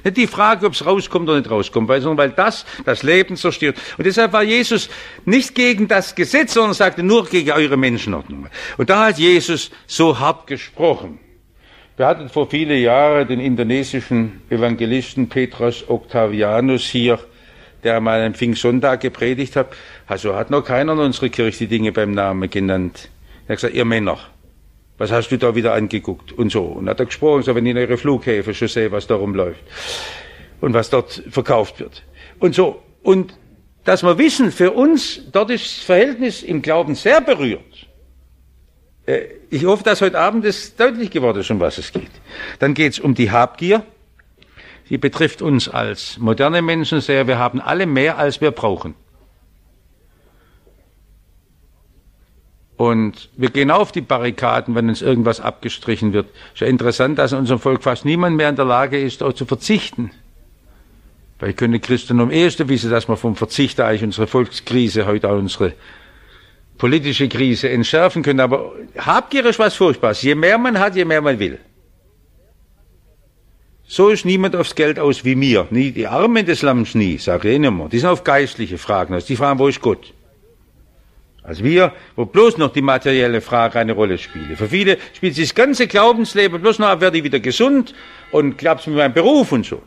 Nicht 0.04 0.16
die 0.18 0.26
Frage, 0.26 0.66
ob 0.66 0.74
es 0.74 0.84
rauskommt 0.84 1.28
oder 1.28 1.38
nicht 1.38 1.50
rauskommt, 1.50 1.88
sondern 1.88 2.18
weil 2.18 2.30
das 2.30 2.66
das 2.84 3.02
Leben 3.02 3.36
zerstört. 3.36 3.78
Und 3.96 4.06
deshalb 4.06 4.32
war 4.32 4.42
Jesus 4.42 4.90
nicht 5.24 5.54
gegen 5.54 5.88
das 5.88 6.14
Gesetz, 6.14 6.54
sondern 6.54 6.74
sagte 6.74 7.02
nur 7.02 7.26
gegen 7.26 7.50
eure 7.50 7.78
Menschenordnung. 7.78 8.48
Und 8.76 8.90
da 8.90 9.06
hat 9.06 9.18
Jesus 9.18 9.70
so 9.86 10.18
hart 10.18 10.46
gesprochen. 10.46 11.18
Wir 11.96 12.06
hatten 12.06 12.28
vor 12.28 12.50
viele 12.50 12.76
Jahren 12.76 13.28
den 13.28 13.40
indonesischen 13.40 14.42
Evangelisten 14.50 15.28
Petrus 15.28 15.88
Octavianus 15.88 16.84
hier, 16.84 17.18
der 17.84 18.00
mal 18.00 18.20
am 18.20 18.34
Pfingstsonntag 18.34 19.00
gepredigt 19.00 19.56
hat. 19.56 19.68
Also 20.06 20.34
hat 20.34 20.50
noch 20.50 20.64
keiner 20.64 20.94
in 20.94 20.98
unserer 20.98 21.28
Kirche 21.28 21.60
die 21.60 21.68
Dinge 21.68 21.92
beim 21.92 22.12
Namen 22.12 22.50
genannt. 22.50 23.08
Er 23.46 23.52
hat 23.52 23.56
gesagt, 23.58 23.74
ihr 23.74 23.84
Männer, 23.84 24.18
was 24.98 25.10
hast 25.10 25.30
du 25.30 25.38
da 25.38 25.54
wieder 25.54 25.74
angeguckt? 25.74 26.32
Und 26.32 26.50
so. 26.50 26.62
Und 26.62 26.88
hat 26.88 27.00
er 27.00 27.06
gesprochen, 27.06 27.42
so 27.42 27.54
wenn 27.54 27.66
ich 27.66 27.72
in 27.72 27.78
eure 27.78 27.96
Flughäfen 27.96 28.54
schon 28.54 28.68
sehe, 28.68 28.92
was 28.92 29.06
darum 29.06 29.34
läuft. 29.34 29.62
Und 30.60 30.72
was 30.72 30.90
dort 30.90 31.22
verkauft 31.30 31.80
wird. 31.80 32.02
Und 32.38 32.54
so. 32.54 32.82
Und 33.02 33.34
dass 33.84 34.02
wir 34.02 34.16
wissen, 34.18 34.50
für 34.50 34.70
uns, 34.70 35.20
dort 35.30 35.50
ist 35.50 35.64
das 35.64 35.84
Verhältnis 35.84 36.42
im 36.42 36.62
Glauben 36.62 36.94
sehr 36.94 37.20
berührt. 37.20 37.88
Äh, 39.06 39.22
ich 39.50 39.64
hoffe, 39.64 39.84
dass 39.84 40.00
heute 40.00 40.18
Abend 40.18 40.44
es 40.44 40.76
deutlich 40.76 41.10
geworden 41.10 41.40
ist, 41.40 41.50
um 41.50 41.60
was 41.60 41.78
es 41.78 41.92
geht. 41.92 42.10
Dann 42.60 42.74
geht 42.74 42.94
es 42.94 43.00
um 43.00 43.14
die 43.14 43.30
Habgier. 43.30 43.84
Die 44.90 44.98
betrifft 44.98 45.42
uns 45.42 45.68
als 45.68 46.18
moderne 46.18 46.62
Menschen 46.62 47.00
sehr. 47.00 47.26
Wir 47.26 47.38
haben 47.38 47.60
alle 47.60 47.86
mehr, 47.86 48.18
als 48.18 48.40
wir 48.40 48.50
brauchen. 48.50 48.94
Und 52.76 53.28
wir 53.36 53.50
gehen 53.50 53.70
auf 53.70 53.92
die 53.92 54.00
Barrikaden, 54.00 54.74
wenn 54.74 54.88
uns 54.88 55.00
irgendwas 55.00 55.40
abgestrichen 55.40 56.12
wird. 56.12 56.26
Ist 56.54 56.60
ja 56.60 56.66
interessant, 56.66 57.18
dass 57.18 57.32
in 57.32 57.38
unserem 57.38 57.60
Volk 57.60 57.82
fast 57.82 58.04
niemand 58.04 58.36
mehr 58.36 58.48
in 58.48 58.56
der 58.56 58.64
Lage 58.64 59.00
ist, 59.00 59.22
auch 59.22 59.32
zu 59.32 59.46
verzichten. 59.46 60.10
Weil 61.38 61.50
ich 61.50 61.56
könnte 61.56 61.78
Christen 61.78 62.20
um 62.20 62.30
erste 62.30 62.68
wissen, 62.68 62.90
dass 62.90 63.08
wir 63.08 63.16
vom 63.16 63.36
Verzicht 63.36 63.80
eigentlich 63.80 64.02
unsere 64.02 64.26
Volkskrise, 64.26 65.06
heute 65.06 65.30
auch 65.30 65.38
unsere 65.38 65.74
politische 66.78 67.28
Krise 67.28 67.70
entschärfen 67.70 68.22
können. 68.22 68.40
Aber 68.40 68.72
Habgier 68.98 69.46
ist 69.46 69.58
was 69.58 69.74
Furchtbares. 69.74 70.22
Je 70.22 70.34
mehr 70.34 70.58
man 70.58 70.78
hat, 70.78 70.96
je 70.96 71.04
mehr 71.04 71.20
man 71.20 71.38
will. 71.38 71.58
So 73.86 74.08
ist 74.08 74.24
niemand 74.24 74.56
aufs 74.56 74.74
Geld 74.74 74.98
aus 74.98 75.24
wie 75.24 75.36
mir. 75.36 75.68
Nie, 75.70 75.92
die 75.92 76.08
Armen 76.08 76.46
des 76.46 76.62
Lamms 76.62 76.94
nie, 76.94 77.18
sage 77.18 77.50
ich 77.50 77.56
immer. 77.56 77.88
Die 77.88 77.98
sind 77.98 78.08
auf 78.08 78.24
geistliche 78.24 78.78
Fragen 78.78 79.14
aus. 79.14 79.26
Die 79.26 79.36
fragen, 79.36 79.58
wo 79.58 79.68
ist 79.68 79.80
Gott? 79.80 80.12
Als 81.44 81.62
wir, 81.62 81.92
wo 82.16 82.24
bloß 82.24 82.56
noch 82.56 82.72
die 82.72 82.82
materielle 82.82 83.42
Frage 83.42 83.78
eine 83.78 83.92
Rolle 83.92 84.16
spielt. 84.16 84.56
Für 84.56 84.68
viele 84.68 84.98
spielt 85.12 85.34
sich 85.34 85.48
das 85.48 85.54
ganze 85.54 85.86
Glaubensleben 85.86 86.60
bloß 86.60 86.78
noch 86.78 87.00
werde 87.00 87.18
ich 87.18 87.24
wieder 87.24 87.38
gesund 87.38 87.94
und 88.32 88.56
klappt's 88.56 88.86
mit 88.86 88.96
meinem 88.96 89.12
Beruf 89.12 89.52
und 89.52 89.66
so. 89.66 89.82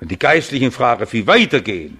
Und 0.00 0.10
die 0.10 0.18
geistlichen 0.18 0.72
Fragen 0.72 1.06
viel 1.06 1.26
weitergehen. 1.26 1.98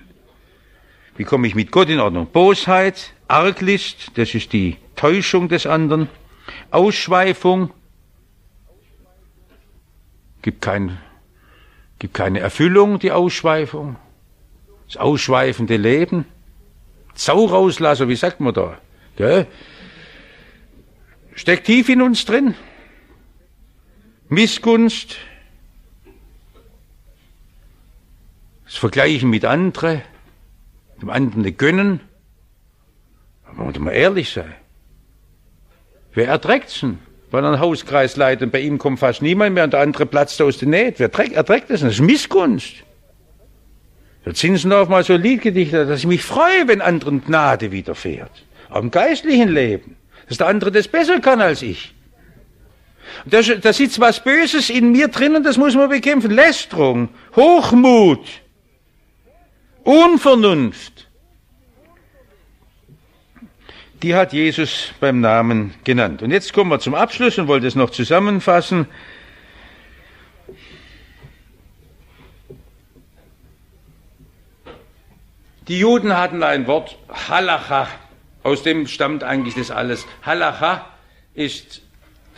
Wie 1.16 1.24
komme 1.24 1.48
ich 1.48 1.54
mit 1.54 1.70
Gott 1.70 1.90
in 1.90 2.00
Ordnung? 2.00 2.28
Bosheit, 2.32 3.12
Arglist, 3.26 4.12
das 4.14 4.34
ist 4.34 4.52
die 4.52 4.76
Täuschung 4.96 5.48
des 5.48 5.66
anderen, 5.66 6.08
Ausschweifung, 6.70 7.70
gibt, 10.40 10.62
kein, 10.62 10.96
gibt 11.98 12.14
keine 12.14 12.40
Erfüllung, 12.40 13.00
die 13.00 13.12
Ausschweifung, 13.12 13.96
das 14.86 14.96
ausschweifende 14.96 15.76
Leben. 15.76 16.24
Sau 17.18 17.46
rauslassen, 17.46 18.08
wie 18.08 18.14
sagt 18.14 18.38
man 18.38 18.54
da? 18.54 18.78
Gell? 19.16 19.48
Steckt 21.34 21.66
tief 21.66 21.88
in 21.88 22.00
uns 22.00 22.24
drin. 22.24 22.54
Missgunst, 24.28 25.16
das 28.66 28.76
Vergleichen 28.76 29.30
mit 29.30 29.44
anderen, 29.44 30.02
dem 31.02 31.10
anderen 31.10 31.56
gönnen. 31.56 32.00
Aber 33.46 33.64
muss 33.64 33.78
mal 33.80 33.90
ehrlich 33.90 34.30
sein. 34.30 34.54
Wer 36.12 36.28
erträgt's 36.28 36.78
denn? 36.78 37.00
Wenn 37.32 37.44
einen 37.44 37.58
Hauskreis 37.58 38.14
leitet 38.14 38.52
bei 38.52 38.60
ihm 38.60 38.78
kommt 38.78 39.00
fast 39.00 39.22
niemand 39.22 39.54
mehr 39.54 39.64
und 39.64 39.72
der 39.72 39.80
andere 39.80 40.06
platzt 40.06 40.40
aus 40.40 40.58
der 40.58 40.68
Nähe. 40.68 40.94
Wer 40.96 41.12
erträgt 41.12 41.68
das? 41.68 41.80
Das 41.80 41.94
ist 41.94 42.00
Missgunst. 42.00 42.84
Der 44.24 44.34
Zinsendorf 44.34 44.88
mal 44.88 45.04
so 45.04 45.14
ein 45.14 45.22
Lied 45.22 45.42
gedichtet, 45.42 45.88
dass 45.88 46.00
ich 46.00 46.06
mich 46.06 46.22
freue, 46.22 46.66
wenn 46.66 46.80
anderen 46.80 47.24
Gnade 47.24 47.72
widerfährt. 47.72 48.44
Auch 48.70 48.82
im 48.82 48.90
geistlichen 48.90 49.48
Leben. 49.48 49.96
Dass 50.28 50.38
der 50.38 50.48
andere 50.48 50.70
das 50.70 50.88
besser 50.88 51.20
kann 51.20 51.40
als 51.40 51.62
ich. 51.62 51.94
Da, 53.24 53.40
da 53.40 53.72
sitzt 53.72 54.00
was 54.00 54.22
Böses 54.22 54.70
in 54.70 54.92
mir 54.92 55.08
drin 55.08 55.34
und 55.34 55.44
das 55.44 55.56
muss 55.56 55.74
man 55.74 55.88
bekämpfen. 55.88 56.30
Lästerung, 56.30 57.08
Hochmut, 57.34 58.26
Unvernunft. 59.84 61.08
Die 64.02 64.14
hat 64.14 64.32
Jesus 64.32 64.92
beim 65.00 65.20
Namen 65.20 65.74
genannt. 65.82 66.22
Und 66.22 66.30
jetzt 66.30 66.52
kommen 66.52 66.70
wir 66.70 66.78
zum 66.78 66.94
Abschluss 66.94 67.38
und 67.38 67.48
wollte 67.48 67.66
es 67.66 67.74
noch 67.74 67.90
zusammenfassen. 67.90 68.86
Die 75.68 75.78
Juden 75.78 76.16
hatten 76.16 76.42
ein 76.42 76.66
Wort, 76.66 76.96
Halacha, 77.28 77.88
aus 78.42 78.62
dem 78.62 78.86
stammt 78.86 79.22
eigentlich 79.22 79.54
das 79.54 79.70
alles. 79.70 80.06
Halacha 80.22 80.86
ist 81.34 81.82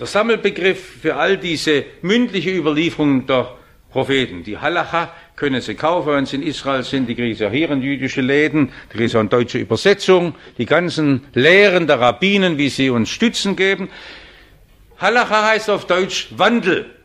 der 0.00 0.08
Sammelbegriff 0.08 1.00
für 1.00 1.14
all 1.14 1.38
diese 1.38 1.84
mündliche 2.02 2.50
Überlieferungen 2.50 3.28
der 3.28 3.54
Propheten. 3.92 4.42
Die 4.42 4.58
Halacha 4.58 5.12
können 5.36 5.60
Sie 5.60 5.76
kaufen, 5.76 6.12
wenn 6.12 6.26
Sie 6.26 6.36
in 6.36 6.42
Israel 6.42 6.82
sind. 6.82 7.08
Die 7.08 7.14
kriegen 7.14 7.36
Sie 7.36 7.46
auch 7.46 7.52
hier 7.52 7.70
in 7.70 7.82
jüdische 7.82 8.20
Läden. 8.20 8.72
Die 8.88 8.96
kriegen 8.96 9.08
Sie 9.08 9.16
auch 9.16 9.22
in 9.22 9.28
deutsche 9.28 9.58
Übersetzung. 9.58 10.34
Die 10.58 10.66
ganzen 10.66 11.24
Lehren 11.32 11.86
der 11.86 12.00
Rabbinen, 12.00 12.58
wie 12.58 12.68
sie 12.68 12.90
uns 12.90 13.10
Stützen 13.10 13.54
geben. 13.54 13.90
Halacha 14.98 15.46
heißt 15.50 15.70
auf 15.70 15.86
Deutsch 15.86 16.28
Wandel. 16.36 16.99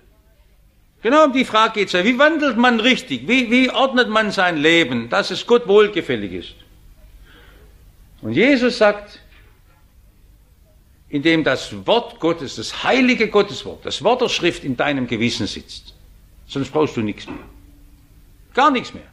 Genau 1.05 1.25
um 1.25 1.33
die 1.33 1.45
Frage 1.45 1.73
geht 1.73 1.89
es 1.89 1.93
ja. 1.93 2.03
Wie 2.03 2.17
wandelt 2.17 2.57
man 2.57 2.79
richtig? 2.79 3.27
Wie, 3.27 3.51
wie 3.51 3.69
ordnet 3.69 4.09
man 4.09 4.31
sein 4.31 4.57
Leben, 4.57 5.07
dass 5.07 5.29
es 5.29 5.45
Gott 5.45 5.67
wohlgefällig 5.67 6.31
ist? 6.31 6.55
Und 8.23 8.31
Jesus 8.31 8.79
sagt, 8.79 9.19
indem 11.07 11.43
das 11.43 11.85
Wort 11.85 12.19
Gottes, 12.19 12.55
das 12.55 12.83
heilige 12.83 13.27
Gotteswort, 13.27 13.85
das 13.85 14.03
Wort 14.03 14.21
der 14.21 14.29
Schrift 14.29 14.63
in 14.63 14.77
deinem 14.77 15.05
Gewissen 15.05 15.45
sitzt. 15.45 15.93
Sonst 16.47 16.71
brauchst 16.71 16.97
du 16.97 17.01
nichts 17.01 17.27
mehr. 17.27 17.37
Gar 18.55 18.71
nichts 18.71 18.91
mehr. 18.91 19.03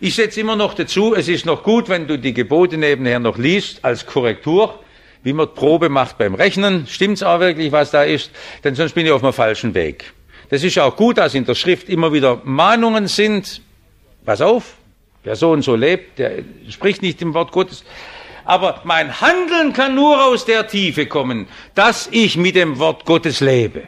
Ich 0.00 0.14
setze 0.14 0.40
immer 0.40 0.56
noch 0.56 0.72
dazu, 0.72 1.14
es 1.14 1.28
ist 1.28 1.44
noch 1.44 1.62
gut, 1.62 1.90
wenn 1.90 2.06
du 2.06 2.18
die 2.18 2.32
Gebote 2.32 2.78
nebenher 2.78 3.18
noch 3.18 3.36
liest 3.36 3.84
als 3.84 4.06
Korrektur, 4.06 4.82
wie 5.22 5.32
man 5.32 5.54
Probe 5.54 5.88
macht 5.88 6.18
beim 6.18 6.34
Rechnen, 6.34 6.86
stimmt's 6.86 7.22
auch 7.22 7.40
wirklich, 7.40 7.72
was 7.72 7.90
da 7.90 8.02
ist, 8.02 8.30
denn 8.64 8.74
sonst 8.74 8.94
bin 8.94 9.06
ich 9.06 9.12
auf 9.12 9.22
dem 9.22 9.32
falschen 9.32 9.74
Weg. 9.74 10.12
Das 10.50 10.62
ist 10.62 10.78
auch 10.78 10.96
gut, 10.96 11.18
dass 11.18 11.34
in 11.34 11.44
der 11.44 11.54
Schrift 11.54 11.88
immer 11.88 12.12
wieder 12.12 12.40
Mahnungen 12.44 13.06
sind. 13.06 13.62
Pass 14.24 14.40
auf, 14.40 14.76
Wer 15.24 15.36
so 15.36 15.52
und 15.52 15.62
so 15.62 15.76
lebt, 15.76 16.18
der 16.18 16.42
spricht 16.68 17.00
nicht 17.00 17.22
im 17.22 17.32
Wort 17.34 17.52
Gottes. 17.52 17.84
Aber 18.44 18.80
mein 18.82 19.20
Handeln 19.20 19.72
kann 19.72 19.94
nur 19.94 20.24
aus 20.24 20.44
der 20.44 20.66
Tiefe 20.66 21.06
kommen, 21.06 21.46
dass 21.76 22.08
ich 22.10 22.36
mit 22.36 22.56
dem 22.56 22.80
Wort 22.80 23.04
Gottes 23.04 23.38
lebe. 23.38 23.82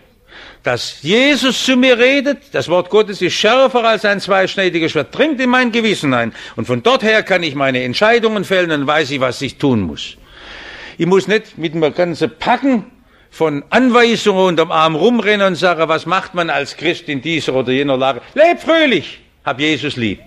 Dass 0.62 1.02
Jesus 1.02 1.64
zu 1.64 1.76
mir 1.76 1.98
redet, 1.98 2.38
das 2.52 2.68
Wort 2.68 2.88
Gottes 2.88 3.20
ist 3.20 3.34
schärfer 3.34 3.84
als 3.84 4.04
ein 4.04 4.20
zweischneidiges 4.20 4.92
Schwert, 4.92 5.16
dringt 5.16 5.40
in 5.40 5.50
mein 5.50 5.72
Gewissen 5.72 6.14
ein. 6.14 6.32
Und 6.54 6.66
von 6.66 6.84
dort 6.84 7.02
her 7.02 7.24
kann 7.24 7.42
ich 7.42 7.56
meine 7.56 7.82
Entscheidungen 7.82 8.44
fällen 8.44 8.70
und 8.70 8.86
weiß 8.86 9.10
ich, 9.10 9.20
was 9.20 9.42
ich 9.42 9.58
tun 9.58 9.80
muss. 9.80 10.16
Ich 10.98 11.06
muss 11.06 11.28
nicht 11.28 11.58
mit 11.58 11.74
einem 11.74 11.94
ganzen 11.94 12.30
Packen 12.38 12.90
von 13.30 13.64
Anweisungen 13.70 14.46
unterm 14.46 14.70
Arm 14.70 14.94
rumrennen 14.94 15.48
und 15.48 15.54
sagen, 15.56 15.88
was 15.88 16.06
macht 16.06 16.34
man 16.34 16.50
als 16.50 16.76
Christ 16.76 17.08
in 17.08 17.20
dieser 17.20 17.54
oder 17.54 17.72
jener 17.72 17.96
Lage? 17.96 18.20
Leb 18.34 18.60
fröhlich, 18.60 19.20
hab 19.44 19.58
Jesus 19.58 19.96
lieb. 19.96 20.20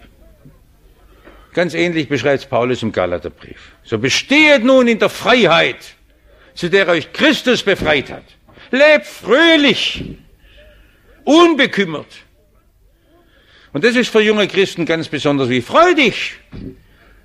Ganz 1.53 1.73
ähnlich 1.73 2.09
beschreibt 2.09 2.49
Paulus 2.49 2.83
im 2.83 2.91
Galaterbrief. 2.91 3.71
So 3.83 3.97
bestehet 3.97 4.63
nun 4.63 4.87
in 4.87 4.99
der 4.99 5.09
Freiheit, 5.09 5.95
zu 6.53 6.69
der 6.69 6.87
euch 6.89 7.11
Christus 7.13 7.63
befreit 7.63 8.11
hat. 8.11 8.25
Lebt 8.71 9.05
fröhlich, 9.05 10.03
unbekümmert. 11.23 12.07
Und 13.73 13.83
das 13.83 13.95
ist 13.95 14.09
für 14.09 14.21
junge 14.21 14.47
Christen 14.47 14.85
ganz 14.85 15.07
besonders 15.07 15.49
wie 15.49 15.61
freudig, 15.61 16.35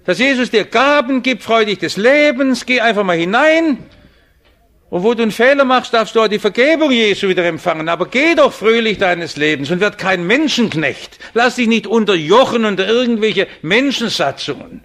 dass 0.04 0.18
Jesus 0.18 0.50
dir 0.50 0.64
Gaben 0.64 1.22
gibt, 1.22 1.42
freudig 1.42 1.78
des 1.78 1.96
Lebens, 1.96 2.66
geh 2.66 2.80
einfach 2.80 3.04
mal 3.04 3.16
hinein, 3.16 3.78
und 4.92 5.04
wo 5.04 5.14
du 5.14 5.22
einen 5.22 5.32
Fehler 5.32 5.64
machst, 5.64 5.94
darfst 5.94 6.14
du 6.14 6.20
auch 6.20 6.28
die 6.28 6.38
Vergebung 6.38 6.90
Jesu 6.90 7.26
wieder 7.26 7.46
empfangen. 7.46 7.88
Aber 7.88 8.08
geh 8.08 8.34
doch 8.34 8.52
fröhlich 8.52 8.98
deines 8.98 9.38
Lebens 9.38 9.70
und 9.70 9.80
werd 9.80 9.96
kein 9.96 10.26
Menschenknecht. 10.26 11.18
Lass 11.32 11.54
dich 11.54 11.66
nicht 11.66 11.86
unterjochen 11.86 12.66
unter 12.66 12.86
irgendwelche 12.86 13.46
Menschensatzungen. 13.62 14.82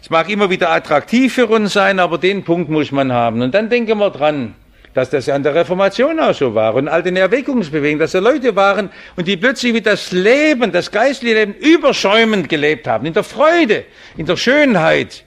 Es 0.00 0.10
mag 0.10 0.28
immer 0.28 0.48
wieder 0.48 0.70
attraktiv 0.70 1.34
für 1.34 1.48
uns 1.48 1.72
sein, 1.72 1.98
aber 1.98 2.18
den 2.18 2.44
Punkt 2.44 2.70
muss 2.70 2.92
man 2.92 3.12
haben. 3.12 3.42
Und 3.42 3.52
dann 3.52 3.68
denken 3.68 3.98
wir 3.98 4.10
dran, 4.10 4.54
dass 4.94 5.10
das 5.10 5.26
ja 5.26 5.34
an 5.34 5.42
der 5.42 5.54
Reformation 5.54 6.18
auch 6.20 6.34
so 6.34 6.54
war 6.54 6.74
und 6.74 6.88
all 6.88 7.02
den 7.02 7.16
Erweckungsbewegungen, 7.16 7.98
dass 7.98 8.12
da 8.12 8.20
Leute 8.20 8.56
waren 8.56 8.90
und 9.16 9.26
die 9.26 9.36
plötzlich 9.36 9.74
wie 9.74 9.82
das 9.82 10.12
Leben, 10.12 10.72
das 10.72 10.90
geistliche 10.90 11.34
Leben 11.34 11.54
überschäumend 11.54 12.48
gelebt 12.48 12.86
haben, 12.86 13.04
in 13.04 13.12
der 13.12 13.24
Freude, 13.24 13.84
in 14.16 14.26
der 14.26 14.36
Schönheit, 14.36 15.24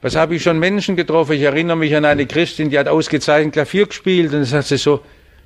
was 0.00 0.14
habe 0.14 0.36
ich 0.36 0.42
schon 0.44 0.60
Menschen 0.60 0.94
getroffen? 0.94 1.32
Ich 1.32 1.42
erinnere 1.42 1.76
mich 1.76 1.96
an 1.96 2.04
eine 2.04 2.26
Christin, 2.26 2.70
die 2.70 2.78
hat 2.78 2.86
ausgezeichnet 2.86 3.54
Klavier 3.54 3.86
gespielt 3.86 4.32
und 4.32 4.44
sagt 4.44 4.68
sie 4.68 4.76
so, 4.76 5.00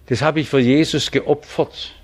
das 0.06 0.20
habe 0.20 0.40
ich 0.40 0.48
für 0.48 0.58
Jesus 0.58 1.10
geopfert. 1.10 1.94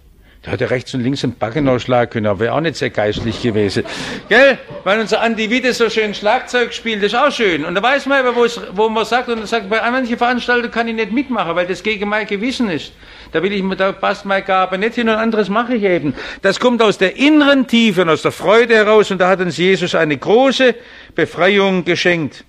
Da 0.43 0.53
hätte 0.53 0.71
rechts 0.71 0.95
und 0.95 1.01
links 1.01 1.25
einen 1.25 1.35
Backen 1.35 1.69
ausschlagen 1.69 2.11
können, 2.11 2.27
aber 2.27 2.41
wäre 2.41 2.55
auch 2.55 2.61
nicht 2.61 2.77
sehr 2.77 2.91
geistlich 2.91 3.43
gewesen. 3.43 3.83
Gell? 4.29 4.57
Weil 4.85 5.01
unser 5.01 5.21
Andi 5.21 5.51
Witte 5.51 5.73
so 5.73 5.91
schön 5.91 6.15
Schlagzeug 6.15 6.73
spielt, 6.73 7.03
das 7.03 7.13
ist 7.13 7.19
auch 7.19 7.33
schön. 7.33 7.65
Und 7.65 7.75
da 7.75 7.83
weiß 7.83 8.07
man 8.07 8.25
aber, 8.25 8.37
wo 8.37 8.89
man 8.89 9.05
sagt, 9.05 9.29
und 9.29 9.39
dann 9.41 9.47
sagt, 9.47 9.69
bei 9.69 9.81
manchen 9.91 10.17
Veranstaltungen 10.17 10.71
kann 10.71 10.87
ich 10.87 10.95
nicht 10.95 11.11
mitmachen, 11.11 11.57
weil 11.57 11.67
das 11.67 11.83
gegen 11.83 12.09
mein 12.09 12.27
Gewissen 12.27 12.71
ist. 12.71 12.93
Da 13.33 13.43
will 13.43 13.53
ich, 13.53 13.65
da 13.77 13.91
passt 13.91 14.25
meine 14.27 14.43
Gabe 14.43 14.79
nicht 14.79 14.95
hin 14.95 15.09
und 15.09 15.17
anderes 15.17 15.49
mache 15.49 15.75
ich 15.75 15.83
eben. 15.83 16.15
Das 16.41 16.61
kommt 16.61 16.83
aus 16.83 16.99
der 16.99 17.17
inneren 17.17 17.67
Tiefe 17.67 18.03
und 18.03 18.09
aus 18.09 18.23
der 18.23 18.33
Freude 18.33 18.77
heraus 18.77 19.11
und 19.11 19.19
da 19.19 19.29
hat 19.29 19.41
uns 19.41 19.57
Jesus 19.57 19.97
eine 19.97 20.17
große 20.17 20.77
Befreiung 21.17 21.85
geschenkt 21.85 22.45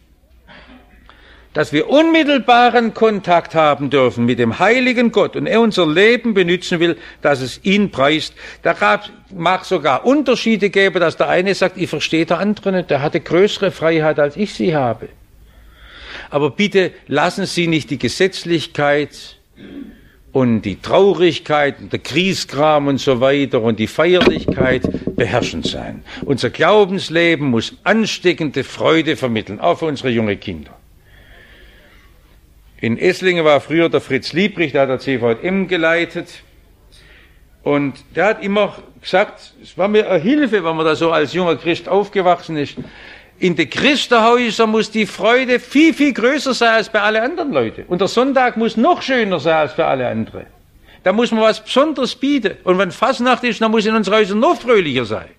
dass 1.53 1.73
wir 1.73 1.89
unmittelbaren 1.89 2.93
Kontakt 2.93 3.55
haben 3.55 3.89
dürfen 3.89 4.25
mit 4.25 4.39
dem 4.39 4.59
heiligen 4.59 5.11
Gott 5.11 5.35
und 5.35 5.47
er 5.47 5.61
unser 5.61 5.87
Leben 5.87 6.33
benutzen 6.33 6.79
will, 6.79 6.97
dass 7.21 7.41
es 7.41 7.59
ihn 7.63 7.89
preist. 7.89 8.33
Da 8.61 8.73
gab, 8.73 9.09
mag 9.35 9.65
sogar 9.65 10.05
Unterschiede 10.05 10.69
geben, 10.69 10.99
dass 10.99 11.17
der 11.17 11.29
eine 11.29 11.55
sagt, 11.55 11.77
ich 11.77 11.89
verstehe 11.89 12.25
der 12.25 12.39
andere 12.39 12.71
nicht, 12.71 12.89
der 12.89 13.01
hatte 13.01 13.19
größere 13.19 13.71
Freiheit, 13.71 14.19
als 14.19 14.37
ich 14.37 14.53
sie 14.53 14.75
habe. 14.75 15.09
Aber 16.29 16.51
bitte 16.51 16.91
lassen 17.07 17.45
Sie 17.45 17.67
nicht 17.67 17.89
die 17.89 17.97
Gesetzlichkeit 17.97 19.37
und 20.31 20.61
die 20.61 20.79
Traurigkeit 20.79 21.79
und 21.79 21.91
der 21.91 21.99
Kriegskram 21.99 22.87
und 22.87 22.99
so 22.99 23.19
weiter 23.19 23.61
und 23.61 23.79
die 23.79 23.87
Feierlichkeit 23.87 24.83
beherrschend 25.15 25.65
sein. 25.65 26.03
Unser 26.23 26.51
Glaubensleben 26.51 27.47
muss 27.47 27.73
ansteckende 27.83 28.63
Freude 28.63 29.15
vermitteln, 29.15 29.59
auch 29.59 29.79
für 29.79 29.85
unsere 29.85 30.09
jungen 30.09 30.39
Kinder. 30.39 30.78
In 32.81 32.97
Esslingen 32.97 33.43
war 33.43 33.59
früher 33.59 33.89
der 33.89 33.99
Fritz 33.99 34.31
Liebrich, 34.31 34.71
der 34.71 34.83
hat 34.83 34.89
der 34.89 34.99
CVM 34.99 35.67
geleitet. 35.67 36.43
Und 37.61 37.95
der 38.15 38.25
hat 38.25 38.43
immer 38.43 38.75
gesagt, 39.01 39.53
es 39.61 39.77
war 39.77 39.89
mir 39.89 40.09
eine 40.09 40.21
Hilfe, 40.21 40.63
wenn 40.63 40.75
man 40.75 40.85
da 40.85 40.95
so 40.95 41.11
als 41.11 41.33
junger 41.33 41.57
Christ 41.57 41.89
aufgewachsen 41.89 42.55
ist. 42.55 42.77
In 43.37 43.55
den 43.55 43.69
Christenhäusern 43.69 44.69
muss 44.69 44.91
die 44.91 45.05
Freude 45.05 45.59
viel, 45.59 45.93
viel 45.93 46.13
größer 46.13 46.53
sein 46.53 46.75
als 46.75 46.89
bei 46.89 47.01
allen 47.01 47.21
anderen 47.21 47.51
Leuten. 47.51 47.83
Und 47.87 47.99
der 48.01 48.07
Sonntag 48.07 48.57
muss 48.57 48.77
noch 48.77 49.01
schöner 49.01 49.39
sein 49.39 49.55
als 49.55 49.73
für 49.73 49.85
alle 49.85 50.07
anderen. 50.07 50.45
Da 51.03 51.13
muss 51.13 51.31
man 51.31 51.41
was 51.41 51.63
Besonderes 51.63 52.15
bieten. 52.15 52.57
Und 52.63 52.77
wenn 52.77 52.91
Fasnacht 52.91 53.43
ist, 53.43 53.61
dann 53.61 53.71
muss 53.71 53.85
in 53.85 53.95
unseren 53.95 54.15
Häusern 54.15 54.39
noch 54.39 54.59
fröhlicher 54.59 55.05
sein. 55.05 55.29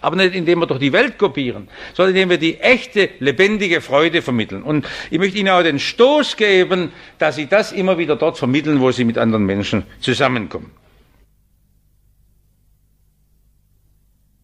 Aber 0.00 0.16
nicht 0.16 0.34
indem 0.34 0.60
wir 0.60 0.66
doch 0.66 0.78
die 0.78 0.92
Welt 0.92 1.18
kopieren, 1.18 1.68
sondern 1.94 2.14
indem 2.14 2.30
wir 2.30 2.38
die 2.38 2.58
echte, 2.58 3.10
lebendige 3.18 3.80
Freude 3.80 4.22
vermitteln. 4.22 4.62
Und 4.62 4.86
ich 5.10 5.18
möchte 5.18 5.38
Ihnen 5.38 5.50
auch 5.50 5.62
den 5.62 5.78
Stoß 5.78 6.36
geben, 6.36 6.92
dass 7.18 7.36
Sie 7.36 7.46
das 7.46 7.72
immer 7.72 7.98
wieder 7.98 8.16
dort 8.16 8.38
vermitteln, 8.38 8.80
wo 8.80 8.90
Sie 8.90 9.04
mit 9.04 9.18
anderen 9.18 9.44
Menschen 9.44 9.84
zusammenkommen. 10.00 10.70